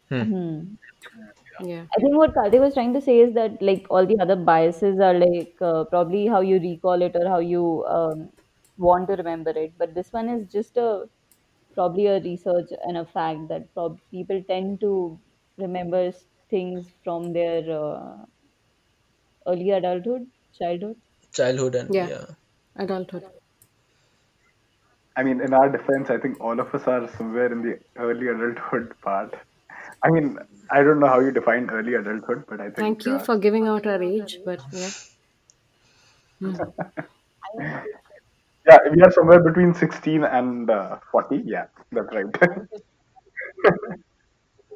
Hmm. 0.09 0.77
Yeah, 1.59 1.87
I 1.97 2.01
think 2.01 2.17
what 2.17 2.35
Karthik 2.35 2.61
was 2.61 2.75
trying 2.75 2.93
to 2.95 3.01
say 3.01 3.21
is 3.21 3.35
that 3.35 3.61
like 3.63 3.87
all 3.91 4.07
the 4.07 4.19
other 4.21 4.37
biases 4.37 5.01
are 5.01 5.15
like 5.15 5.57
uh, 5.61 5.85
probably 5.85 6.27
how 6.27 6.41
you 6.41 6.59
recall 6.61 7.01
it 7.03 7.17
or 7.17 7.27
how 7.29 7.39
you 7.39 7.85
um, 7.87 8.31
want 8.77 9.09
to 9.09 9.15
remember 9.17 9.51
it. 9.51 9.75
But 9.79 9.95
this 9.95 10.13
one 10.13 10.29
is 10.29 10.47
just 10.53 10.77
a 10.77 11.09
probably 11.75 12.07
a 12.07 12.21
research 12.21 12.69
and 12.85 12.99
a 12.99 13.07
fact 13.07 13.49
that 13.49 13.73
prob- 13.75 14.01
people 14.11 14.43
tend 14.49 14.81
to 14.81 15.21
remember 15.59 15.99
s- 16.09 16.27
things 16.51 16.95
from 17.05 17.33
their 17.33 17.63
uh, 17.71 18.25
early 19.47 19.71
adulthood, 19.71 20.31
childhood. 20.53 21.01
Childhood 21.33 21.77
and 21.77 21.95
yeah, 21.95 22.11
yeah. 22.11 22.27
adulthood. 22.77 23.25
I 25.17 25.23
mean, 25.25 25.41
in 25.41 25.53
our 25.53 25.69
defense, 25.71 26.11
I 26.11 26.19
think 26.19 26.41
all 26.41 26.61
of 26.61 26.75
us 26.75 26.87
are 26.87 27.09
somewhere 27.09 27.51
in 27.53 27.63
the 27.63 27.81
early 27.97 28.29
adulthood 28.29 28.95
part. 29.01 29.35
I 30.07 30.11
mean, 30.11 30.39
I 30.71 30.83
don't 30.83 31.01
know 31.01 31.09
how 31.09 31.21
you 31.21 31.33
define 31.33 31.69
early 31.71 31.95
adulthood, 31.95 32.45
but 32.49 32.61
I 32.61 32.71
think. 32.71 32.77
Thank 32.79 33.07
you 33.07 33.19
uh, 33.19 33.19
for 33.19 33.39
giving 33.39 33.67
out 33.67 33.89
our 33.89 34.01
age, 34.01 34.41
but 34.45 34.65
yeah, 34.71 34.93
yeah, 38.67 38.79
we 38.93 39.03
are 39.03 39.11
somewhere 39.11 39.41
between 39.43 39.75
16 39.75 40.25
and 40.25 40.71
uh, 40.71 40.99
40. 41.11 41.43
Yeah, 41.45 41.67
that's 41.93 42.09
right. 42.13 42.27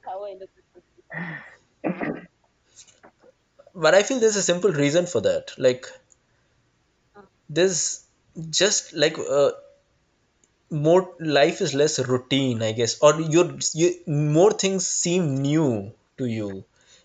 How 0.05 0.25
I 0.27 0.35
look 0.35 0.51
But 3.75 3.97
I 3.97 4.05
feel 4.05 4.21
there's 4.21 4.37
a 4.37 4.43
simple 4.45 4.71
reason 4.71 5.07
for 5.07 5.21
that. 5.23 5.59
Like 5.59 5.87
there's 7.49 8.07
just 8.51 8.93
like 8.93 9.19
uh, 9.19 9.51
more 10.71 11.15
life 11.19 11.61
is 11.61 11.75
less 11.75 11.99
routine, 11.99 12.63
I 12.63 12.73
guess, 12.73 12.99
or 13.01 13.21
you're 13.21 13.59
you 13.75 13.95
more 14.07 14.53
things 14.53 14.87
seem 14.87 15.43
new 15.43 15.93
to 16.19 16.27
you 16.27 16.65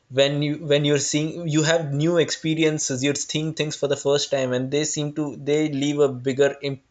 when 0.09 0.41
you 0.41 0.57
when 0.57 0.85
you're 0.85 0.99
seeing 0.99 1.47
you 1.47 1.63
have 1.63 1.93
new 1.93 2.17
experiences. 2.17 3.03
You're 3.03 3.15
seeing 3.15 3.53
things 3.53 3.75
for 3.75 3.87
the 3.87 3.97
first 3.97 4.31
time, 4.31 4.53
and 4.53 4.69
they 4.71 4.83
seem 4.83 5.13
to 5.13 5.35
they 5.35 5.69
leave 5.69 5.99
a 5.99 6.09
bigger 6.09 6.55
imp 6.61 6.81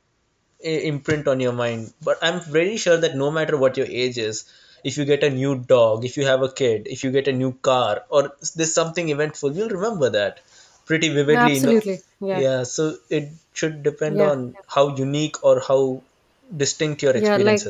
imprint 0.60 1.28
on 1.28 1.40
your 1.40 1.52
mind. 1.52 1.92
But 2.02 2.18
I'm 2.22 2.40
very 2.40 2.76
sure 2.76 2.96
that 2.96 3.16
no 3.16 3.30
matter 3.30 3.56
what 3.56 3.76
your 3.76 3.86
age 3.86 4.18
is, 4.18 4.44
if 4.82 4.96
you 4.96 5.04
get 5.04 5.22
a 5.22 5.30
new 5.30 5.56
dog, 5.56 6.04
if 6.04 6.16
you 6.16 6.26
have 6.26 6.42
a 6.42 6.50
kid, 6.50 6.86
if 6.86 7.04
you 7.04 7.10
get 7.10 7.28
a 7.28 7.32
new 7.32 7.52
car, 7.52 8.02
or 8.08 8.32
there's 8.56 8.74
something 8.74 9.08
eventful, 9.10 9.52
you'll 9.52 9.68
remember 9.68 10.10
that 10.10 10.40
pretty 10.86 11.08
vividly. 11.08 11.56
Absolutely. 11.56 12.00
Yeah, 12.20 12.40
yeah, 12.40 12.62
so 12.64 12.96
it 13.10 13.28
should 13.52 13.82
depend 13.82 14.18
yeah, 14.18 14.30
on 14.30 14.56
how 14.66 14.96
unique 14.96 15.44
or 15.44 15.60
how 15.60 16.02
distinct 16.56 17.02
your 17.02 17.16
yeah. 17.16 17.36
Like 17.36 17.60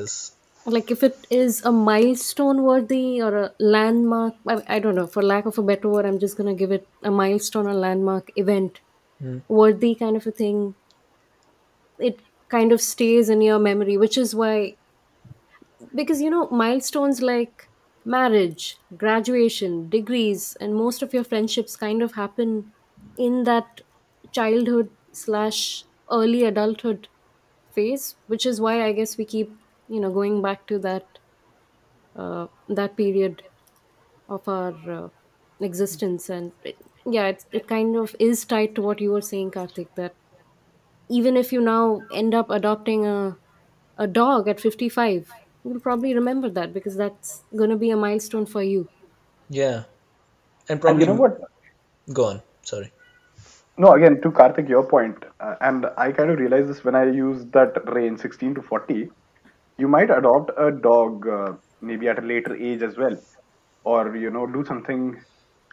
like 0.67 0.91
if 0.91 1.03
it 1.03 1.27
is 1.31 1.63
a 1.65 1.73
milestone 1.73 2.63
worthy 2.63 3.21
or 3.23 3.37
a 3.39 3.53
landmark 3.61 4.35
I, 4.49 4.63
I 4.77 4.79
don't 4.79 4.95
know 4.95 5.07
for 5.07 5.23
lack 5.23 5.47
of 5.47 5.59
a 5.59 5.63
better 5.63 5.89
word 5.91 6.07
i'm 6.07 6.19
just 6.19 6.37
going 6.37 6.49
to 6.49 6.59
give 6.59 6.73
it 6.73 6.89
a 7.03 7.11
milestone 7.11 7.67
or 7.67 7.75
landmark 7.75 8.31
event 8.37 8.81
Hmm. 9.21 9.39
worthy 9.49 9.95
kind 9.95 10.17
of 10.17 10.27
a 10.27 10.33
thing 10.33 10.75
it 11.99 12.21
kind 12.49 12.73
of 12.73 12.81
stays 12.81 13.29
in 13.29 13.41
your 13.41 13.59
memory 13.59 13.97
which 13.97 14.17
is 14.19 14.35
why 14.35 14.77
because 15.95 16.21
you 16.21 16.31
know 16.31 16.49
milestones 16.51 17.21
like 17.23 17.69
marriage 18.05 18.79
graduation 18.97 19.89
degrees 19.89 20.57
and 20.61 20.75
most 20.75 21.03
of 21.03 21.15
your 21.15 21.25
friendships 21.25 21.77
kind 21.77 22.03
of 22.03 22.15
happen 22.15 22.73
in 23.17 23.45
that 23.45 23.81
childhood 24.33 24.91
slash 25.13 25.85
early 26.11 26.45
adulthood 26.45 27.09
phase 27.75 28.17
which 28.27 28.47
is 28.47 28.61
why 28.61 28.75
i 28.85 28.93
guess 28.93 29.17
we 29.19 29.25
keep 29.25 29.53
you 29.89 30.01
know 30.01 30.13
going 30.13 30.41
back 30.43 30.67
to 30.67 30.79
that 30.79 31.19
uh, 32.17 32.47
that 32.69 32.97
period 32.97 33.43
of 34.29 34.47
our 34.49 34.75
uh, 34.91 35.09
existence 35.61 36.29
and 36.31 36.53
it, 36.65 36.77
yeah 37.07 37.29
it, 37.29 37.45
it 37.53 37.69
kind 37.69 37.97
of 37.97 38.15
is 38.21 38.45
tied 38.45 38.75
to 38.75 38.83
what 38.83 39.01
you 39.01 39.11
were 39.13 39.23
saying 39.31 39.51
karthik 39.51 39.91
that 39.97 40.17
even 41.09 41.37
if 41.37 41.53
you 41.53 41.61
now 41.61 42.07
end 42.13 42.35
up 42.35 42.51
adopting 42.51 43.07
a 43.07 43.39
a 43.99 44.07
dog 44.09 44.49
at 44.49 44.61
55 44.61 45.29
you'll 45.65 45.81
probably 45.81 46.15
remember 46.15 46.51
that 46.51 46.73
because 46.75 46.97
that's 46.97 47.45
going 47.57 47.71
to 47.71 47.77
be 47.77 47.91
a 47.91 47.97
milestone 47.97 48.47
for 48.47 48.63
you 48.63 48.91
Yeah, 49.49 49.85
and 50.69 50.81
and 50.87 51.01
you 51.01 51.07
know 51.07 51.15
probably 51.15 51.23
what? 51.23 51.39
go 52.13 52.25
on. 52.27 52.43
Sorry. 52.63 52.93
No, 53.77 53.93
again, 53.95 54.21
to 54.23 54.31
Karthik, 54.31 54.69
your 54.69 54.85
point, 54.85 55.25
uh, 55.41 55.57
and 55.61 55.87
I 55.97 56.13
kind 56.13 56.31
of 56.31 56.39
realized 56.39 56.69
this 56.69 56.85
when 56.85 56.95
I 56.95 57.05
used 57.11 57.53
that 57.53 57.73
range 57.93 58.21
16 58.21 58.55
to 58.55 58.63
40. 58.63 59.11
You 59.79 59.89
might 59.89 60.11
adopt 60.11 60.51
a 60.57 60.71
dog 60.71 61.27
uh, 61.27 61.53
maybe 61.81 62.09
at 62.09 62.19
a 62.19 62.23
later 62.23 62.55
age 62.55 62.83
as 62.83 62.97
well, 62.97 63.17
or 63.85 64.17
you 64.17 64.31
know, 64.31 64.47
do 64.47 64.65
something 64.65 65.21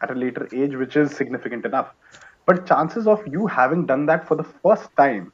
at 0.02 0.12
a 0.12 0.16
later 0.16 0.47
age, 0.54 0.76
which 0.76 0.95
is 0.95 1.16
significant 1.16 1.66
enough. 1.66 1.93
But 2.47 2.66
chances 2.66 3.08
of 3.08 3.22
you 3.28 3.45
having 3.47 3.86
done 3.86 4.06
that 4.08 4.28
for 4.28 4.36
the 4.36 4.43
first 4.64 4.89
time 4.97 5.32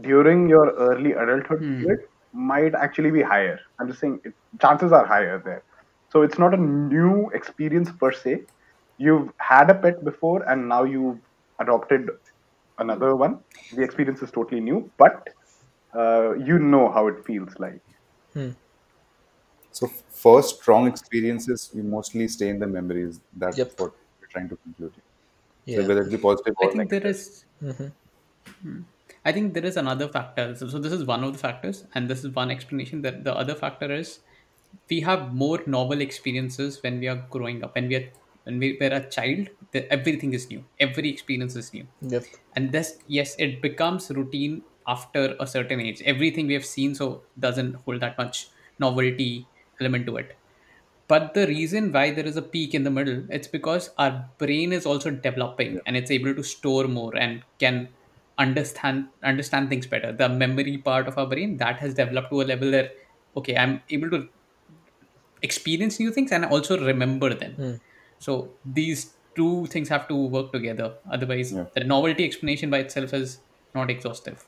during 0.00 0.48
your 0.48 0.70
early 0.76 1.12
adulthood 1.12 1.66
period 1.68 2.00
might 2.32 2.74
actually 2.74 3.10
be 3.10 3.22
higher. 3.22 3.58
I'm 3.78 3.88
just 3.88 4.00
saying 4.00 4.20
it, 4.24 4.34
chances 4.60 4.92
are 4.92 5.06
higher 5.06 5.40
there. 5.44 5.62
So 6.10 6.22
it's 6.22 6.38
not 6.38 6.54
a 6.54 6.56
new 6.56 7.30
experience 7.34 7.90
per 7.92 8.12
se. 8.12 8.46
You've 8.98 9.30
had 9.38 9.70
a 9.70 9.74
pet 9.74 10.04
before 10.04 10.42
and 10.48 10.68
now 10.68 10.84
you 10.84 11.20
adopted 11.58 12.10
another 12.78 13.16
one. 13.16 13.44
The 13.72 13.82
experience 13.82 14.22
is 14.22 14.30
totally 14.30 14.60
new, 14.60 14.92
but 14.98 15.28
uh, 15.94 16.34
you 16.34 16.58
know 16.58 16.90
how 16.90 17.08
it 17.08 17.24
feels 17.26 17.54
like. 17.58 17.82
So 19.70 19.88
first 19.88 20.56
strong 20.60 20.86
experiences, 20.86 21.70
you 21.74 21.82
mostly 21.82 22.28
stay 22.28 22.48
in 22.48 22.58
the 22.60 22.66
memories. 22.66 23.20
That's 23.32 23.58
Yep. 23.58 23.74
what 23.76 23.92
we're 24.20 24.28
trying 24.28 24.48
to 24.48 24.56
conclude. 24.56 24.94
Yeah. 25.64 25.76
So 25.76 25.84
whether 25.84 26.02
it 26.02 26.10
be 26.10 26.18
positive 26.18 26.54
I 26.62 26.66
or 26.66 26.72
think 26.72 26.90
there 26.90 27.06
negative. 27.06 27.06
is. 27.06 27.44
I 29.24 29.32
think 29.32 29.54
there 29.54 29.64
is 29.64 29.76
another 29.76 30.08
factor. 30.08 30.54
So, 30.54 30.68
so 30.68 30.78
this 30.78 30.92
is 30.92 31.04
one 31.04 31.24
of 31.24 31.32
the 31.32 31.38
factors, 31.38 31.84
and 31.94 32.08
this 32.08 32.24
is 32.24 32.34
one 32.34 32.50
explanation. 32.50 33.02
That 33.02 33.24
the 33.24 33.34
other 33.34 33.54
factor 33.54 33.90
is 33.92 34.20
we 34.90 35.00
have 35.02 35.34
more 35.34 35.60
novel 35.66 36.00
experiences 36.00 36.82
when 36.82 37.00
we 37.00 37.08
are 37.08 37.26
growing 37.30 37.62
up. 37.64 37.74
When 37.74 37.88
we 37.88 37.96
are 37.96 38.10
when 38.44 38.58
we 38.58 38.76
were 38.80 38.86
a 38.86 39.00
child, 39.08 39.48
the, 39.72 39.90
everything 39.92 40.32
is 40.34 40.48
new. 40.48 40.64
Every 40.78 41.08
experience 41.08 41.56
is 41.56 41.72
new, 41.72 41.86
Yep. 42.02 42.24
and 42.54 42.72
this 42.72 42.98
yes, 43.06 43.34
it 43.38 43.60
becomes 43.62 44.10
routine 44.10 44.62
after 44.86 45.34
a 45.40 45.46
certain 45.46 45.80
age. 45.80 46.02
Everything 46.04 46.46
we 46.46 46.54
have 46.54 46.64
seen 46.66 46.94
so 46.94 47.22
doesn't 47.38 47.74
hold 47.84 48.00
that 48.00 48.18
much 48.18 48.48
novelty 48.78 49.46
element 49.80 50.06
to 50.06 50.16
it 50.16 50.36
but 51.06 51.34
the 51.34 51.46
reason 51.46 51.92
why 51.92 52.10
there 52.10 52.26
is 52.26 52.36
a 52.36 52.42
peak 52.42 52.74
in 52.74 52.84
the 52.84 52.90
middle 52.90 53.22
it's 53.28 53.48
because 53.48 53.90
our 53.98 54.28
brain 54.38 54.72
is 54.72 54.86
also 54.86 55.10
developing 55.10 55.80
and 55.86 55.96
it's 55.96 56.10
able 56.10 56.34
to 56.34 56.42
store 56.42 56.86
more 56.88 57.14
and 57.16 57.42
can 57.58 57.88
understand 58.38 59.06
understand 59.22 59.68
things 59.68 59.86
better 59.86 60.12
the 60.12 60.28
memory 60.28 60.76
part 60.78 61.06
of 61.06 61.18
our 61.18 61.26
brain 61.26 61.56
that 61.58 61.78
has 61.78 61.94
developed 61.94 62.30
to 62.30 62.40
a 62.42 62.46
level 62.52 62.70
where 62.70 62.90
okay 63.36 63.56
i'm 63.56 63.80
able 63.90 64.10
to 64.10 64.26
experience 65.42 66.00
new 66.00 66.10
things 66.10 66.32
and 66.32 66.44
also 66.44 66.78
remember 66.84 67.32
them 67.34 67.52
hmm. 67.52 67.74
So 68.26 68.34
these 68.80 69.02
two 69.36 69.66
things 69.74 69.88
have 69.88 70.06
to 70.08 70.16
work 70.36 70.52
together 70.52 70.88
otherwise 71.18 71.50
Yeah. 71.50 71.66
the 71.74 71.84
novelty 71.94 72.24
explanation 72.24 72.70
by 72.70 72.78
itself 72.86 73.12
is 73.20 73.32
not 73.74 73.90
exhaustive 73.90 74.46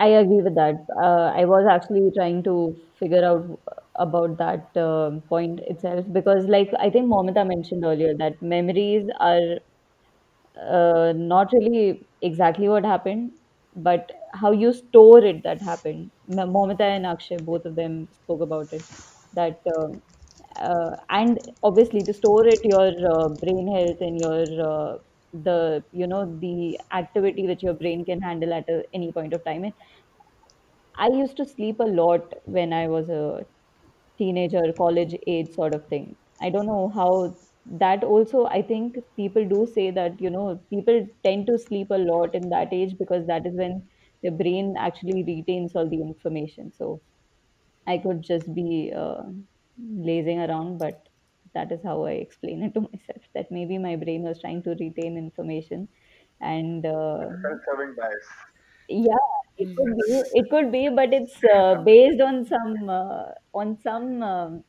I 0.00 0.08
agree 0.08 0.42
with 0.42 0.54
that. 0.54 0.74
Uh, 1.02 1.32
I 1.40 1.44
was 1.44 1.66
actually 1.70 2.10
trying 2.16 2.42
to 2.44 2.76
figure 2.98 3.24
out 3.24 3.60
about 3.96 4.38
that 4.38 4.76
um 4.76 5.22
point 5.28 5.60
itself 5.66 6.06
because, 6.12 6.46
like, 6.46 6.70
I 6.78 6.90
think 6.90 7.06
Momita 7.12 7.46
mentioned 7.46 7.84
earlier 7.84 8.14
that 8.18 8.40
memories 8.40 9.08
are 9.20 9.58
uh, 10.60 11.12
not 11.16 11.52
really 11.52 12.08
exactly 12.22 12.68
what 12.68 12.84
happened, 12.84 13.32
but 13.74 14.10
how 14.34 14.52
you 14.52 14.72
store 14.72 15.24
it 15.24 15.42
that 15.44 15.62
happened. 15.62 16.10
M- 16.28 16.50
Momita 16.52 16.80
and 16.82 17.06
Akshay, 17.06 17.38
both 17.38 17.64
of 17.64 17.76
them 17.76 18.08
spoke 18.12 18.40
about 18.42 18.72
it. 18.72 18.86
That 19.32 19.60
um, 19.78 20.02
uh, 20.58 20.96
and 21.10 21.40
obviously 21.62 22.04
to 22.04 22.12
store 22.12 22.46
it, 22.46 22.60
your 22.64 22.88
uh, 23.12 23.28
brain 23.28 23.68
health 23.74 23.98
and 24.00 24.18
your 24.18 24.42
uh, 24.70 24.98
the 25.32 25.84
you 25.92 26.06
know 26.06 26.38
the 26.40 26.78
activity 26.92 27.46
which 27.46 27.62
your 27.62 27.74
brain 27.74 28.04
can 28.04 28.20
handle 28.20 28.52
at 28.52 28.68
a, 28.68 28.82
any 28.94 29.12
point 29.12 29.32
of 29.34 29.44
time. 29.44 29.64
And 29.64 29.74
I 30.96 31.08
used 31.08 31.36
to 31.38 31.46
sleep 31.46 31.80
a 31.80 31.84
lot 31.84 32.34
when 32.44 32.72
I 32.74 32.88
was 32.88 33.08
a 33.08 33.46
teenager, 34.18 34.72
college 34.74 35.16
age 35.26 35.50
sort 35.50 35.74
of 35.74 35.86
thing. 35.88 36.16
I 36.40 36.50
don't 36.50 36.66
know 36.66 36.88
how 36.88 37.38
that 37.66 38.04
also, 38.04 38.46
I 38.46 38.62
think 38.62 38.96
people 39.16 39.48
do 39.48 39.66
say 39.66 39.90
that, 39.92 40.20
you 40.20 40.30
know, 40.30 40.64
people 40.70 41.06
tend 41.24 41.46
to 41.48 41.58
sleep 41.58 41.88
a 41.90 41.98
lot 41.98 42.34
in 42.34 42.50
that 42.50 42.72
age 42.72 42.96
because 42.98 43.26
that 43.26 43.46
is 43.46 43.56
when 43.56 43.88
the 44.22 44.30
brain 44.30 44.76
actually 44.78 45.24
retains 45.24 45.76
all 45.76 45.88
the 45.88 46.00
information. 46.00 46.72
So 46.72 47.02
I 47.86 47.98
could 47.98 48.22
just 48.22 48.54
be 48.54 48.92
uh, 48.96 49.22
lazing 49.78 50.40
around, 50.40 50.78
but 50.78 51.08
that 51.54 51.72
is 51.72 51.82
how 51.82 52.04
I 52.04 52.12
explain 52.12 52.62
it 52.62 52.74
to 52.74 52.80
myself 52.82 53.22
that 53.34 53.50
maybe 53.50 53.78
my 53.78 53.96
brain 53.96 54.22
was 54.22 54.40
trying 54.40 54.62
to 54.64 54.70
retain 54.70 55.16
information 55.16 55.88
and 56.40 56.84
uh, 56.86 57.30
Self-serving 57.42 57.94
bias. 57.96 58.26
yeah, 58.88 59.26
it 59.56 59.68
could 59.76 59.94
be. 59.96 60.22
It 60.32 60.50
could 60.50 60.72
be, 60.72 60.88
but 60.88 61.12
it's 61.12 61.42
uh, 61.44 61.76
based 61.84 62.20
on 62.20 62.44
some 62.46 62.88
uh, 62.88 63.32
on 63.54 63.76
some 63.78 64.22
um, 64.22 64.64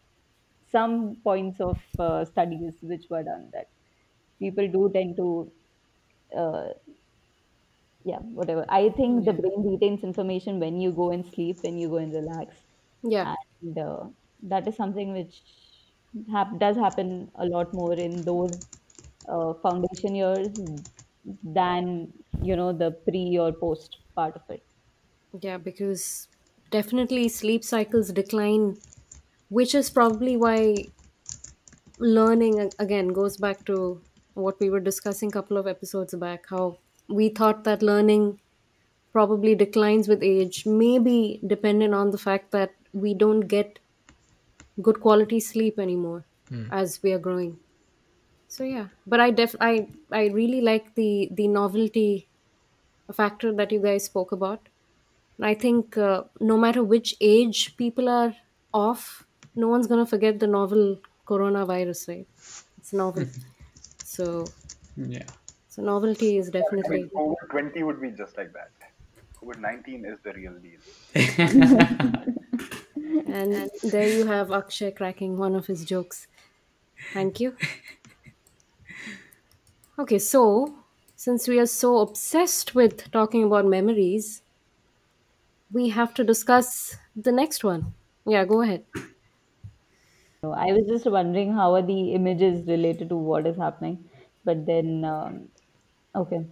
some 0.67 1.17
points 1.23 1.59
of 1.61 1.79
uh, 1.99 2.25
studies 2.25 2.75
which 2.81 3.05
were 3.09 3.23
done 3.23 3.49
that 3.53 3.69
people 4.39 4.67
do 4.71 4.91
tend 4.93 5.17
to 5.17 5.51
uh, 6.37 6.69
yeah 8.03 8.19
whatever. 8.19 8.65
I 8.69 8.89
think 8.89 9.25
the 9.25 9.33
brain 9.33 9.63
retains 9.69 10.03
information 10.03 10.59
when 10.59 10.79
you 10.79 10.91
go 10.91 11.11
and 11.11 11.25
sleep, 11.25 11.63
when 11.63 11.77
you 11.77 11.89
go 11.89 11.97
and 11.97 12.13
relax, 12.13 12.55
Yeah. 13.03 13.29
and 13.61 13.77
uh, 13.77 14.07
that 14.43 14.67
is 14.67 14.75
something 14.75 15.13
which 15.13 15.43
does 16.57 16.75
happen 16.77 17.31
a 17.35 17.45
lot 17.45 17.73
more 17.73 17.93
in 17.93 18.21
those 18.23 18.59
uh, 19.27 19.53
foundation 19.55 20.15
years 20.15 20.49
than 21.43 22.13
you 22.41 22.55
know 22.55 22.71
the 22.73 22.91
pre 23.07 23.37
or 23.37 23.51
post 23.53 23.97
part 24.15 24.35
of 24.35 24.43
it. 24.49 24.65
Yeah, 25.41 25.57
because 25.57 26.27
definitely 26.71 27.29
sleep 27.29 27.63
cycles 27.63 28.11
decline, 28.11 28.77
which 29.49 29.75
is 29.75 29.89
probably 29.89 30.37
why 30.37 30.75
learning 31.99 32.59
again 32.79 33.09
goes 33.09 33.37
back 33.37 33.65
to 33.65 34.01
what 34.33 34.59
we 34.59 34.69
were 34.69 34.79
discussing 34.79 35.29
a 35.29 35.31
couple 35.31 35.57
of 35.57 35.67
episodes 35.67 36.15
back 36.15 36.45
how 36.49 36.77
we 37.07 37.29
thought 37.29 37.63
that 37.63 37.81
learning 37.81 38.39
probably 39.13 39.55
declines 39.55 40.07
with 40.07 40.23
age 40.23 40.65
maybe 40.65 41.41
dependent 41.47 41.93
on 41.93 42.11
the 42.11 42.17
fact 42.17 42.51
that 42.51 42.75
we 42.93 43.13
don't 43.13 43.41
get 43.55 43.79
good 44.81 44.99
quality 45.01 45.39
sleep 45.39 45.79
anymore 45.79 46.23
as 46.71 47.01
we 47.03 47.11
are 47.13 47.19
growing. 47.19 47.57
So 48.47 48.63
yeah. 48.63 48.87
But 49.05 49.19
i 49.19 49.29
def 49.29 49.55
i 49.61 49.87
i 50.11 50.25
really 50.39 50.61
like 50.61 50.93
the 50.95 51.29
the 51.39 51.47
novelty 51.47 52.27
factor 53.13 53.53
that 53.53 53.71
you 53.71 53.79
guys 53.79 54.05
spoke 54.05 54.31
about. 54.31 54.69
And 55.37 55.45
i 55.45 55.53
think 55.53 55.97
uh, 55.97 56.23
no 56.39 56.57
matter 56.57 56.83
which 56.83 57.15
age 57.21 57.77
people 57.77 58.09
are 58.09 58.35
off 58.73 59.05
no 59.55 59.67
one's 59.67 59.87
going 59.87 60.03
to 60.03 60.09
forget 60.09 60.39
the 60.39 60.47
novel 60.47 60.97
coronavirus 61.27 62.07
right? 62.09 62.27
It's 62.77 62.93
novel. 62.93 63.25
So 64.09 64.45
yeah. 64.97 65.27
so 65.67 65.83
novelty 65.83 66.37
is 66.37 66.49
definitely 66.49 67.03
COVID 67.15 67.49
20 67.51 67.83
would 67.83 68.01
be 68.01 68.09
just 68.09 68.35
like 68.37 68.51
that. 68.53 68.71
COVID 69.39 69.59
19 69.59 70.05
is 70.05 70.17
the 70.23 70.33
real 70.33 70.55
deal. 70.65 72.33
and 73.27 73.69
there 73.83 74.09
you 74.09 74.25
have 74.27 74.51
akshay 74.51 74.91
cracking 74.91 75.37
one 75.37 75.55
of 75.55 75.67
his 75.67 75.85
jokes. 75.85 76.27
Thank 77.13 77.39
you. 77.39 77.57
Okay 79.99 80.17
so 80.17 80.83
since 81.15 81.47
we 81.47 81.59
are 81.59 81.67
so 81.67 81.99
obsessed 81.99 82.73
with 82.73 83.11
talking 83.11 83.43
about 83.43 83.65
memories 83.65 84.41
we 85.71 85.89
have 85.89 86.13
to 86.15 86.23
discuss 86.23 86.97
the 87.15 87.31
next 87.31 87.63
one. 87.63 87.93
Yeah 88.25 88.45
go 88.45 88.61
ahead. 88.61 88.85
No, 90.43 90.51
I 90.53 90.65
was 90.73 90.85
just 90.87 91.05
wondering 91.05 91.53
how 91.53 91.75
are 91.75 91.81
the 91.81 92.13
images 92.13 92.67
related 92.67 93.09
to 93.09 93.15
what 93.17 93.47
is 93.47 93.55
happening, 93.57 94.09
but 94.43 94.65
then 94.65 95.03
um, 95.05 95.49
okay, 96.15 96.45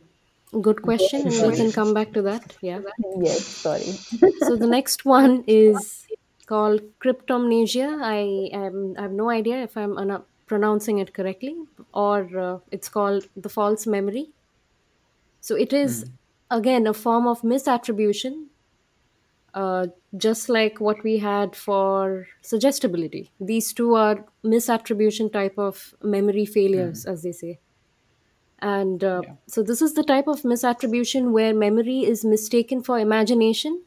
good 0.61 0.81
question 0.81 1.21
and 1.25 1.41
we 1.45 1.51
sorry. 1.51 1.55
can 1.55 1.71
come 1.71 1.93
back 1.93 2.11
to 2.13 2.21
that. 2.23 2.57
Yeah. 2.61 2.81
Yes, 3.19 3.45
sorry. 3.45 3.99
So 4.39 4.55
the 4.55 4.67
next 4.67 5.05
one 5.05 5.43
is 5.47 6.06
called 6.47 6.81
cryptomnesia. 6.99 7.89
I 8.03 8.49
am 8.63 8.95
I 8.97 9.03
have 9.03 9.11
no 9.13 9.29
idea 9.29 9.63
if 9.63 9.77
I'm 9.77 9.95
pronouncing 10.47 10.99
it 10.99 11.13
correctly, 11.13 11.55
or 11.93 12.19
uh, 12.39 12.59
it's 12.71 12.89
called 12.89 13.29
the 13.35 13.49
false 13.49 13.87
memory. 13.87 14.33
So 15.41 15.55
it 15.55 15.73
is 15.73 16.05
again 16.51 16.85
a 16.85 16.93
form 16.93 17.25
of 17.25 17.41
misattribution, 17.41 18.49
uh, 19.53 19.87
just 20.15 20.49
like 20.49 20.79
what 20.79 21.03
we 21.03 21.17
had 21.17 21.55
for 21.55 22.27
suggestibility. 22.41 23.31
These 23.39 23.73
two 23.73 23.95
are 23.95 24.25
misattribution 24.45 25.31
type 25.31 25.57
of 25.57 25.93
memory 26.03 26.45
failures, 26.45 27.05
as 27.05 27.23
they 27.23 27.31
say. 27.31 27.59
And 28.59 29.03
uh, 29.03 29.21
Yeah. 29.21 29.35
so 29.47 29.63
this 29.63 29.81
is 29.81 29.93
the 29.93 30.03
type 30.03 30.27
of 30.27 30.41
misattribution 30.41 31.31
where 31.31 31.53
memory 31.53 31.99
is 32.05 32.25
mistaken 32.25 32.83
for 32.83 32.99
imagination 32.99 33.83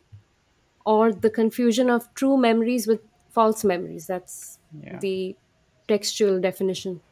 or 0.86 1.12
the 1.12 1.30
confusion 1.30 1.90
of 1.90 2.12
true 2.14 2.36
memories 2.36 2.86
with 2.86 3.00
false 3.30 3.64
memories. 3.64 4.06
That's 4.06 4.58
Yeah. 4.72 5.02
the 5.02 5.36
textual 5.88 6.40
definition. 6.40 7.02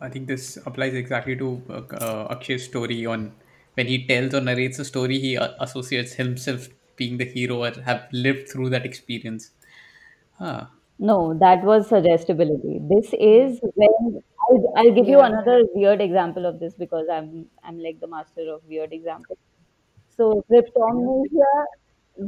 I 0.00 0.08
think 0.08 0.28
this 0.28 0.56
applies 0.66 0.94
exactly 0.94 1.36
to 1.36 1.62
uh, 1.68 1.72
uh, 1.96 2.34
Akshay's 2.34 2.64
story 2.64 3.04
on 3.06 3.40
when 3.74 3.86
he 3.88 4.06
tells 4.06 4.34
or 4.34 4.40
narrates 4.40 4.78
a 4.78 4.84
story, 4.84 5.18
he 5.18 5.36
uh, 5.36 5.52
associates 5.60 6.12
himself 6.14 6.68
being 6.96 7.18
the 7.18 7.24
hero 7.24 7.64
or 7.64 7.72
have 7.82 8.08
lived 8.12 8.48
through 8.48 8.70
that 8.70 8.86
experience. 8.86 9.50
Huh. 10.32 10.68
No, 10.98 11.34
that 11.38 11.64
was 11.64 11.88
suggestibility. 11.88 12.78
This 12.80 13.12
is 13.14 13.60
when 13.74 14.22
I'll, 14.48 14.72
I'll 14.76 14.94
give 14.94 15.08
you 15.08 15.20
Yeah. 15.20 15.20
another 15.20 15.62
weird 15.74 16.00
example 16.00 16.46
of 16.46 16.60
this 16.60 16.74
because 16.74 17.08
I'm 17.10 17.50
I'm 17.62 17.78
like 17.78 18.00
the 18.00 18.06
master 18.08 18.48
of 18.52 18.64
weird 18.64 18.92
examples. 18.92 19.38
So 20.16 20.44
cryptomnesia, 20.50 21.64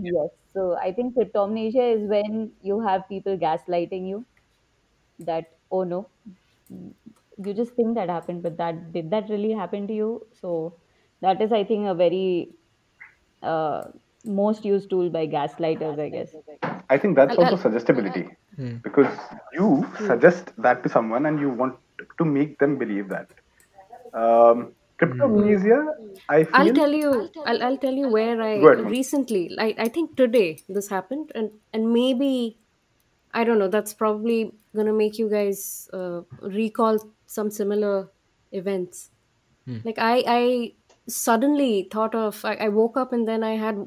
yes. 0.02 0.30
So 0.52 0.76
I 0.76 0.92
think 0.92 1.14
cryptomnesia 1.14 1.96
is 1.96 2.08
when 2.08 2.52
you 2.62 2.80
have 2.80 3.08
people 3.08 3.36
gaslighting 3.38 4.08
you 4.08 4.24
that 5.18 5.52
oh 5.70 5.84
no, 5.84 6.08
you 7.44 7.54
just 7.54 7.74
think 7.74 7.94
that 7.94 8.08
happened, 8.08 8.42
but 8.42 8.56
that 8.58 8.92
did 8.92 9.10
that 9.10 9.28
really 9.28 9.52
happen 9.52 9.86
to 9.86 9.94
you? 9.94 10.26
So 10.40 10.74
that 11.20 11.40
is 11.40 11.52
I 11.52 11.64
think 11.64 11.86
a 11.86 11.94
very 11.94 12.50
uh, 13.42 13.84
most 14.24 14.64
used 14.64 14.90
tool 14.90 15.10
by 15.10 15.26
gaslighters, 15.26 15.98
I 16.00 16.08
guess. 16.08 16.34
I 16.90 16.98
think 16.98 17.16
that's 17.16 17.36
also 17.36 17.56
I'll, 17.56 17.62
suggestibility 17.62 18.28
Hmm. 18.56 18.76
because 18.82 19.06
you 19.52 19.82
hmm. 19.82 20.06
suggest 20.06 20.50
that 20.56 20.82
to 20.82 20.88
someone 20.88 21.26
and 21.26 21.38
you 21.38 21.50
want 21.50 21.76
to 22.18 22.24
make 22.24 22.58
them 22.58 22.78
believe 22.78 23.08
that. 23.10 23.28
Um. 24.14 24.75
Cryptomnesia, 24.98 25.78
I 26.28 26.46
I'll 26.52 26.72
tell 26.72 26.92
you. 26.92 27.30
I'll, 27.44 27.62
I'll 27.62 27.76
tell 27.76 27.94
you 27.94 28.08
where 28.08 28.40
I 28.42 28.58
ahead, 28.60 28.90
recently. 28.90 29.50
I, 29.58 29.74
I 29.78 29.88
think 29.88 30.16
today 30.16 30.62
this 30.68 30.88
happened, 30.88 31.32
and 31.34 31.50
and 31.72 31.92
maybe 31.92 32.58
I 33.32 33.44
don't 33.44 33.58
know. 33.58 33.68
That's 33.68 33.94
probably 33.94 34.52
gonna 34.74 34.92
make 34.92 35.18
you 35.18 35.28
guys 35.28 35.90
uh, 35.92 36.22
recall 36.40 36.98
some 37.26 37.50
similar 37.50 38.08
events. 38.52 39.10
Hmm. 39.66 39.78
Like 39.84 39.98
I 39.98 40.22
I 40.26 40.72
suddenly 41.08 41.88
thought 41.90 42.14
of. 42.14 42.44
I, 42.44 42.54
I 42.54 42.68
woke 42.68 42.96
up 42.96 43.12
and 43.12 43.28
then 43.28 43.42
I 43.42 43.56
had 43.56 43.86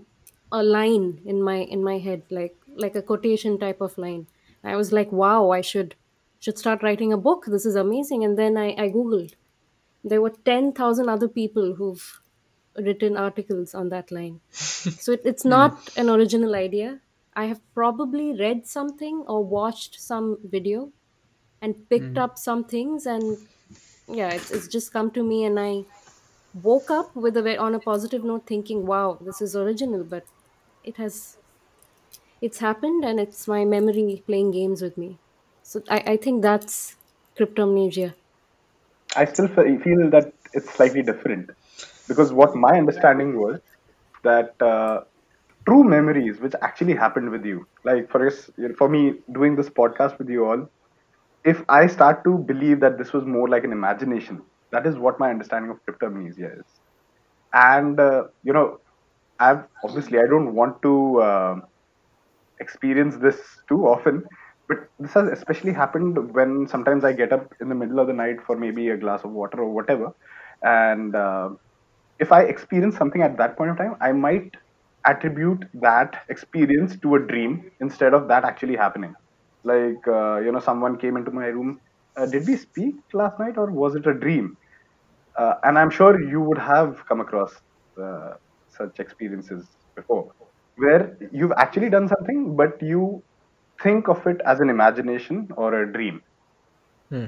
a 0.51 0.64
line 0.64 1.22
in 1.26 1.41
my 1.41 1.57
in 1.57 1.84
my 1.84 1.97
head, 1.97 2.24
like 2.30 2.55
like 2.76 2.95
a 2.95 3.01
quotation 3.01 3.60
type 3.60 3.82
of 3.82 3.97
line. 3.97 4.28
I 4.64 4.76
was 4.76 4.91
like, 4.91 5.12
wow, 5.12 5.51
I 5.51 5.62
should 5.62 5.95
should 6.39 6.57
start 6.57 6.84
writing 6.84 7.14
a 7.14 7.18
book. 7.18 7.45
This 7.47 7.66
is 7.66 7.76
amazing. 7.76 8.24
And 8.24 8.38
then 8.38 8.57
I 8.57 8.70
I 8.78 8.89
googled. 8.89 9.34
There 10.03 10.21
were 10.21 10.31
ten 10.31 10.73
thousand 10.73 11.09
other 11.09 11.27
people 11.29 11.75
who've 11.75 12.21
written 12.77 13.17
articles 13.17 13.73
on 13.75 13.89
that 13.89 14.11
line. 14.11 14.41
So 14.97 15.13
it, 15.13 15.21
it's 15.25 15.45
Hmm. 15.45 15.69
not 15.69 15.89
an 15.97 16.09
original 16.09 16.55
idea. 16.55 17.01
I 17.33 17.45
have 17.45 17.61
probably 17.73 18.33
read 18.37 18.67
something 18.67 19.23
or 19.27 19.43
watched 19.45 19.99
some 20.01 20.37
video 20.43 20.91
and 21.61 21.89
picked 21.89 22.17
Hmm. 22.17 22.19
up 22.19 22.37
some 22.37 22.65
things, 22.65 23.05
and 23.05 23.37
yeah, 24.07 24.31
it's, 24.31 24.51
it's 24.51 24.67
just 24.67 24.93
come 24.93 25.11
to 25.11 25.23
me, 25.23 25.45
and 25.45 25.59
I 25.59 25.85
woke 26.53 26.91
up 26.91 27.15
with 27.15 27.37
a 27.37 27.57
on 27.57 27.75
a 27.75 27.79
positive 27.79 28.23
note, 28.23 28.47
thinking, 28.47 28.85
"Wow, 28.87 29.19
this 29.21 29.41
is 29.41 29.55
original." 29.55 30.03
But 30.03 30.27
it 30.83 30.97
has 30.97 31.37
it's 32.41 32.59
happened, 32.59 33.03
and 33.05 33.19
it's 33.19 33.47
my 33.47 33.65
memory 33.65 34.23
playing 34.25 34.51
games 34.51 34.81
with 34.81 34.97
me. 34.97 35.19
So 35.63 35.81
I, 35.89 36.03
I 36.13 36.17
think 36.17 36.41
that's 36.41 36.97
cryptomnesia. 37.37 38.15
I 39.16 39.26
still 39.26 39.47
feel 39.47 40.10
that 40.12 40.34
it's 40.53 40.74
slightly 40.74 41.01
different 41.01 41.49
because 42.07 42.34
what 42.34 42.55
my 42.55 42.78
understanding 42.78 43.38
was 43.39 43.60
that 44.24 44.55
uh, 44.62 45.01
true 45.68 45.84
memories 45.84 46.39
which 46.39 46.53
actually 46.62 46.95
happened 46.95 47.30
with 47.30 47.45
you, 47.45 47.68
like 47.84 48.10
for 48.10 48.26
us, 48.28 48.49
for 48.78 48.89
me 48.89 49.16
doing 49.34 49.55
this 49.55 49.70
podcast 49.70 50.18
with 50.20 50.30
you 50.30 50.45
all, 50.45 50.68
if 51.45 51.64
I 51.70 51.88
start 51.88 52.24
to 52.26 52.38
believe 52.38 52.80
that 52.82 52.97
this 52.97 53.14
was 53.14 53.26
more 53.26 53.47
like 53.49 53.64
an 53.64 53.72
imagination, 53.72 54.43
that 54.72 54.86
is 54.86 54.97
what 54.97 55.20
my 55.20 55.30
understanding 55.30 55.72
of 55.72 55.80
cryptomnesia 55.86 56.60
is. 56.60 56.66
And 57.53 57.99
uh, 57.99 58.26
you 58.43 58.53
know, 58.53 58.80
I've 59.39 59.66
obviously 59.84 60.20
I 60.20 60.28
don't 60.30 60.53
want 60.55 60.82
to 60.84 61.22
uh, 61.22 61.55
experience 62.60 63.18
this 63.18 63.39
too 63.68 63.88
often, 63.88 64.24
but 64.70 64.80
this 64.99 65.13
has 65.15 65.30
especially 65.30 65.74
happened 65.74 66.17
when 66.36 66.67
sometimes 66.67 67.05
I 67.05 67.13
get 67.13 67.34
up 67.34 67.53
in 67.61 67.70
the 67.70 67.76
middle 67.76 67.99
of 67.99 68.07
the 68.07 68.13
night 68.13 68.38
for 68.47 68.57
maybe 68.57 68.89
a 68.89 68.97
glass 68.97 69.24
of 69.26 69.32
water 69.32 69.59
or 69.61 69.74
whatever, 69.74 70.11
and 70.63 71.15
uh, 71.15 71.49
if 72.20 72.32
I 72.32 72.43
experience 72.43 72.97
something 72.97 73.22
at 73.22 73.38
that 73.38 73.57
point 73.57 73.72
of 73.72 73.78
time, 73.78 73.95
I 74.01 74.11
might 74.11 74.51
attribute 75.05 75.65
that 75.82 76.24
experience 76.30 76.99
to 77.01 77.15
a 77.15 77.20
dream 77.20 77.72
instead 77.82 78.13
of 78.13 78.28
that 78.30 78.43
actually 78.45 78.76
happening. 78.76 79.13
Like, 79.63 80.07
uh, 80.07 80.39
you 80.39 80.51
know, 80.51 80.59
someone 80.59 80.97
came 80.97 81.17
into 81.17 81.32
my 81.32 81.47
room. 81.47 81.80
Uh, 82.17 82.26
did 82.26 82.47
we 82.47 82.57
speak 82.57 82.95
last 83.13 83.39
night 83.39 83.57
or 83.57 83.72
was 83.72 83.95
it 83.95 84.07
a 84.07 84.13
dream? 84.13 84.57
Uh, 85.38 85.53
and 85.63 85.78
I'm 85.78 85.89
sure 85.89 86.20
you 86.22 86.41
would 86.41 86.57
have 86.57 87.03
come 87.07 87.22
across 87.22 87.53
uh, 88.01 88.32
such 88.70 88.99
experiences 88.99 89.67
before, 89.95 90.32
where 90.78 91.17
you've 91.32 91.53
actually 91.57 91.89
done 91.89 92.07
something, 92.07 92.55
but 92.57 92.82
you 92.82 93.24
think 93.82 94.07
of 94.09 94.25
it 94.27 94.41
as 94.45 94.59
an 94.59 94.69
imagination 94.69 95.49
or 95.57 95.73
a 95.84 95.91
dream. 95.91 96.21
Hmm. 97.09 97.25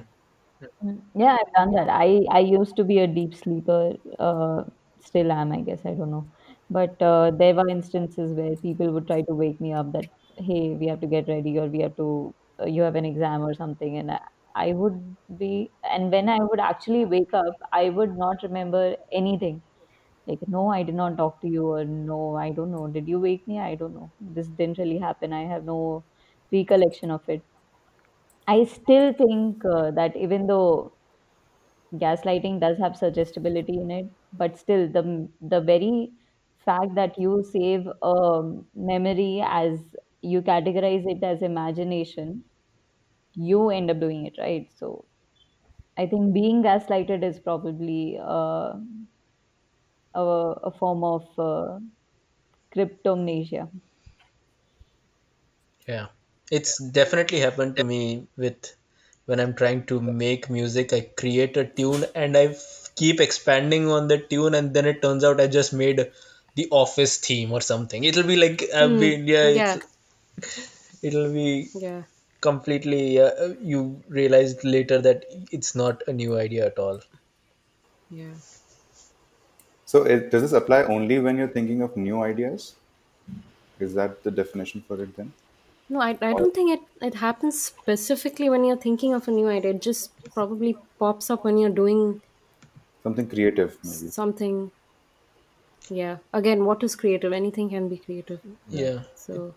Mm, 0.83 1.01
Yeah, 1.15 1.37
I've 1.39 1.53
done 1.53 1.71
that. 1.75 1.89
I 1.89 2.25
I 2.31 2.39
used 2.39 2.75
to 2.77 2.83
be 2.83 2.99
a 2.99 3.07
deep 3.07 3.33
sleeper. 3.35 3.93
Uh, 4.19 4.63
still 4.99 5.31
am, 5.31 5.51
I 5.51 5.61
guess. 5.61 5.85
I 5.85 5.93
don't 5.95 6.11
know. 6.11 6.25
But 6.69 7.01
uh, 7.01 7.31
there 7.31 7.55
were 7.55 7.67
instances 7.69 8.33
where 8.33 8.55
people 8.57 8.91
would 8.93 9.07
try 9.07 9.21
to 9.29 9.35
wake 9.35 9.59
me 9.61 9.73
up 9.73 9.91
that, 9.93 10.05
hey, 10.37 10.75
we 10.79 10.87
have 10.87 11.01
to 11.01 11.07
get 11.07 11.27
ready 11.27 11.57
or 11.59 11.67
we 11.67 11.79
have 11.81 11.95
to, 11.97 12.35
uh, 12.61 12.65
you 12.65 12.81
have 12.83 12.95
an 12.95 13.05
exam 13.05 13.41
or 13.41 13.53
something. 13.53 13.97
And 13.97 14.11
I, 14.11 14.21
I 14.55 14.73
would 14.73 15.17
be, 15.37 15.71
and 15.83 16.11
when 16.11 16.29
I 16.29 16.37
would 16.39 16.59
actually 16.59 17.05
wake 17.05 17.33
up, 17.33 17.55
I 17.73 17.89
would 17.89 18.15
not 18.17 18.43
remember 18.43 18.95
anything. 19.11 19.63
Like, 20.27 20.39
no, 20.47 20.69
I 20.69 20.83
did 20.83 20.95
not 20.95 21.17
talk 21.17 21.41
to 21.41 21.47
you, 21.47 21.67
or 21.71 21.83
no, 21.85 22.35
I 22.35 22.51
don't 22.51 22.71
know. 22.71 22.87
Did 22.87 23.07
you 23.07 23.19
wake 23.19 23.47
me? 23.47 23.59
I 23.59 23.75
don't 23.75 23.93
know. 23.95 24.11
This 24.19 24.47
didn't 24.49 24.77
really 24.77 24.99
happen. 24.99 25.33
I 25.33 25.43
have 25.45 25.63
no 25.65 26.05
recollection 26.51 27.11
of 27.11 27.27
it. 27.29 27.45
I 28.47 28.65
still 28.65 29.13
think 29.13 29.65
uh, 29.65 29.89
that 29.91 30.15
even 30.15 30.45
though 30.45 30.97
gaslighting 31.93 32.59
does 32.59 32.77
have 32.79 32.95
suggestibility 32.97 33.75
in 33.81 33.91
it 33.91 34.05
but 34.33 34.57
still 34.57 34.87
the 34.91 35.03
the 35.41 35.59
very 35.61 36.13
fact 36.65 36.95
that 36.95 37.17
you 37.19 37.43
save 37.51 37.87
a 38.01 38.15
memory 38.75 39.41
as 39.45 39.95
you 40.21 40.41
categorize 40.41 41.05
it 41.13 41.23
as 41.23 41.41
imagination 41.41 42.43
you 43.35 43.69
end 43.69 43.91
up 43.91 43.99
doing 43.99 44.25
it 44.27 44.37
right 44.39 44.71
so 44.71 45.05
i 45.97 46.07
think 46.07 46.33
being 46.33 46.63
gaslighted 46.63 47.23
is 47.23 47.39
probably 47.39 48.19
uh, 48.21 48.73
a, 50.13 50.21
a 50.21 50.71
form 50.71 51.03
of 51.03 51.27
uh, 51.39 51.79
cryptomnesia 52.73 53.69
Yeah. 55.87 56.09
It's 56.51 56.77
definitely 56.77 57.39
happened 57.39 57.77
to 57.77 57.83
me 57.83 58.27
with 58.37 58.75
when 59.25 59.39
I'm 59.39 59.55
trying 59.55 59.85
to 59.87 59.99
make 60.01 60.49
music. 60.49 60.93
I 60.93 61.01
create 61.01 61.57
a 61.57 61.65
tune 61.65 62.05
and 62.13 62.37
I 62.37 62.55
keep 62.95 63.19
expanding 63.21 63.89
on 63.89 64.07
the 64.07 64.19
tune, 64.19 64.53
and 64.53 64.73
then 64.73 64.85
it 64.85 65.01
turns 65.01 65.23
out 65.23 65.41
I 65.41 65.47
just 65.47 65.73
made 65.73 66.11
the 66.55 66.67
Office 66.71 67.17
theme 67.19 67.51
or 67.53 67.61
something. 67.61 68.03
It'll 68.03 68.23
be 68.23 68.35
like 68.35 68.63
I've 68.73 68.89
Hmm. 68.89 69.27
yeah. 69.27 69.49
Yeah. 69.49 69.77
it'll 71.01 71.33
be 71.33 71.69
Yeah. 71.75 72.03
completely. 72.41 73.19
Uh, 73.19 73.55
you 73.61 74.03
realize 74.09 74.63
later 74.63 75.01
that 75.01 75.25
it's 75.51 75.75
not 75.75 76.03
a 76.07 76.13
new 76.13 76.37
idea 76.37 76.67
at 76.67 76.79
all. 76.79 77.01
Yeah. 78.09 78.33
So, 79.85 80.03
it, 80.03 80.31
does 80.31 80.41
this 80.41 80.53
apply 80.53 80.83
only 80.83 81.19
when 81.19 81.37
you're 81.37 81.47
thinking 81.47 81.81
of 81.81 81.95
new 81.97 82.21
ideas? 82.23 82.75
Is 83.79 83.95
that 83.95 84.23
the 84.23 84.31
definition 84.31 84.81
for 84.87 85.01
it 85.03 85.15
then? 85.17 85.33
No, 85.89 86.01
I, 86.01 86.17
I 86.21 86.33
Or 86.33 86.33
don't 86.33 86.55
think 86.55 86.71
it, 86.71 87.05
it 87.05 87.13
happens 87.15 87.61
specifically 87.61 88.49
when 88.49 88.63
you're 88.63 88.77
thinking 88.77 89.13
of 89.13 89.27
a 89.27 89.31
new 89.31 89.47
idea. 89.47 89.71
It 89.75 89.81
just 89.83 90.15
probably 90.33 90.81
pops 90.97 91.29
up 91.29 91.43
when 91.43 91.57
you're 91.59 91.69
doing 91.69 92.21
something 93.03 93.27
creative, 93.29 93.77
maybe? 93.83 94.13
something. 94.15 94.71
Yeah. 95.91 96.19
Again, 96.33 96.65
what 96.65 96.81
is 96.83 96.95
creative? 96.95 97.33
Anything 97.33 97.69
can 97.69 97.87
be 97.87 97.99
creative. 97.99 98.41
Yeah. 98.67 98.87
Yeah. 98.87 99.03
So, 99.13 99.55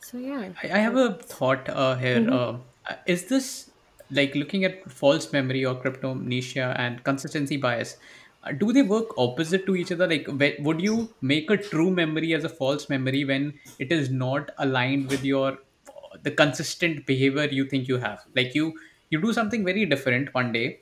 so 0.00 0.18
yeah, 0.18 0.54
I, 0.62 0.70
I 0.72 0.78
have 0.78 0.96
a 0.96 1.14
that's. 1.16 1.22
thought 1.22 1.68
uh, 1.68 1.96
here. 1.96 2.28
hmm 2.28 2.38
Uh, 2.38 2.60
is 3.06 3.28
this 3.28 3.70
like 4.10 4.34
looking 4.34 4.64
at 4.64 4.90
false 4.90 5.32
memory 5.32 5.64
or 5.64 5.74
cryptomnesia 5.80 6.74
and 6.78 7.04
consistency 7.04 7.56
bias? 7.56 7.96
Do 8.52 8.72
they 8.72 8.82
work 8.82 9.16
opposite 9.18 9.66
to 9.66 9.76
each 9.76 9.92
other? 9.92 10.06
Like, 10.08 10.26
would 10.60 10.80
you 10.80 11.14
make 11.20 11.50
a 11.50 11.56
true 11.56 11.90
memory 11.90 12.34
as 12.34 12.44
a 12.44 12.48
false 12.48 12.88
memory 12.88 13.24
when 13.24 13.58
it 13.78 13.92
is 13.92 14.10
not 14.10 14.50
aligned 14.58 15.08
with 15.10 15.24
your 15.24 15.58
the 16.22 16.30
consistent 16.30 17.06
behavior 17.06 17.44
you 17.46 17.66
think 17.66 17.88
you 17.88 17.98
have? 17.98 18.24
Like 18.34 18.54
you 18.54 18.78
you 19.10 19.20
do 19.20 19.32
something 19.32 19.64
very 19.64 19.86
different 19.86 20.32
one 20.34 20.52
day, 20.52 20.80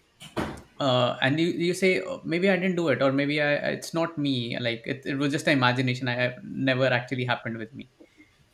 uh, 0.81 1.17
and 1.23 1.41
you, 1.41 1.49
you 1.49 1.75
say 1.75 2.01
"Oh, 2.03 2.21
maybe 2.25 2.51
I 2.51 2.57
didn't 2.57 2.77
do 2.77 2.89
it, 2.89 3.03
or 3.03 3.13
maybe 3.13 3.41
I 3.43 3.53
it's 3.77 3.95
not 3.95 4.19
me. 4.19 4.59
Like 4.59 4.83
it, 4.87 5.03
it 5.07 5.17
was 5.19 5.33
just 5.33 5.47
an 5.47 5.53
imagination. 5.55 6.09
I- 6.09 6.37
never 6.43 6.87
actually 6.87 7.25
happened 7.25 7.59
with 7.59 7.73
me 7.75 7.91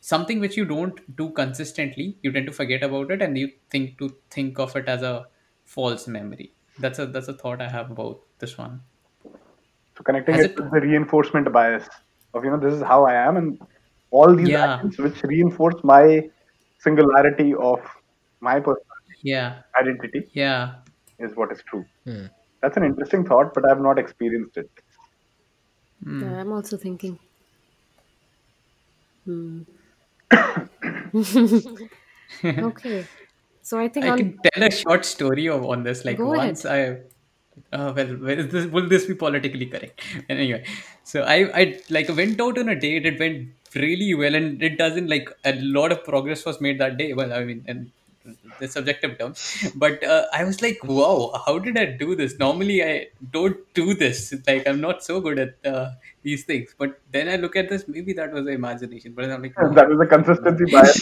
something 0.00 0.40
which 0.40 0.56
you 0.56 0.64
don't 0.64 1.00
do 1.16 1.30
consistently 1.30 2.18
you 2.22 2.32
tend 2.32 2.46
to 2.46 2.52
forget 2.52 2.82
about 2.82 3.10
it 3.10 3.22
and 3.22 3.38
you 3.38 3.50
think 3.70 3.98
to 3.98 4.08
think 4.30 4.58
of 4.58 4.74
it 4.76 4.88
as 4.88 5.02
a 5.02 5.26
false 5.64 6.06
memory 6.08 6.52
that's 6.78 6.98
a 6.98 7.06
that's 7.06 7.28
a 7.28 7.34
thought 7.34 7.60
i 7.62 7.68
have 7.68 7.90
about 7.90 8.20
this 8.38 8.58
one 8.58 8.80
So 9.96 10.04
connecting 10.04 10.36
it 10.36 10.46
it 10.46 10.56
to 10.56 10.68
the 10.72 10.80
reinforcement 10.80 11.52
bias 11.52 11.88
of 12.34 12.44
you 12.44 12.50
know 12.50 12.58
this 12.58 12.74
is 12.74 12.82
how 12.82 13.04
I 13.04 13.14
am, 13.14 13.36
and 13.36 13.60
all 14.10 14.34
these 14.34 14.48
Yeah, 14.48 14.64
actions 14.64 14.98
which 14.98 15.22
reinforce 15.24 15.82
my 15.84 16.22
singularity 16.78 17.54
of 17.54 17.80
my 18.40 18.58
personality 18.58 19.18
yeah, 19.22 19.62
identity 19.80 20.30
yeah. 20.34 20.74
is 21.18 21.36
what 21.36 21.52
is 21.52 21.62
true. 21.68 21.84
Hmm. 22.04 22.26
That's 22.62 22.76
an 22.76 22.84
interesting 22.84 23.24
thought, 23.24 23.54
but 23.54 23.68
I've 23.68 23.80
not 23.80 23.98
experienced 23.98 24.56
it. 24.56 24.70
Yeah, 26.06 26.40
I'm 26.40 26.52
also 26.52 26.76
thinking. 26.76 27.18
Hmm. 29.24 29.62
Okay. 32.44 33.06
So 33.62 33.78
I 33.78 33.88
think 33.88 34.06
I 34.06 34.10
on 34.10 34.18
can 34.18 34.38
tell 34.42 34.64
a 34.64 34.70
short 34.70 35.04
story 35.04 35.48
of 35.48 35.64
on 35.64 35.84
this. 35.84 36.04
Like 36.04 36.18
go 36.18 36.34
ahead. 36.34 36.48
once 36.48 36.64
I, 36.66 36.96
uh, 37.72 37.92
well, 37.96 38.16
well 38.20 38.42
this, 38.44 38.66
will 38.66 38.88
this 38.88 39.06
be 39.06 39.14
politically 39.14 39.66
correct? 39.66 40.00
Anyway, 40.28 40.64
so 41.04 41.22
I, 41.22 41.60
I 41.60 41.80
like 41.90 42.08
went 42.08 42.40
out 42.40 42.58
on 42.58 42.68
a 42.68 42.78
date. 42.78 43.06
It 43.06 43.18
went 43.18 43.48
really 43.74 44.14
well, 44.14 44.34
and 44.34 44.62
it 44.62 44.78
doesn't 44.78 45.08
like 45.08 45.28
a 45.44 45.54
lot 45.60 45.92
of 45.92 46.04
progress 46.04 46.44
was 46.44 46.60
made 46.60 46.78
that 46.80 46.96
day. 46.96 47.12
Well, 47.12 47.32
I 47.32 47.44
mean, 47.44 47.64
and 47.66 47.90
the 48.60 48.68
subjective 48.68 49.18
terms, 49.18 49.66
but 49.76 50.02
uh, 50.04 50.26
I 50.32 50.44
was 50.44 50.62
like, 50.62 50.78
wow, 50.84 51.32
how 51.46 51.58
did 51.58 51.76
I 51.78 51.86
do 51.86 52.14
this? 52.14 52.38
Normally, 52.38 52.82
I 52.84 53.08
don't 53.32 53.56
do 53.74 53.94
this. 53.94 54.34
Like 54.46 54.66
I'm 54.66 54.80
not 54.80 55.02
so 55.02 55.20
good 55.20 55.38
at 55.38 55.66
uh, 55.66 55.90
these 56.22 56.44
things. 56.44 56.74
But 56.78 57.00
then 57.10 57.28
I 57.28 57.36
look 57.36 57.56
at 57.56 57.68
this. 57.68 57.86
Maybe 57.88 58.12
that 58.14 58.32
was 58.32 58.44
the 58.44 58.52
imagination. 58.52 59.12
But 59.12 59.30
I'm 59.30 59.42
like, 59.42 59.54
no, 59.58 59.72
That 59.74 59.90
is 59.90 60.00
a 60.00 60.06
consistency 60.06 60.64
bias. 60.70 61.00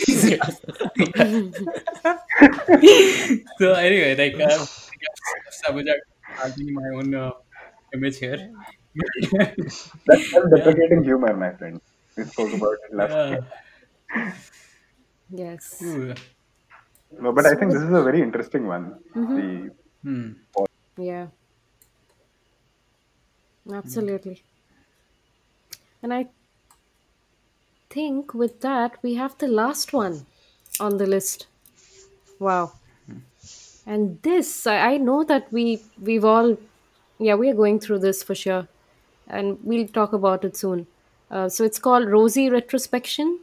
so 3.59 3.73
anyway, 3.75 4.17
like 4.17 4.41
uh, 4.41 4.67
Sabuja 6.31 6.43
having 6.43 6.75
my 6.75 6.89
own 6.99 7.15
uh, 7.15 7.31
image 7.95 8.19
here. 8.19 8.39
That's 10.07 10.31
yeah, 10.51 10.75
self-deprecating 10.75 11.05
humor, 11.05 11.37
my 11.37 11.57
friend. 11.57 11.81
We 12.17 12.25
spoke 12.25 12.53
about 12.55 12.77
it 12.89 12.97
last 12.97 13.19
yeah. 13.29 13.41
Yes. 15.31 15.83
Ooh. 15.83 16.15
No, 17.23 17.33
but 17.33 17.47
I 17.47 17.55
think 17.55 17.73
this 17.73 17.83
is 17.83 17.93
a 17.93 18.03
very 18.03 18.21
interesting 18.23 18.67
one. 18.67 18.99
hmm 19.15 19.39
The 19.39 19.71
Hmm. 20.03 20.33
yeah, 20.97 21.29
absolutely. 23.73 24.45
And 26.03 26.13
I 26.13 26.31
think 27.91 28.33
with 28.33 28.61
that 28.63 28.97
we 29.03 29.15
have 29.17 29.37
the 29.37 29.47
last 29.47 29.93
one 29.93 30.27
on 30.81 30.97
the 30.97 31.07
list. 31.07 31.47
Wow. 32.41 32.80
And 33.87 34.21
this 34.23 34.67
I, 34.67 34.93
I 34.93 34.97
know 34.99 35.25
that 35.25 35.53
we 35.53 35.83
we've 36.01 36.25
all 36.25 36.57
yeah, 37.19 37.35
we 37.35 37.51
are 37.51 37.55
going 37.55 37.79
through 37.81 37.99
this 38.01 38.23
for 38.23 38.35
sure. 38.35 38.69
And 39.29 39.59
we'll 39.63 39.87
talk 39.89 40.13
about 40.13 40.45
it 40.45 40.57
soon. 40.57 40.87
Uh, 41.31 41.49
so 41.49 41.65
it's 41.65 41.79
called 41.79 42.09
rosy 42.09 42.49
retrospection. 42.51 43.41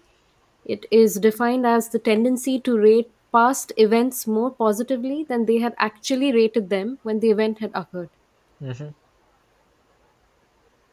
It 0.66 0.86
is 0.92 1.16
defined 1.16 1.66
as 1.66 1.90
the 1.90 2.00
tendency 2.00 2.60
to 2.62 2.78
rate 2.78 3.12
past 3.32 3.72
events 3.78 4.28
more 4.28 4.52
positively 4.52 5.24
than 5.24 5.46
they 5.46 5.60
had 5.60 5.76
actually 5.78 6.32
rated 6.34 6.70
them 6.70 7.00
when 7.04 7.20
the 7.20 7.32
event 7.32 7.60
had 7.60 7.72
occurred. 7.74 8.10
Mhm. 8.62 8.94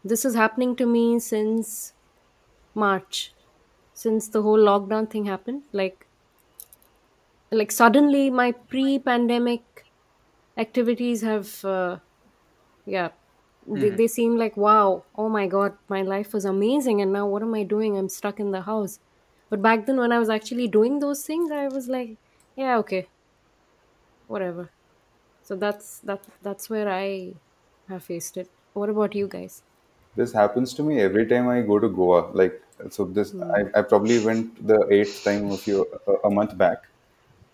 This 0.04 0.24
is 0.24 0.34
happening 0.36 0.76
to 0.76 0.86
me 0.86 1.18
since 1.18 1.94
March, 2.74 3.34
since 3.94 4.28
the 4.28 4.42
whole 4.42 4.58
lockdown 4.58 5.10
thing 5.10 5.26
happened. 5.26 5.64
Like, 5.72 6.06
like 7.54 7.72
suddenly 7.72 8.30
my 8.30 8.52
pre-pandemic 8.52 9.62
activities 10.56 11.22
have, 11.22 11.64
uh, 11.64 11.98
yeah, 12.86 13.10
they, 13.66 13.90
Hmm. 13.90 13.96
they 13.96 14.08
seem 14.08 14.36
like 14.36 14.56
wow, 14.56 15.06
oh 15.16 15.28
my 15.28 15.46
god, 15.48 15.78
my 15.88 16.02
life 16.02 16.32
was 16.34 16.44
amazing, 16.44 17.00
and 17.02 17.12
now 17.12 17.26
what 17.28 17.42
am 17.42 17.54
I 17.54 17.64
doing? 17.64 17.98
I'm 17.98 18.08
stuck 18.08 18.40
in 18.40 18.50
the 18.52 18.62
house. 18.62 19.00
But 19.50 19.62
back 19.62 19.86
then, 19.86 19.98
when 19.98 20.12
I 20.12 20.18
was 20.18 20.30
actually 20.30 20.68
doing 20.68 21.00
those 21.00 21.24
things, 21.26 21.50
I 21.52 21.68
was 21.68 21.88
like, 21.88 22.18
yeah, 22.56 22.78
okay, 22.78 23.10
whatever. 24.26 24.70
So 25.42 25.56
that's 25.56 26.00
that 26.00 26.26
that's 26.42 26.70
where 26.70 26.88
I 26.90 27.34
have 27.88 28.04
faced 28.04 28.36
it. 28.38 28.50
What 28.74 28.90
about 28.90 29.14
you 29.14 29.28
guys? 29.28 29.64
This 30.16 30.32
happens 30.32 30.74
to 30.74 30.82
me 30.82 31.00
every 31.00 31.26
time 31.26 31.48
I 31.48 31.60
go 31.62 31.78
to 31.78 31.88
Goa. 31.88 32.30
Like, 32.32 32.60
so 32.90 33.04
this, 33.04 33.32
Hmm. 33.32 33.54
I, 33.54 33.78
I 33.78 33.82
probably 33.82 34.24
went 34.24 34.66
the 34.66 34.86
eighth 34.90 35.22
time 35.24 35.50
a 35.50 35.56
few 35.56 35.86
a, 36.06 36.28
a 36.28 36.30
month 36.30 36.56
back, 36.56 36.78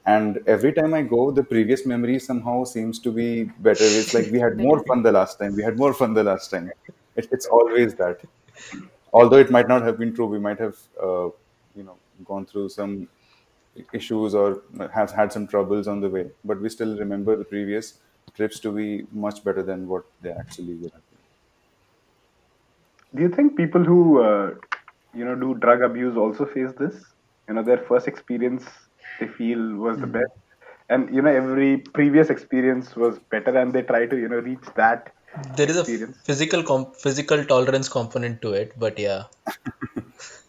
and 0.07 0.39
every 0.47 0.73
time 0.73 0.95
I 0.95 1.03
go, 1.03 1.31
the 1.31 1.43
previous 1.45 1.87
memory 1.87 2.19
somehow 2.19 2.65
seems 2.65 2.99
to 3.01 3.13
be 3.13 3.45
better. 3.45 3.85
It's 3.85 4.15
like 4.15 4.31
we 4.31 4.39
had 4.41 4.57
more 4.57 4.83
fun 4.89 5.03
the 5.03 5.13
last 5.13 5.39
time. 5.39 5.55
We 5.55 5.63
had 5.63 5.79
more 5.79 5.93
fun 5.95 6.15
the 6.15 6.25
last 6.25 6.51
time. 6.51 6.73
It, 7.17 7.29
it's 7.31 7.47
always 7.47 7.95
that. 7.97 8.21
Although 9.13 9.39
it 9.39 9.51
might 9.51 9.69
not 9.69 9.83
have 9.83 9.99
been 9.99 10.15
true, 10.15 10.27
we 10.27 10.39
might 10.39 10.59
have, 10.59 10.77
uh, 11.03 11.27
you 11.75 11.83
know, 11.85 11.99
gone 12.25 12.47
through 12.47 12.69
some 12.71 13.09
issues 13.93 14.35
or 14.35 14.63
have 14.93 15.11
had 15.13 15.33
some 15.33 15.47
troubles 15.47 15.89
on 15.89 16.01
the 16.01 16.09
way, 16.09 16.31
but 16.45 16.61
we 16.61 16.69
still 16.69 16.99
remember 16.99 17.37
the 17.37 17.45
previous 17.45 18.01
trips 18.35 18.61
to 18.61 18.73
be 18.73 19.07
much 19.13 19.45
better 19.45 19.63
than 19.63 19.89
what 19.89 20.05
they 20.23 20.31
actually 20.31 20.75
were. 20.77 20.91
Do 23.15 23.23
you 23.23 23.29
think 23.29 23.57
people 23.57 23.85
who 23.85 24.23
uh, 24.23 24.55
you 25.15 25.25
know 25.25 25.35
do 25.35 25.55
drug 25.55 25.83
abuse 25.83 26.17
also 26.17 26.47
face 26.47 26.73
this? 26.79 27.05
You 27.49 27.55
know, 27.55 27.63
their 27.63 27.79
first 27.79 28.07
experience 28.09 28.65
they 29.21 29.29
feel 29.29 29.77
was 29.77 30.01
the 30.01 30.07
best, 30.07 30.33
and 30.89 31.15
you 31.15 31.23
know 31.23 31.31
every 31.31 31.79
previous 31.79 32.31
experience 32.31 32.97
was 32.97 33.19
better, 33.31 33.57
and 33.59 33.73
they 33.73 33.83
try 33.83 34.07
to 34.07 34.17
you 34.17 34.29
know 34.29 34.41
reach 34.41 34.67
that 34.77 35.13
There 35.57 35.69
is 35.71 35.77
a 35.77 35.85
physical 36.29 36.63
comp 36.63 36.97
physical 36.97 37.45
tolerance 37.45 37.89
component 37.89 38.41
to 38.43 38.53
it, 38.53 38.73
but 38.79 38.99
yeah. 38.99 39.25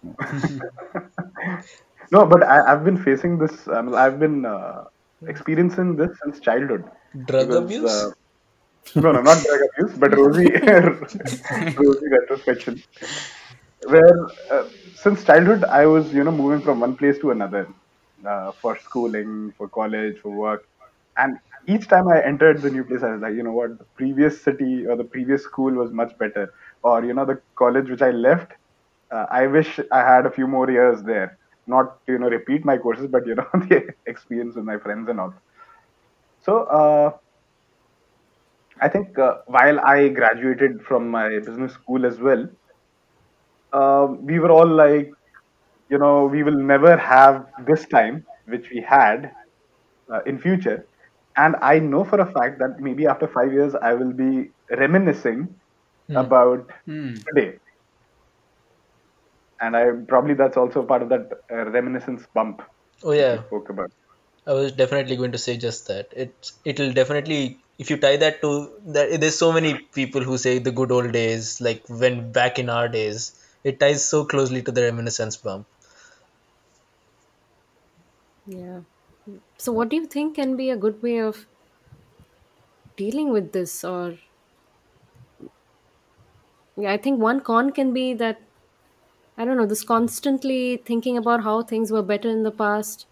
No, 2.11 2.26
but 2.26 2.43
I, 2.43 2.74
I've 2.74 2.84
been 2.84 2.97
facing 2.97 3.38
this. 3.38 3.67
Um, 3.67 3.95
I've 3.95 4.19
been 4.19 4.45
uh, 4.45 4.86
experiencing 5.28 5.95
this 5.95 6.09
since 6.24 6.39
childhood 6.39 6.84
Drug 7.26 7.47
because 7.47 7.55
abuse? 7.55 7.91
uh, 7.91 8.11
no, 8.95 9.11
no, 9.11 9.22
not 9.22 9.43
drug 9.43 9.61
abuse, 9.69 9.97
but 9.97 10.15
rosy, 10.17 10.49
rosy 11.78 12.07
retrospection. 12.09 12.84
Where 13.88 14.28
uh, 14.51 14.69
since 14.95 15.24
childhood 15.24 15.63
I 15.65 15.86
was, 15.86 16.13
you 16.13 16.24
know, 16.24 16.32
moving 16.32 16.61
from 16.61 16.80
one 16.80 16.95
place 16.95 17.17
to 17.19 17.32
another 17.32 17.67
uh, 18.28 18.51
for 18.61 18.78
schooling, 18.78 19.53
for 19.57 19.67
college, 19.69 20.17
for 20.22 20.30
work, 20.32 20.63
and 21.17 21.38
each 21.67 21.88
time 21.88 22.07
I 22.07 22.22
entered 22.24 22.61
the 22.61 22.69
new 22.72 22.84
place, 22.84 23.03
I 23.03 23.11
was 23.13 23.22
like, 23.22 23.36
you 23.36 23.43
know 23.43 23.53
what, 23.53 23.78
the 23.78 23.86
previous 23.95 24.41
city 24.43 24.86
or 24.88 24.95
the 24.97 25.03
previous 25.03 25.43
school 25.43 25.72
was 25.74 25.91
much 25.91 26.17
better, 26.17 26.53
or 26.84 27.03
you 27.05 27.13
know, 27.13 27.26
the 27.26 27.41
college 27.55 27.89
which 27.89 28.01
I 28.01 28.11
left, 28.11 28.53
uh, 29.11 29.26
I 29.30 29.47
wish 29.47 29.80
I 29.91 29.99
had 29.99 30.26
a 30.26 30.32
few 30.32 30.47
more 30.47 30.69
years 30.69 31.03
there, 31.03 31.38
not 31.67 31.97
you 32.07 32.17
know 32.19 32.30
repeat 32.30 32.65
my 32.65 32.78
courses, 32.78 33.07
but 33.07 33.26
you 33.28 33.36
know 33.36 33.47
the 33.53 33.88
experience 34.07 34.55
with 34.55 34.65
my 34.65 34.78
friends 34.78 35.09
and 35.09 35.19
all. 35.19 35.34
So. 36.39 36.63
Uh, 36.65 37.11
I 38.82 38.89
think 38.89 39.17
uh, 39.17 39.38
while 39.45 39.80
I 39.80 40.09
graduated 40.09 40.82
from 40.84 41.09
my 41.09 41.39
business 41.39 41.72
school 41.72 42.05
as 42.05 42.19
well, 42.19 42.49
uh, 43.74 44.07
we 44.19 44.39
were 44.39 44.51
all 44.51 44.67
like, 44.67 45.11
you 45.91 45.99
know, 45.99 46.25
we 46.27 46.43
will 46.43 46.57
never 46.57 46.97
have 46.97 47.45
this 47.67 47.87
time 47.87 48.25
which 48.47 48.69
we 48.71 48.81
had 48.87 49.33
uh, 50.13 50.21
in 50.25 50.39
future. 50.39 50.87
And 51.37 51.55
I 51.61 51.79
know 51.79 52.03
for 52.05 52.19
a 52.19 52.25
fact 52.31 52.59
that 52.59 52.77
maybe 52.79 53.07
after 53.07 53.27
five 53.27 53.53
years, 53.53 53.75
I 53.75 53.93
will 53.93 54.13
be 54.13 54.51
reminiscing 54.71 55.55
Hmm. 56.07 56.25
about 56.25 56.69
Hmm. 56.85 57.15
today. 57.27 57.57
And 59.61 59.77
I 59.77 59.85
probably 60.09 60.33
that's 60.33 60.57
also 60.57 60.83
part 60.83 61.03
of 61.03 61.09
that 61.09 61.29
uh, 61.51 61.69
reminiscence 61.71 62.25
bump 62.33 62.61
Oh 63.03 63.11
yeah, 63.11 63.43
spoke 63.47 63.69
about. 63.69 63.91
I 64.45 64.53
was 64.53 64.73
definitely 64.73 65.15
going 65.15 65.31
to 65.33 65.39
say 65.39 65.57
just 65.57 65.87
that. 65.87 66.09
It 66.15 66.47
it'll 66.65 66.93
definitely 66.93 67.63
if 67.79 67.89
you 67.89 67.97
tie 67.97 68.17
that 68.17 68.41
to 68.41 68.79
that 68.93 69.19
there's 69.19 69.37
so 69.39 69.51
many 69.51 69.89
people 69.95 70.21
who 70.21 70.37
say 70.37 70.59
the 70.59 70.71
good 70.71 70.91
old 70.91 71.11
days, 71.13 71.59
like 71.61 71.83
when 71.89 72.31
back 72.31 72.59
in 72.59 72.69
our 72.69 72.87
days, 72.89 73.33
it 73.63 73.79
ties 73.79 74.07
so 74.07 74.25
closely 74.25 74.61
to 74.63 74.71
the 74.71 74.83
reminiscence 74.83 75.37
bump. 75.37 75.67
Yeah. 78.52 78.82
So 79.58 79.72
what 79.72 79.89
do 79.89 79.95
you 79.97 80.06
think 80.08 80.36
can 80.36 80.56
be 80.58 80.70
a 80.70 80.78
good 80.78 81.02
way 81.02 81.20
of 81.20 81.47
dealing 82.95 83.32
with 83.32 83.52
this 83.52 83.84
or 83.84 84.18
yeah, 86.76 86.91
I 86.91 86.97
think 86.97 87.20
one 87.20 87.41
con 87.41 87.72
can 87.72 87.93
be 87.93 88.14
that 88.16 88.41
I 89.38 89.45
don't 89.45 89.58
know, 89.58 89.66
this 89.66 89.84
constantly 89.84 90.78
thinking 90.78 91.18
about 91.18 91.43
how 91.43 91.64
things 91.64 91.91
were 91.91 92.04
better 92.04 92.30
in 92.30 92.43
the 92.43 92.52
past. 92.52 93.08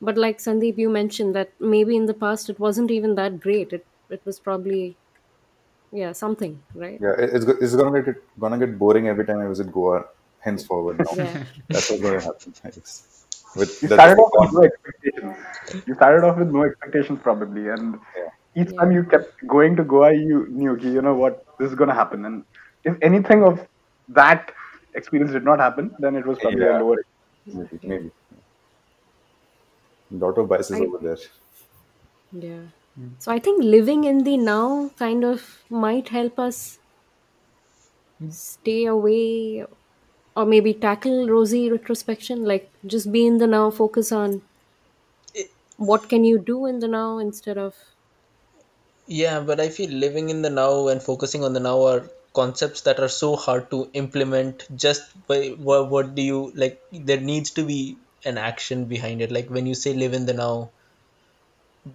But 0.00 0.18
like 0.18 0.38
Sandeep, 0.38 0.78
you 0.78 0.90
mentioned 0.90 1.34
that 1.36 1.52
maybe 1.60 1.96
in 1.96 2.06
the 2.06 2.14
past 2.14 2.50
it 2.50 2.60
wasn't 2.60 2.90
even 2.90 3.14
that 3.16 3.40
great. 3.40 3.72
It 3.72 3.86
it 4.10 4.24
was 4.26 4.40
probably 4.40 4.98
yeah, 5.92 6.12
something, 6.12 6.64
right? 6.74 7.02
Yeah, 7.02 7.14
it- 7.18 7.30
it's, 7.34 7.44
go- 7.44 7.58
it's 7.60 7.74
gonna 7.76 8.02
get 8.02 8.16
gonna 8.38 8.58
get 8.58 8.78
boring 8.78 9.08
every 9.08 9.24
time 9.26 9.38
I 9.38 9.46
visit 9.48 9.72
Goa 9.72 10.04
henceforward 10.40 10.98
now. 11.00 11.16
Yeah. 11.16 11.44
That's 11.70 11.90
what's 11.90 12.02
gonna 12.02 12.20
happen, 12.20 12.54
I 12.64 12.70
guess. 12.70 13.13
With 13.56 13.82
You 13.82 13.88
started 13.88 14.18
off 14.18 14.32
with 14.38 14.52
no 14.52 14.62
expectations. 14.64 15.36
You 15.86 15.94
started 15.94 16.26
off 16.26 16.38
with 16.38 16.50
no 16.50 16.64
expectations 16.64 17.20
probably, 17.22 17.68
and 17.68 18.00
Yeah. 18.16 18.30
each 18.62 18.74
time 18.76 18.92
you 18.92 19.04
kept 19.04 19.46
going 19.46 19.76
to 19.76 19.84
Goa, 19.84 20.12
you 20.12 20.46
knew, 20.48 20.76
you 20.76 21.02
know 21.02 21.14
what, 21.14 21.44
this 21.58 21.70
is 21.70 21.74
gonna 21.76 21.94
happen. 21.94 22.24
And 22.24 22.44
if 22.84 22.96
anything 23.02 23.44
of 23.44 23.66
that 24.08 24.52
experience 24.94 25.32
did 25.32 25.44
not 25.44 25.58
happen, 25.58 25.94
then 25.98 26.16
it 26.16 26.26
was 26.26 26.38
probably 26.38 26.66
a 26.66 26.78
lower. 26.78 26.96
maybe, 27.46 27.78
Yeah. 27.82 27.88
maybe. 27.88 28.10
Lot 30.10 30.38
of 30.38 30.48
biases 30.48 30.80
I 30.80 30.84
over 30.84 30.98
there. 30.98 31.18
yeah. 32.32 32.64
So 33.18 33.32
I 33.32 33.38
think 33.38 33.62
living 33.62 34.04
in 34.04 34.22
the 34.24 34.36
now 34.36 34.90
kind 34.98 35.24
of 35.24 35.44
might 35.68 36.08
help 36.08 36.38
us 36.38 36.78
hmm. 38.18 38.30
stay 38.30 38.84
away 38.86 39.66
or 40.36 40.44
maybe 40.44 40.74
tackle 40.74 41.28
rosy 41.28 41.70
retrospection 41.70 42.44
like 42.44 42.70
just 42.86 43.10
be 43.12 43.26
in 43.26 43.38
the 43.38 43.46
now 43.46 43.70
focus 43.70 44.12
on 44.12 44.42
what 45.76 46.08
can 46.08 46.24
you 46.24 46.38
do 46.38 46.66
in 46.66 46.78
the 46.80 46.88
now 46.88 47.18
instead 47.18 47.58
of 47.58 47.74
yeah, 49.06 49.40
but 49.40 49.60
I 49.60 49.68
feel 49.68 49.90
living 49.90 50.30
in 50.30 50.40
the 50.40 50.48
now 50.48 50.88
and 50.88 51.02
focusing 51.02 51.44
on 51.44 51.52
the 51.52 51.60
now 51.60 51.82
are 51.86 52.08
concepts 52.32 52.80
that 52.82 52.98
are 52.98 53.08
so 53.08 53.36
hard 53.36 53.70
to 53.70 53.90
implement 53.92 54.66
just 54.74 55.02
by 55.26 55.48
what, 55.50 55.90
what 55.90 56.14
do 56.14 56.22
you 56.22 56.52
like 56.54 56.82
there 56.90 57.20
needs 57.20 57.50
to 57.50 57.64
be 57.64 57.98
an 58.24 58.38
action 58.38 58.86
behind 58.86 59.20
it 59.20 59.30
like 59.30 59.50
when 59.50 59.66
you 59.66 59.74
say 59.74 59.92
live 59.92 60.14
in 60.14 60.24
the 60.24 60.32
now 60.32 60.70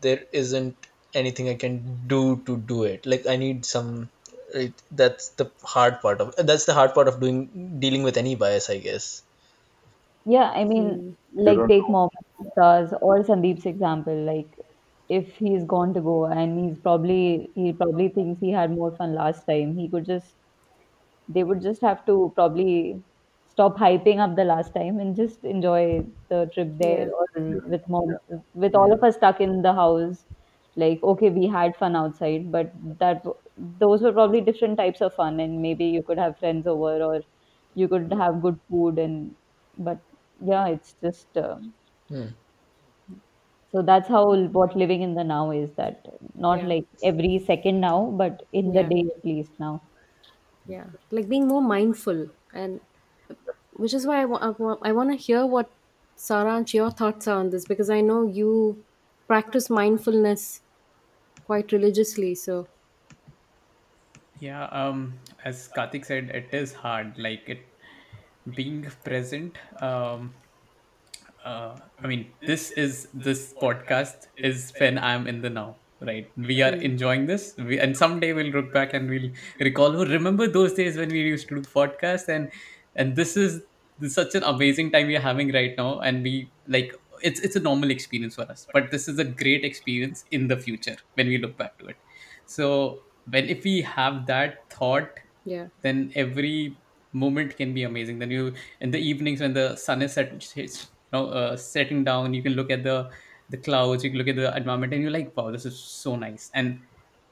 there 0.01 0.23
isn't 0.31 0.75
anything 1.13 1.49
I 1.49 1.55
can 1.55 2.01
do 2.07 2.41
to 2.45 2.57
do 2.57 2.83
it. 2.83 3.05
Like 3.05 3.27
I 3.27 3.35
need 3.37 3.65
some. 3.65 4.09
It, 4.53 4.81
that's 4.91 5.29
the 5.29 5.51
hard 5.63 6.01
part 6.01 6.21
of. 6.21 6.35
That's 6.37 6.65
the 6.65 6.73
hard 6.73 6.93
part 6.93 7.07
of 7.07 7.19
doing 7.19 7.79
dealing 7.79 8.03
with 8.03 8.17
any 8.17 8.35
bias, 8.35 8.69
I 8.69 8.77
guess. 8.79 9.23
Yeah, 10.25 10.51
I 10.51 10.63
mean, 10.65 11.01
Hmm. 11.01 11.09
Like 11.33 11.67
don't 11.67 11.67
take 11.67 11.87
know. 11.87 11.95
Mohammed 11.95 12.51
Stars 12.51 12.93
or 13.01 13.19
Sandeep's 13.23 13.65
example. 13.65 14.15
Like, 14.25 14.57
if 15.07 15.37
he's 15.37 15.63
gone 15.65 15.93
to 15.93 16.01
go 16.01 16.25
and 16.25 16.59
he's 16.69 16.79
probably 16.79 17.51
he 17.55 17.73
probably 17.73 18.09
thinks 18.09 18.39
he 18.39 18.51
had 18.51 18.71
more 18.71 18.95
fun 18.95 19.15
last 19.15 19.45
time, 19.45 19.75
he 19.75 19.89
could 19.89 20.05
just 20.05 20.35
they 21.27 21.43
would 21.43 21.61
just 21.61 21.81
have 21.81 22.05
to 22.07 22.31
probably 22.35 23.03
stop 23.47 23.77
hyping 23.77 24.19
up 24.19 24.35
the 24.35 24.45
last 24.45 24.73
time 24.75 24.99
and 24.99 25.15
just 25.15 25.43
enjoy 25.45 26.05
the 26.29 26.49
trip 26.53 26.69
there 26.79 27.07
yeah 27.07 27.11
or 27.13 27.27
with 27.75 27.87
mom 27.89 28.17
yeah, 28.29 28.37
with 28.53 28.75
all 28.75 28.93
of 28.93 29.03
us 29.03 29.15
stuck 29.17 29.41
in 29.41 29.61
the 29.63 29.73
house 29.73 30.25
like 30.75 31.01
okay 31.03 31.29
we 31.29 31.47
had 31.47 31.75
fun 31.77 31.95
outside 31.95 32.51
but 32.51 32.71
that 32.99 33.23
w- 33.23 33.39
those 33.79 34.01
were 34.01 34.13
probably 34.13 34.41
different 34.41 34.77
types 34.77 35.01
of 35.01 35.13
fun 35.13 35.39
and 35.39 35.61
maybe 35.61 35.85
you 35.85 36.03
could 36.03 36.17
have 36.17 36.37
friends 36.39 36.67
over 36.67 37.01
or 37.03 37.21
you 37.75 37.87
could 37.87 38.11
have 38.13 38.41
good 38.41 38.59
food 38.69 38.99
and 38.99 39.35
but 39.77 39.99
yeah 40.41 40.67
it's 40.67 40.95
just 41.03 41.37
uh, 41.37 41.57
Hmm. 42.09 42.29
so 43.71 43.81
that's 43.81 44.07
how 44.07 44.23
what 44.57 44.75
living 44.75 45.01
in 45.01 45.13
the 45.15 45.23
now 45.23 45.51
is 45.51 45.71
that 45.75 46.05
not 46.35 46.63
yeah. 46.63 46.71
like 46.71 46.87
every 47.03 47.39
second 47.39 47.79
now 47.79 48.11
but 48.21 48.41
in 48.51 48.73
the 48.73 48.83
yeah. 48.83 48.89
day 48.93 49.03
at 49.15 49.23
least 49.25 49.51
now. 49.59 49.81
Yeah. 50.65 50.87
Like 51.11 51.27
being 51.27 51.47
more 51.47 51.61
mindful 51.61 52.29
and 52.53 52.81
which 53.73 53.93
is 53.93 54.05
why 54.07 54.21
I 54.21 54.25
wa- 54.25 54.39
I 54.39 54.49
wa- 54.51 54.79
I 54.81 54.91
want 54.91 55.11
to 55.11 55.17
hear 55.17 55.45
what 55.45 55.71
Saransh 56.17 56.73
your 56.73 56.91
thoughts 56.91 57.27
are 57.27 57.37
on 57.39 57.49
this 57.49 57.65
because 57.65 57.89
I 57.89 58.01
know 58.01 58.23
you 58.23 58.85
practice 59.27 59.69
mindfulness 59.69 60.61
quite 61.45 61.71
religiously 61.71 62.35
so 62.35 62.67
Yeah, 64.39 64.65
um, 64.65 65.13
as 65.43 65.69
Karthik 65.75 66.05
said, 66.05 66.29
it 66.29 66.49
is 66.53 66.73
hard. 66.73 67.17
Like 67.17 67.43
it 67.47 67.65
being 68.55 68.87
present. 69.03 69.57
Um, 69.81 70.33
uh, 71.43 71.75
I 72.01 72.07
mean, 72.07 72.27
this 72.45 72.71
is 72.71 73.07
this 73.13 73.53
podcast 73.61 74.27
is 74.37 74.73
when 74.79 74.97
I'm 74.97 75.27
in 75.27 75.41
the 75.41 75.49
now, 75.49 75.75
right? 75.99 76.29
We 76.37 76.61
are 76.61 76.73
hmm. 76.75 76.81
enjoying 76.81 77.25
this, 77.25 77.55
we, 77.57 77.79
and 77.79 77.95
someday 77.95 78.33
we'll 78.33 78.47
look 78.47 78.73
back 78.73 78.93
and 78.93 79.09
we'll 79.09 79.29
recall. 79.59 79.95
Oh, 79.95 80.05
remember 80.05 80.47
those 80.47 80.73
days 80.73 80.97
when 80.97 81.09
we 81.09 81.21
used 81.21 81.47
to 81.49 81.55
do 81.55 81.61
the 81.61 81.69
podcast, 81.69 82.29
and 82.29 82.51
and 82.95 83.15
this 83.15 83.35
is 83.35 83.61
this 83.99 84.11
is 84.11 84.15
such 84.15 84.35
an 84.35 84.43
amazing 84.43 84.91
time 84.91 85.07
we 85.07 85.17
are 85.17 85.21
having 85.21 85.51
right 85.51 85.75
now, 85.77 85.99
and 85.99 86.23
we 86.23 86.49
like 86.67 86.95
it's 87.21 87.41
it's 87.41 87.55
a 87.55 87.59
normal 87.59 87.91
experience 87.91 88.35
for 88.35 88.43
us, 88.43 88.67
but 88.73 88.91
this 88.91 89.07
is 89.07 89.19
a 89.19 89.25
great 89.25 89.65
experience 89.65 90.25
in 90.31 90.47
the 90.47 90.57
future 90.57 90.95
when 91.15 91.27
we 91.27 91.37
look 91.37 91.57
back 91.57 91.77
to 91.79 91.87
it. 91.87 91.97
So 92.45 92.99
when 93.29 93.49
if 93.49 93.63
we 93.63 93.81
have 93.81 94.25
that 94.25 94.69
thought 94.69 95.09
yeah. 95.45 95.67
then 95.81 96.11
every 96.15 96.75
moment 97.13 97.57
can 97.57 97.73
be 97.73 97.83
amazing. 97.83 98.19
Then 98.19 98.31
you 98.31 98.53
in 98.81 98.91
the 98.91 98.99
evenings 98.99 99.41
when 99.41 99.53
the 99.53 99.75
sun 99.75 100.01
is 100.01 100.13
set, 100.13 100.31
it's, 100.33 100.55
you 100.55 100.67
know, 101.13 101.27
uh, 101.27 101.57
setting 101.57 102.03
down 102.03 102.33
you 102.33 102.43
can 102.43 102.53
look 102.53 102.71
at 102.71 102.83
the 102.83 103.09
the 103.49 103.57
clouds 103.57 104.03
you 104.03 104.11
can 104.11 104.19
look 104.19 104.27
at 104.27 104.35
the 104.35 104.55
environment 104.55 104.93
and 104.93 105.01
you're 105.01 105.11
like 105.11 105.35
wow 105.35 105.49
this 105.51 105.65
is 105.65 105.77
so 105.77 106.15
nice. 106.15 106.51
And 106.53 106.79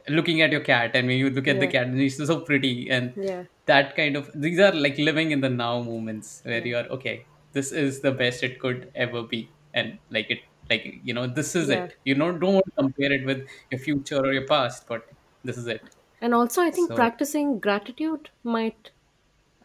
looking 0.09 0.41
at 0.41 0.51
your 0.51 0.61
cat 0.61 0.91
and 0.95 1.07
when 1.07 1.17
you 1.17 1.29
look 1.29 1.47
at 1.47 1.59
the 1.59 1.67
cat 1.67 1.87
and 1.87 1.99
it's 2.01 2.17
so 2.17 2.39
pretty 2.39 2.89
and 2.89 3.13
yeah. 3.17 3.43
that 3.65 3.95
kind 3.95 4.15
of 4.15 4.31
these 4.33 4.57
are 4.57 4.71
like 4.71 4.97
living 4.97 5.31
in 5.31 5.41
the 5.41 5.49
now 5.49 5.81
moments 5.81 6.41
where 6.45 6.59
yeah. 6.59 6.65
you 6.65 6.77
are 6.77 6.85
okay 6.97 7.25
this 7.51 7.71
is 7.71 7.99
the 7.99 8.11
best 8.11 8.43
it 8.43 8.59
could 8.59 8.91
ever 8.95 9.23
be. 9.23 9.49
And 9.73 9.97
like 10.09 10.31
it 10.31 10.39
like 10.69 10.99
you 11.03 11.13
know 11.13 11.27
this 11.27 11.55
is 11.55 11.69
yeah. 11.69 11.83
It 11.85 11.95
you 12.03 12.15
know 12.15 12.31
don't 12.31 12.63
to 12.63 12.71
compare 12.77 13.11
it 13.11 13.25
with 13.25 13.47
your 13.71 13.79
future 13.79 14.19
or 14.19 14.33
your 14.33 14.47
past 14.47 14.87
but 14.87 15.07
this 15.47 15.57
is 15.57 15.67
it. 15.67 15.83
And 16.21 16.35
also 16.35 16.61
I 16.61 16.69
think 16.69 16.93
so 16.93 16.95
practicing 16.95 17.59
gratitude 17.59 18.29
might 18.43 18.91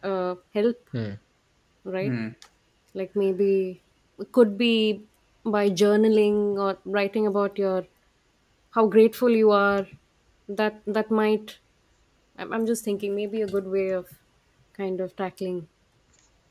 uh, 0.03 0.35
help 0.53 0.89
Hmm. 0.91 1.13
right? 1.83 2.15
Hmm, 2.15 2.29
like 2.93 3.15
maybe 3.15 3.83
it 4.19 4.31
could 4.31 4.57
be 4.57 5.07
by 5.45 5.69
journaling 5.69 6.57
or 6.57 6.79
writing 6.85 7.27
about 7.27 7.57
your 7.57 7.87
how 8.71 8.87
grateful 8.87 9.29
you 9.29 9.51
are 9.51 9.87
that 10.47 10.81
that 10.87 11.11
might 11.11 11.59
I'm, 12.37 12.53
I'm 12.53 12.65
just 12.67 12.85
thinking 12.85 13.15
maybe 13.15 13.41
a 13.41 13.47
good 13.47 13.67
way 13.67 13.89
of 13.91 14.09
kind 14.73 15.01
of 15.01 15.15
tackling 15.15 15.69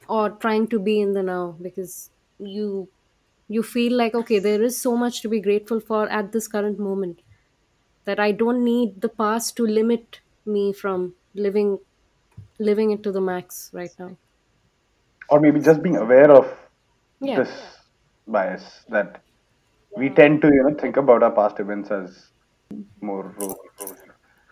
or 0.08 0.30
trying 0.30 0.68
to 0.68 0.80
be 0.80 1.00
in 1.00 1.12
the 1.14 1.22
now 1.22 1.58
because 1.62 2.10
you 2.38 2.90
you 3.48 3.62
feel 3.62 3.96
like 3.96 4.14
okay 4.14 4.38
there 4.40 4.62
is 4.62 4.80
so 4.80 4.96
much 4.96 5.22
to 5.22 5.28
be 5.28 5.40
grateful 5.40 5.80
for 5.80 6.08
at 6.10 6.32
this 6.32 6.48
current 6.48 6.78
moment 6.78 7.21
that 8.04 8.20
i 8.20 8.30
don't 8.32 8.64
need 8.64 9.00
the 9.00 9.08
past 9.22 9.56
to 9.56 9.66
limit 9.66 10.20
me 10.44 10.72
from 10.72 11.14
living 11.34 11.78
living 12.58 12.90
it 12.92 13.02
to 13.02 13.12
the 13.12 13.20
max 13.20 13.70
right 13.74 13.92
now 13.98 14.16
or 15.28 15.40
maybe 15.40 15.60
just 15.60 15.82
being 15.82 15.96
aware 15.96 16.30
of 16.30 16.46
yeah 17.20 17.40
this 17.40 17.78
bias 18.26 18.84
that 18.88 19.22
we 19.96 20.10
tend 20.10 20.40
to 20.42 20.48
you 20.48 20.62
know 20.64 20.76
think 20.78 20.96
about 20.96 21.22
our 21.22 21.32
past 21.32 21.60
events 21.60 21.90
as 21.90 22.32
more 23.00 23.34
ro- 23.38 23.60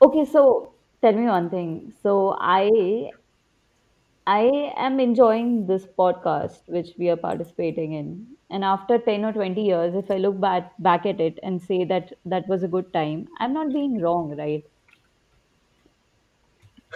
Okay, 0.03 0.25
so 0.25 0.75
tell 1.03 1.13
me 1.13 1.27
one 1.27 1.51
thing. 1.51 1.93
So 2.03 2.37
I 2.39 3.13
I 4.35 4.73
am 4.77 5.01
enjoying 5.01 5.67
this 5.67 5.87
podcast 5.87 6.69
which 6.69 6.91
we 6.99 7.11
are 7.11 7.17
participating 7.17 7.93
in. 7.93 8.37
And 8.51 8.65
after 8.65 8.99
10 8.99 9.25
or 9.25 9.33
20 9.33 9.63
years, 9.63 9.95
if 9.95 10.11
I 10.11 10.19
look 10.19 10.41
back 10.41 10.73
back 10.79 11.07
at 11.07 11.21
it 11.21 11.39
and 11.43 11.61
say 11.61 11.85
that 11.85 12.13
that 12.25 12.49
was 12.49 12.63
a 12.63 12.69
good 12.77 12.93
time, 12.93 13.29
I'm 13.39 13.53
not 13.53 13.73
being 13.73 14.01
wrong, 14.01 14.37
right? 14.37 14.65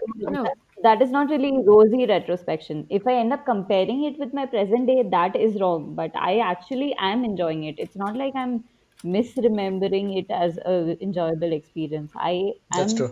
no 0.07 0.43
That, 0.43 0.57
that 0.83 1.03
is 1.03 1.11
not 1.11 1.31
really 1.31 1.53
rosy 1.67 2.07
retrospection. 2.07 2.87
If 2.91 3.07
I 3.07 3.15
end 3.15 3.33
up 3.33 3.45
comparing 3.45 4.05
it 4.05 4.19
with 4.19 4.33
my 4.35 4.47
present 4.47 4.87
day, 4.87 5.03
that 5.11 5.37
is 5.37 5.61
wrong. 5.61 5.95
But 5.95 6.13
I 6.17 6.39
actually 6.39 6.95
am 6.99 7.25
enjoying 7.25 7.65
it. 7.65 7.77
It's 7.79 7.97
not 7.97 8.17
like 8.17 8.35
I'm 8.37 8.65
misremembering 9.05 10.17
it 10.19 10.27
as 10.31 10.59
a 10.59 10.97
enjoyable 11.03 11.53
experience. 11.53 12.13
I 12.17 12.53
That's 12.71 12.95
am 12.95 13.11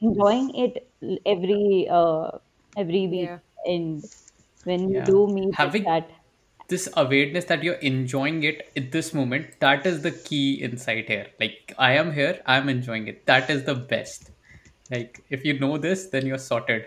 enjoying 0.00 0.54
it 0.54 0.90
every 1.26 1.88
uh, 1.90 2.38
every 2.76 3.06
week 3.08 3.32
yeah 3.32 3.38
and 3.64 4.04
when 4.64 4.88
you 4.88 4.96
yeah. 4.96 5.04
do 5.04 5.26
meet 5.26 5.54
having 5.54 5.84
that. 5.84 6.10
this 6.68 6.88
awareness 6.96 7.44
that 7.46 7.62
you're 7.62 7.82
enjoying 7.90 8.42
it 8.42 8.70
at 8.76 8.92
this 8.92 9.12
moment 9.14 9.46
that 9.60 9.86
is 9.86 10.02
the 10.02 10.10
key 10.10 10.54
insight 10.54 11.08
here. 11.08 11.26
Like 11.38 11.74
i 11.78 11.92
am 11.92 12.12
here 12.12 12.40
i'm 12.46 12.68
enjoying 12.68 13.08
it. 13.08 13.26
That 13.26 13.50
is 13.50 13.64
the 13.64 13.74
best. 13.74 14.30
Like 14.90 15.22
if 15.30 15.44
you 15.44 15.58
know 15.58 15.78
this 15.78 16.06
then 16.06 16.26
you're 16.26 16.38
sorted 16.38 16.86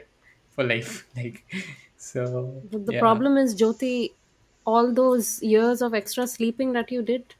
for 0.51 0.63
life. 0.63 1.05
Like 1.17 1.43
so 1.97 2.61
the, 2.69 2.79
the 2.79 2.93
yeah. 2.93 2.99
problem 2.99 3.37
is 3.37 3.55
jyoti 3.55 4.11
all 4.65 4.93
those 4.93 5.41
years 5.41 5.81
of 5.81 5.93
extra 5.93 6.25
sleeping 6.25 6.73
that 6.73 6.91
you 6.91 7.01
did 7.01 7.35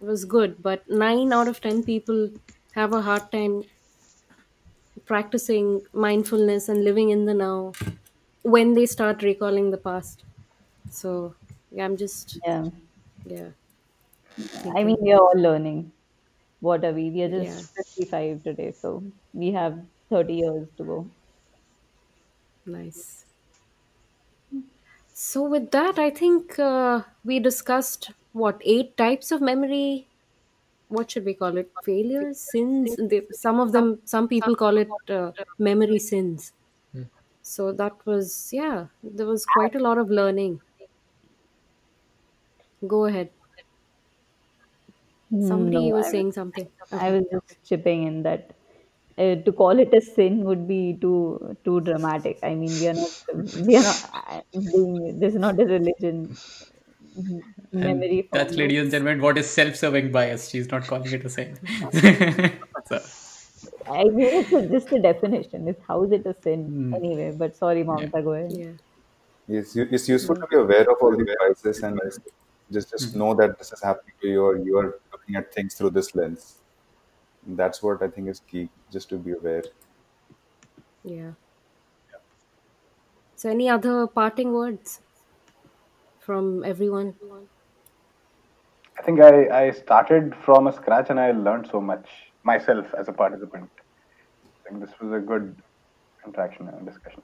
was 0.00 0.24
good 0.24 0.62
but 0.62 0.88
9 0.88 1.32
out 1.32 1.48
of 1.48 1.60
10 1.60 1.82
people 1.84 2.28
have 2.74 2.92
a 2.92 3.00
hard 3.00 3.30
time 3.32 3.62
practicing 5.06 5.82
mindfulness 5.92 6.68
and 6.68 6.84
living 6.84 7.10
in 7.10 7.24
the 7.26 7.34
now 7.34 7.72
when 8.44 8.74
they 8.74 8.86
start 8.86 9.22
recalling 9.22 9.70
the 9.72 9.78
past. 9.78 10.24
So 10.90 11.36
yeah 11.72 11.84
i'm 11.86 11.96
just 11.96 12.38
yeah. 12.46 12.70
yeah. 13.26 13.50
I 14.74 14.84
mean 14.84 14.96
we 15.00 15.12
are 15.12 15.20
all 15.20 15.38
learning. 15.40 15.92
What 16.60 16.84
are 16.84 16.92
we? 16.92 17.10
We 17.10 17.22
are 17.24 17.28
yeah. 17.36 17.44
just 17.44 17.74
55 17.76 18.42
today 18.44 18.72
so 18.72 19.02
we 19.34 19.52
have 19.52 19.78
30 20.10 20.34
years 20.34 20.68
to 20.78 20.84
go. 20.84 21.10
Nice. 22.66 23.26
So 25.12 25.42
with 25.52 25.70
that 25.74 25.98
i 25.98 26.10
think 26.10 26.58
uh, 26.58 27.02
we 27.30 27.38
discussed 27.46 28.10
what 28.32 28.60
eight 28.64 28.96
types 28.96 29.30
of 29.32 29.40
memory? 29.40 30.08
What 30.88 31.10
should 31.12 31.24
we 31.26 31.34
call 31.34 31.56
it? 31.58 31.72
Failures? 31.84 32.40
Sins? 32.40 32.96
They, 32.98 33.22
some 33.32 33.60
of 33.60 33.72
them 33.72 34.00
some 34.04 34.28
people 34.28 34.56
call 34.56 34.78
it 34.78 34.96
uh, 35.10 35.32
memory 35.58 35.98
sins. 36.00 36.52
So 37.44 37.72
that 37.72 38.04
was, 38.06 38.50
yeah, 38.52 38.88
there 39.04 39.26
was 39.28 39.46
quite 39.46 39.76
a 39.76 39.78
lot 39.78 39.98
of 39.98 40.10
learning. 40.10 40.62
Go 42.86 43.06
ahead. 43.06 43.32
Hmm, 45.30 45.70
Somebody 45.70 45.92
No, 45.92 45.92
was 45.92 46.08
I 46.08 46.10
was 46.10 46.10
saying 46.10 46.32
something. 46.32 46.70
I 46.92 47.10
Okay. 47.10 47.12
was 47.12 47.24
just 47.30 47.64
chipping 47.64 48.04
in 48.04 48.22
that 48.24 48.56
uh, 49.18 49.36
to 49.36 49.52
call 49.52 49.78
it 49.78 49.94
a 49.94 50.00
sin 50.00 50.44
would 50.44 50.66
be 50.68 50.98
too 51.00 51.56
too 51.64 51.80
dramatic. 51.80 52.38
I 52.42 52.54
mean, 52.54 52.78
we 52.78 52.88
are 52.88 52.94
not 52.94 53.12
we 53.54 53.76
are 53.76 53.82
not 53.82 54.10
uh, 54.14 54.42
being 54.72 55.18
this 55.20 55.34
is 55.34 55.40
not 55.40 55.60
a 55.60 55.64
religion. 55.66 56.38
And 57.80 58.06
Memory 58.12 58.30
that's, 58.32 58.56
ladies 58.56 58.80
and 58.82 58.90
gentlemen, 58.90 59.20
what 59.20 59.38
is 59.38 59.48
self-serving 59.50 60.10
bias. 60.12 60.48
She's 60.50 60.68
not 60.70 60.86
calling 60.86 61.12
it 61.12 61.24
a 61.24 61.28
sin. 61.30 61.58
so, 62.84 63.10
I 63.86 64.04
mean, 64.04 64.34
it's 64.34 64.52
a, 64.52 64.68
just 64.68 64.92
a 64.92 65.00
definition. 65.00 65.68
It's 65.68 65.82
how 65.86 66.04
is 66.04 66.12
it 66.12 66.26
a 66.26 66.34
sin 66.34 66.70
mm, 66.70 66.94
anyway? 66.94 67.32
But 67.32 67.56
sorry, 67.56 67.82
yeah. 67.96 68.06
Go 68.22 68.32
ahead. 68.32 68.52
Yeah. 68.52 68.72
It's, 69.48 69.76
it's 69.76 70.08
useful 70.08 70.36
to 70.36 70.46
be 70.46 70.56
aware 70.56 70.82
of 70.90 70.96
all 71.00 71.16
the 71.16 71.36
biases 71.40 71.82
and 71.82 72.00
just 72.72 72.90
just 72.90 73.14
Mhm. 73.14 73.18
know 73.20 73.34
that 73.34 73.58
this 73.58 73.72
is 73.72 73.82
happening 73.82 74.14
to 74.22 74.28
you 74.28 74.42
or 74.42 74.56
you 74.58 74.78
are 74.78 75.00
looking 75.12 75.36
at 75.36 75.52
things 75.54 75.74
through 75.76 75.90
this 75.90 76.14
lens. 76.14 76.60
That's 77.46 77.82
what 77.82 78.02
I 78.02 78.08
think 78.08 78.28
is 78.28 78.40
key, 78.40 78.70
just 78.92 79.08
to 79.10 79.18
be 79.18 79.32
aware. 79.32 79.64
Yeah. 81.04 81.34
So, 83.36 83.48
any 83.48 83.68
other 83.68 84.08
parting 84.08 84.52
words 84.52 85.00
from 86.18 86.64
everyone? 86.64 87.14
I 88.98 89.02
think 89.02 89.20
I, 89.20 89.66
I 89.66 89.70
started 89.70 90.34
from 90.34 90.66
a 90.66 90.72
scratch 90.72 91.08
and 91.10 91.20
I 91.20 91.30
learned 91.30 91.68
so 91.68 91.80
much 91.80 92.32
myself 92.42 92.92
as 92.94 93.06
a 93.08 93.12
participant. 93.12 93.70
I 94.66 94.70
think 94.70 94.80
this 94.84 94.98
was 95.00 95.12
a 95.12 95.20
good 95.24 95.62
interaction 96.26 96.68
and 96.68 96.86
discussion. 96.86 97.22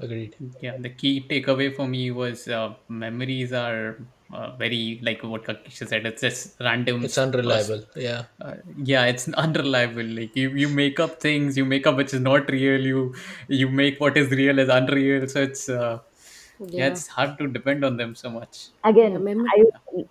Agreed. 0.00 0.36
Yeah, 0.60 0.76
the 0.78 0.90
key 0.90 1.26
takeaway 1.28 1.74
for 1.74 1.88
me 1.88 2.12
was 2.12 2.46
uh, 2.46 2.76
memories 2.88 3.52
are 3.52 4.06
uh, 4.32 4.54
very 4.56 5.00
like 5.02 5.24
what 5.24 5.42
Kakisha 5.42 5.88
said. 5.88 6.06
It's 6.06 6.20
just 6.22 6.60
random. 6.60 7.02
It's 7.02 7.18
s- 7.18 7.18
unreliable. 7.18 7.84
Yeah. 7.96 8.26
Uh, 8.40 8.56
yeah, 8.76 9.06
it's 9.06 9.28
unreliable. 9.44 10.04
Like 10.04 10.36
you, 10.36 10.50
you 10.50 10.68
make 10.68 11.00
up 11.00 11.20
things. 11.20 11.56
You 11.56 11.64
make 11.64 11.84
up 11.88 11.96
which 11.96 12.14
is 12.14 12.20
not 12.20 12.48
real. 12.48 12.80
You 12.80 13.12
you 13.48 13.68
make 13.68 13.98
what 14.00 14.16
is 14.16 14.30
real 14.30 14.60
as 14.60 14.68
unreal. 14.68 15.26
So 15.26 15.42
it's 15.42 15.68
uh, 15.68 15.98
yeah, 16.72 16.86
Yeah. 16.86 16.88
it's 16.88 17.08
hard 17.08 17.36
to 17.38 17.48
depend 17.48 17.84
on 17.84 17.96
them 17.96 18.14
so 18.14 18.30
much. 18.30 18.68
Again, 18.84 19.22
Memory. 19.22 19.48
I, 19.54 19.64
I 19.94 20.02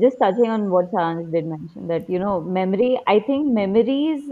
just 0.00 0.16
touching 0.20 0.50
on 0.50 0.70
what 0.70 0.90
Saransh 0.92 1.30
did 1.32 1.46
mention 1.46 1.88
that 1.88 2.08
you 2.08 2.18
know 2.18 2.40
memory. 2.40 3.00
I 3.06 3.20
think 3.20 3.52
memories 3.52 4.30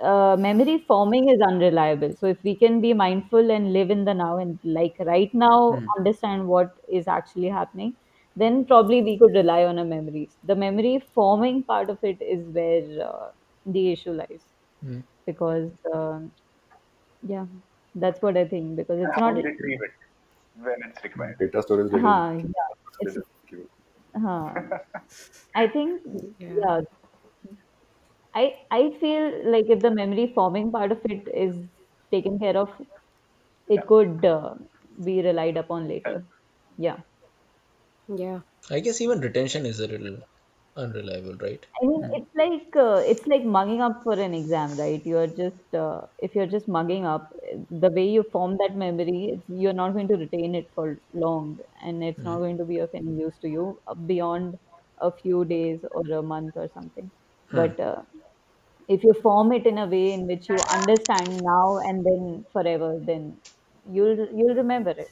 uh, 0.00 0.36
memory 0.38 0.84
forming 0.88 1.28
is 1.30 1.40
unreliable. 1.46 2.14
So 2.18 2.26
if 2.26 2.38
we 2.44 2.56
can 2.56 2.80
be 2.80 2.92
mindful 2.94 3.50
and 3.50 3.72
live 3.72 3.90
in 3.90 4.04
the 4.04 4.14
now 4.14 4.38
and 4.38 4.58
like 4.64 4.96
right 5.00 5.30
now 5.34 5.82
Hmm. 5.82 5.88
understand 5.98 6.46
what 6.48 6.74
is 6.88 7.08
actually 7.08 7.48
happening, 7.48 7.96
then 8.36 8.64
probably 8.66 9.02
we 9.02 9.18
could 9.18 9.34
rely 9.34 9.64
on 9.64 9.78
our 9.78 9.84
memories. 9.84 10.36
The 10.44 10.56
memory 10.56 11.00
forming 11.14 11.64
part 11.64 11.90
of 11.90 11.98
it 12.02 12.20
is 12.22 12.48
where 12.48 13.08
uh, 13.08 13.30
the 13.66 13.92
issue 13.92 14.12
lies 14.12 14.44
Mm. 14.82 15.02
because 15.26 15.72
um, 15.94 16.32
yeah, 17.22 17.46
that's 17.94 18.22
what 18.22 18.36
I 18.36 18.46
think 18.48 18.76
because 18.76 19.00
it's 19.00 19.16
how 19.16 19.30
not. 19.30 19.34
we 19.34 19.42
retrieve 19.42 19.80
it 19.82 19.90
when 20.54 20.76
it's 20.88 21.02
required. 21.04 21.38
Data 21.38 21.62
storage 21.62 21.90
doesn't 21.92 22.12
Huh, 22.12 22.32
yeah, 22.44 22.70
it's 23.00 23.16
doesn't 23.16 23.24
give 23.26 23.32
it. 23.32 23.35
Huh. 24.16 24.54
I 25.54 25.68
think 25.68 26.02
Yeah. 26.38 26.56
yeah, 26.56 26.80
I 28.34 28.42
I 28.70 28.90
feel 29.00 29.50
like 29.50 29.64
if 29.68 29.80
the 29.82 29.90
memory 29.90 30.32
forming 30.32 30.70
part 30.70 30.92
of 30.92 31.00
it 31.06 31.26
is 31.34 31.68
taken 32.12 32.38
care 32.38 32.56
of, 32.56 32.70
Yeah. 33.74 33.80
it 33.80 33.86
could 33.86 34.24
uh, 34.24 34.54
be 35.04 35.22
relied 35.22 35.56
upon 35.56 35.88
later. 35.88 36.26
Yeah. 36.78 37.02
Yeah. 38.08 38.40
I 38.70 38.78
guess 38.78 39.00
even 39.00 39.18
retention 39.20 39.66
is 39.66 39.80
a 39.80 39.88
little 39.88 40.20
unreliable, 40.76 41.36
right? 41.38 41.66
I 41.82 41.86
mean, 41.86 42.04
it's 42.14 42.30
like 42.34 42.74
uh, 42.76 43.02
it's 43.12 43.26
like 43.26 43.44
mugging 43.44 43.82
up 43.82 44.00
for 44.02 44.14
an 44.14 44.32
exam, 44.34 44.76
right? 44.78 45.04
You're 45.04 45.26
just 45.26 45.74
uh, 45.74 46.06
if 46.18 46.34
you're 46.34 46.46
just 46.46 46.68
mugging 46.68 47.04
up, 47.04 47.28
the 47.70 47.90
way 47.94 48.06
you 48.08 48.22
form 48.32 48.56
that 48.62 48.74
memory, 48.76 49.28
it's, 49.34 49.44
you're 49.48 49.74
not 49.74 49.92
going 49.92 50.08
to 50.08 50.16
retain 50.16 50.54
it 50.54 50.70
for 50.74 51.02
long, 51.12 51.58
and 51.82 52.02
it's 52.02 52.24
not 52.24 52.38
Mm. 52.38 52.38
going 52.38 52.56
to 52.58 52.64
be 52.64 52.78
of 52.78 52.88
any 52.94 53.12
use 53.24 53.38
to 53.40 53.48
you 53.48 53.78
uh, 53.86 53.94
beyond 53.94 54.54
a 54.98 55.12
few 55.12 55.44
days 55.44 55.84
or 55.92 56.02
a 56.18 56.22
month 56.22 56.54
or 56.56 56.68
something. 56.72 57.10
Hmm. 57.50 57.70
But 57.70 57.78
uh, 57.78 58.02
if 58.88 59.04
you 59.04 59.14
form 59.22 59.52
it 59.52 59.66
in 59.66 59.78
a 59.78 59.86
way 59.86 60.12
in 60.12 60.26
which 60.26 60.48
you 60.48 60.62
understand 60.62 61.42
now 61.44 61.78
and 61.78 62.04
then 62.06 62.46
forever, 62.52 62.98
then 63.06 63.42
you'll 63.90 64.16
you'll 64.34 64.56
remember 64.56 64.90
it. 64.90 65.08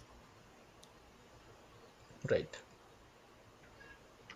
Right. 2.30 2.63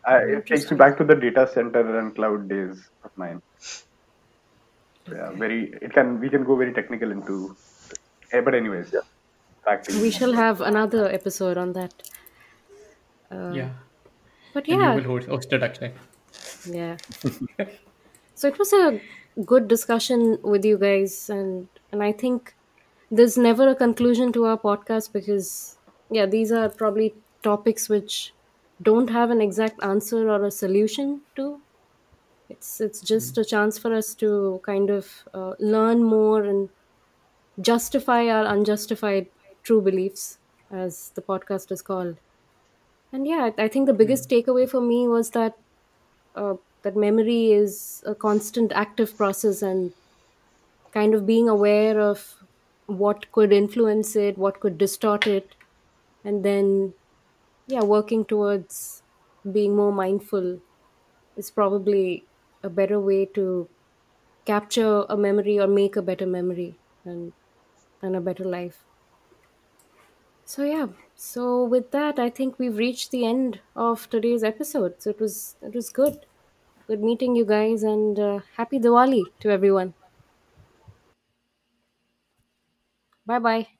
Uh, 0.06 0.20
it 0.26 0.46
takes 0.46 0.70
me 0.70 0.76
back 0.76 0.96
to 0.98 1.04
the 1.04 1.14
data 1.14 1.46
center 1.52 1.98
and 1.98 2.14
cloud 2.14 2.48
days 2.48 2.90
of 3.04 3.10
mine. 3.16 3.40
Yeah, 5.10 5.32
very. 5.32 5.72
It 5.82 5.92
can 5.92 6.20
we 6.20 6.28
can 6.28 6.44
go 6.44 6.56
very 6.56 6.72
technical 6.72 7.10
into. 7.10 7.56
Eh, 8.32 8.40
but 8.40 8.54
anyways, 8.54 8.92
Yeah. 8.92 9.00
back 9.64 9.86
to 9.86 9.92
We 10.00 10.10
you. 10.10 10.10
shall 10.10 10.32
have 10.34 10.60
another 10.60 11.08
episode 11.10 11.56
on 11.58 11.72
that. 11.74 12.02
Uh, 13.30 13.54
Yeah, 13.54 13.70
but 14.54 14.68
and 14.68 14.82
you 14.82 14.82
yeah, 14.82 14.94
will 14.94 15.04
host, 15.04 15.28
host 15.28 15.52
it 15.52 15.62
actually. 15.62 15.92
yeah. 16.64 16.96
So 18.34 18.48
it 18.48 18.58
was 18.58 18.72
a 18.72 19.00
good 19.44 19.68
discussion 19.68 20.38
with 20.42 20.64
you 20.64 20.78
guys, 20.78 21.28
and 21.28 21.68
and 21.92 22.02
I 22.02 22.12
think 22.12 22.54
there's 23.10 23.36
never 23.38 23.68
a 23.68 23.74
conclusion 23.74 24.32
to 24.32 24.44
our 24.46 24.58
podcast 24.58 25.12
because 25.12 25.78
yeah, 26.10 26.26
these 26.26 26.52
are 26.52 26.68
probably 26.68 27.14
topics 27.42 27.88
which 27.88 28.32
don't 28.82 29.10
have 29.10 29.30
an 29.30 29.40
exact 29.40 29.82
answer 29.82 30.28
or 30.30 30.44
a 30.44 30.50
solution 30.50 31.22
to. 31.36 31.62
It's 32.48 32.80
it's 32.80 33.00
just 33.02 33.38
a 33.38 33.44
chance 33.44 33.78
for 33.78 33.94
us 33.94 34.14
to 34.16 34.60
kind 34.64 34.90
of 34.90 35.28
uh, 35.34 35.54
learn 35.60 36.04
more 36.04 36.44
and 36.44 36.70
justify 37.60 38.26
our 38.28 38.46
unjustified 38.46 39.28
true 39.62 39.82
beliefs, 39.82 40.38
as 40.70 41.10
the 41.14 41.22
podcast 41.22 41.72
is 41.72 41.82
called. 41.82 42.18
And 43.12 43.26
yeah, 43.26 43.50
I 43.58 43.68
think 43.68 43.86
the 43.86 43.94
biggest 43.94 44.30
takeaway 44.30 44.68
for 44.70 44.80
me 44.80 45.08
was 45.08 45.30
that 45.32 45.58
uh, 46.34 46.56
that 46.82 46.96
memory 46.96 47.52
is 47.52 48.02
a 48.06 48.14
constant 48.14 48.72
active 48.72 49.16
process 49.16 49.62
and 49.62 49.94
kind 50.92 51.14
of 51.14 51.26
being 51.26 51.48
aware 51.48 52.00
of 52.00 52.42
what 52.86 53.30
could 53.32 53.52
influence 53.52 54.16
it, 54.16 54.38
what 54.38 54.60
could 54.60 54.78
distort 54.78 55.26
it, 55.26 55.54
and 56.24 56.44
then 56.44 56.94
yeah, 57.68 57.82
working 57.82 58.24
towards 58.24 59.04
being 59.52 59.76
more 59.76 59.92
mindful 59.92 60.60
is 61.36 61.50
probably 61.50 62.28
a 62.62 62.70
better 62.70 63.00
way 63.00 63.26
to 63.26 63.70
capture 64.46 65.04
a 65.08 65.16
memory 65.16 65.58
or 65.60 65.68
make 65.68 65.96
a 65.96 66.02
better 66.02 66.26
memory 66.26 66.80
and 67.04 67.34
and 68.02 68.16
a 68.16 68.20
better 68.22 68.44
life. 68.44 68.86
So 70.44 70.64
yeah, 70.64 70.88
so 71.14 71.62
with 71.64 71.90
that, 71.92 72.18
I 72.18 72.28
think 72.30 72.58
we've 72.58 72.76
reached 72.76 73.10
the 73.12 73.24
end 73.24 73.60
of 73.76 74.08
today's 74.10 74.42
episode. 74.42 75.00
So 75.00 75.10
it 75.10 75.20
was 75.20 75.56
it 75.62 75.74
was 75.74 75.90
good, 75.90 76.26
good 76.88 77.00
meeting 77.02 77.36
you 77.36 77.44
guys, 77.44 77.82
and 77.84 78.18
uh, 78.18 78.40
happy 78.56 78.78
Diwali 78.80 79.24
to 79.40 79.50
everyone. 79.50 79.94
Bye 83.26 83.38
bye. 83.38 83.77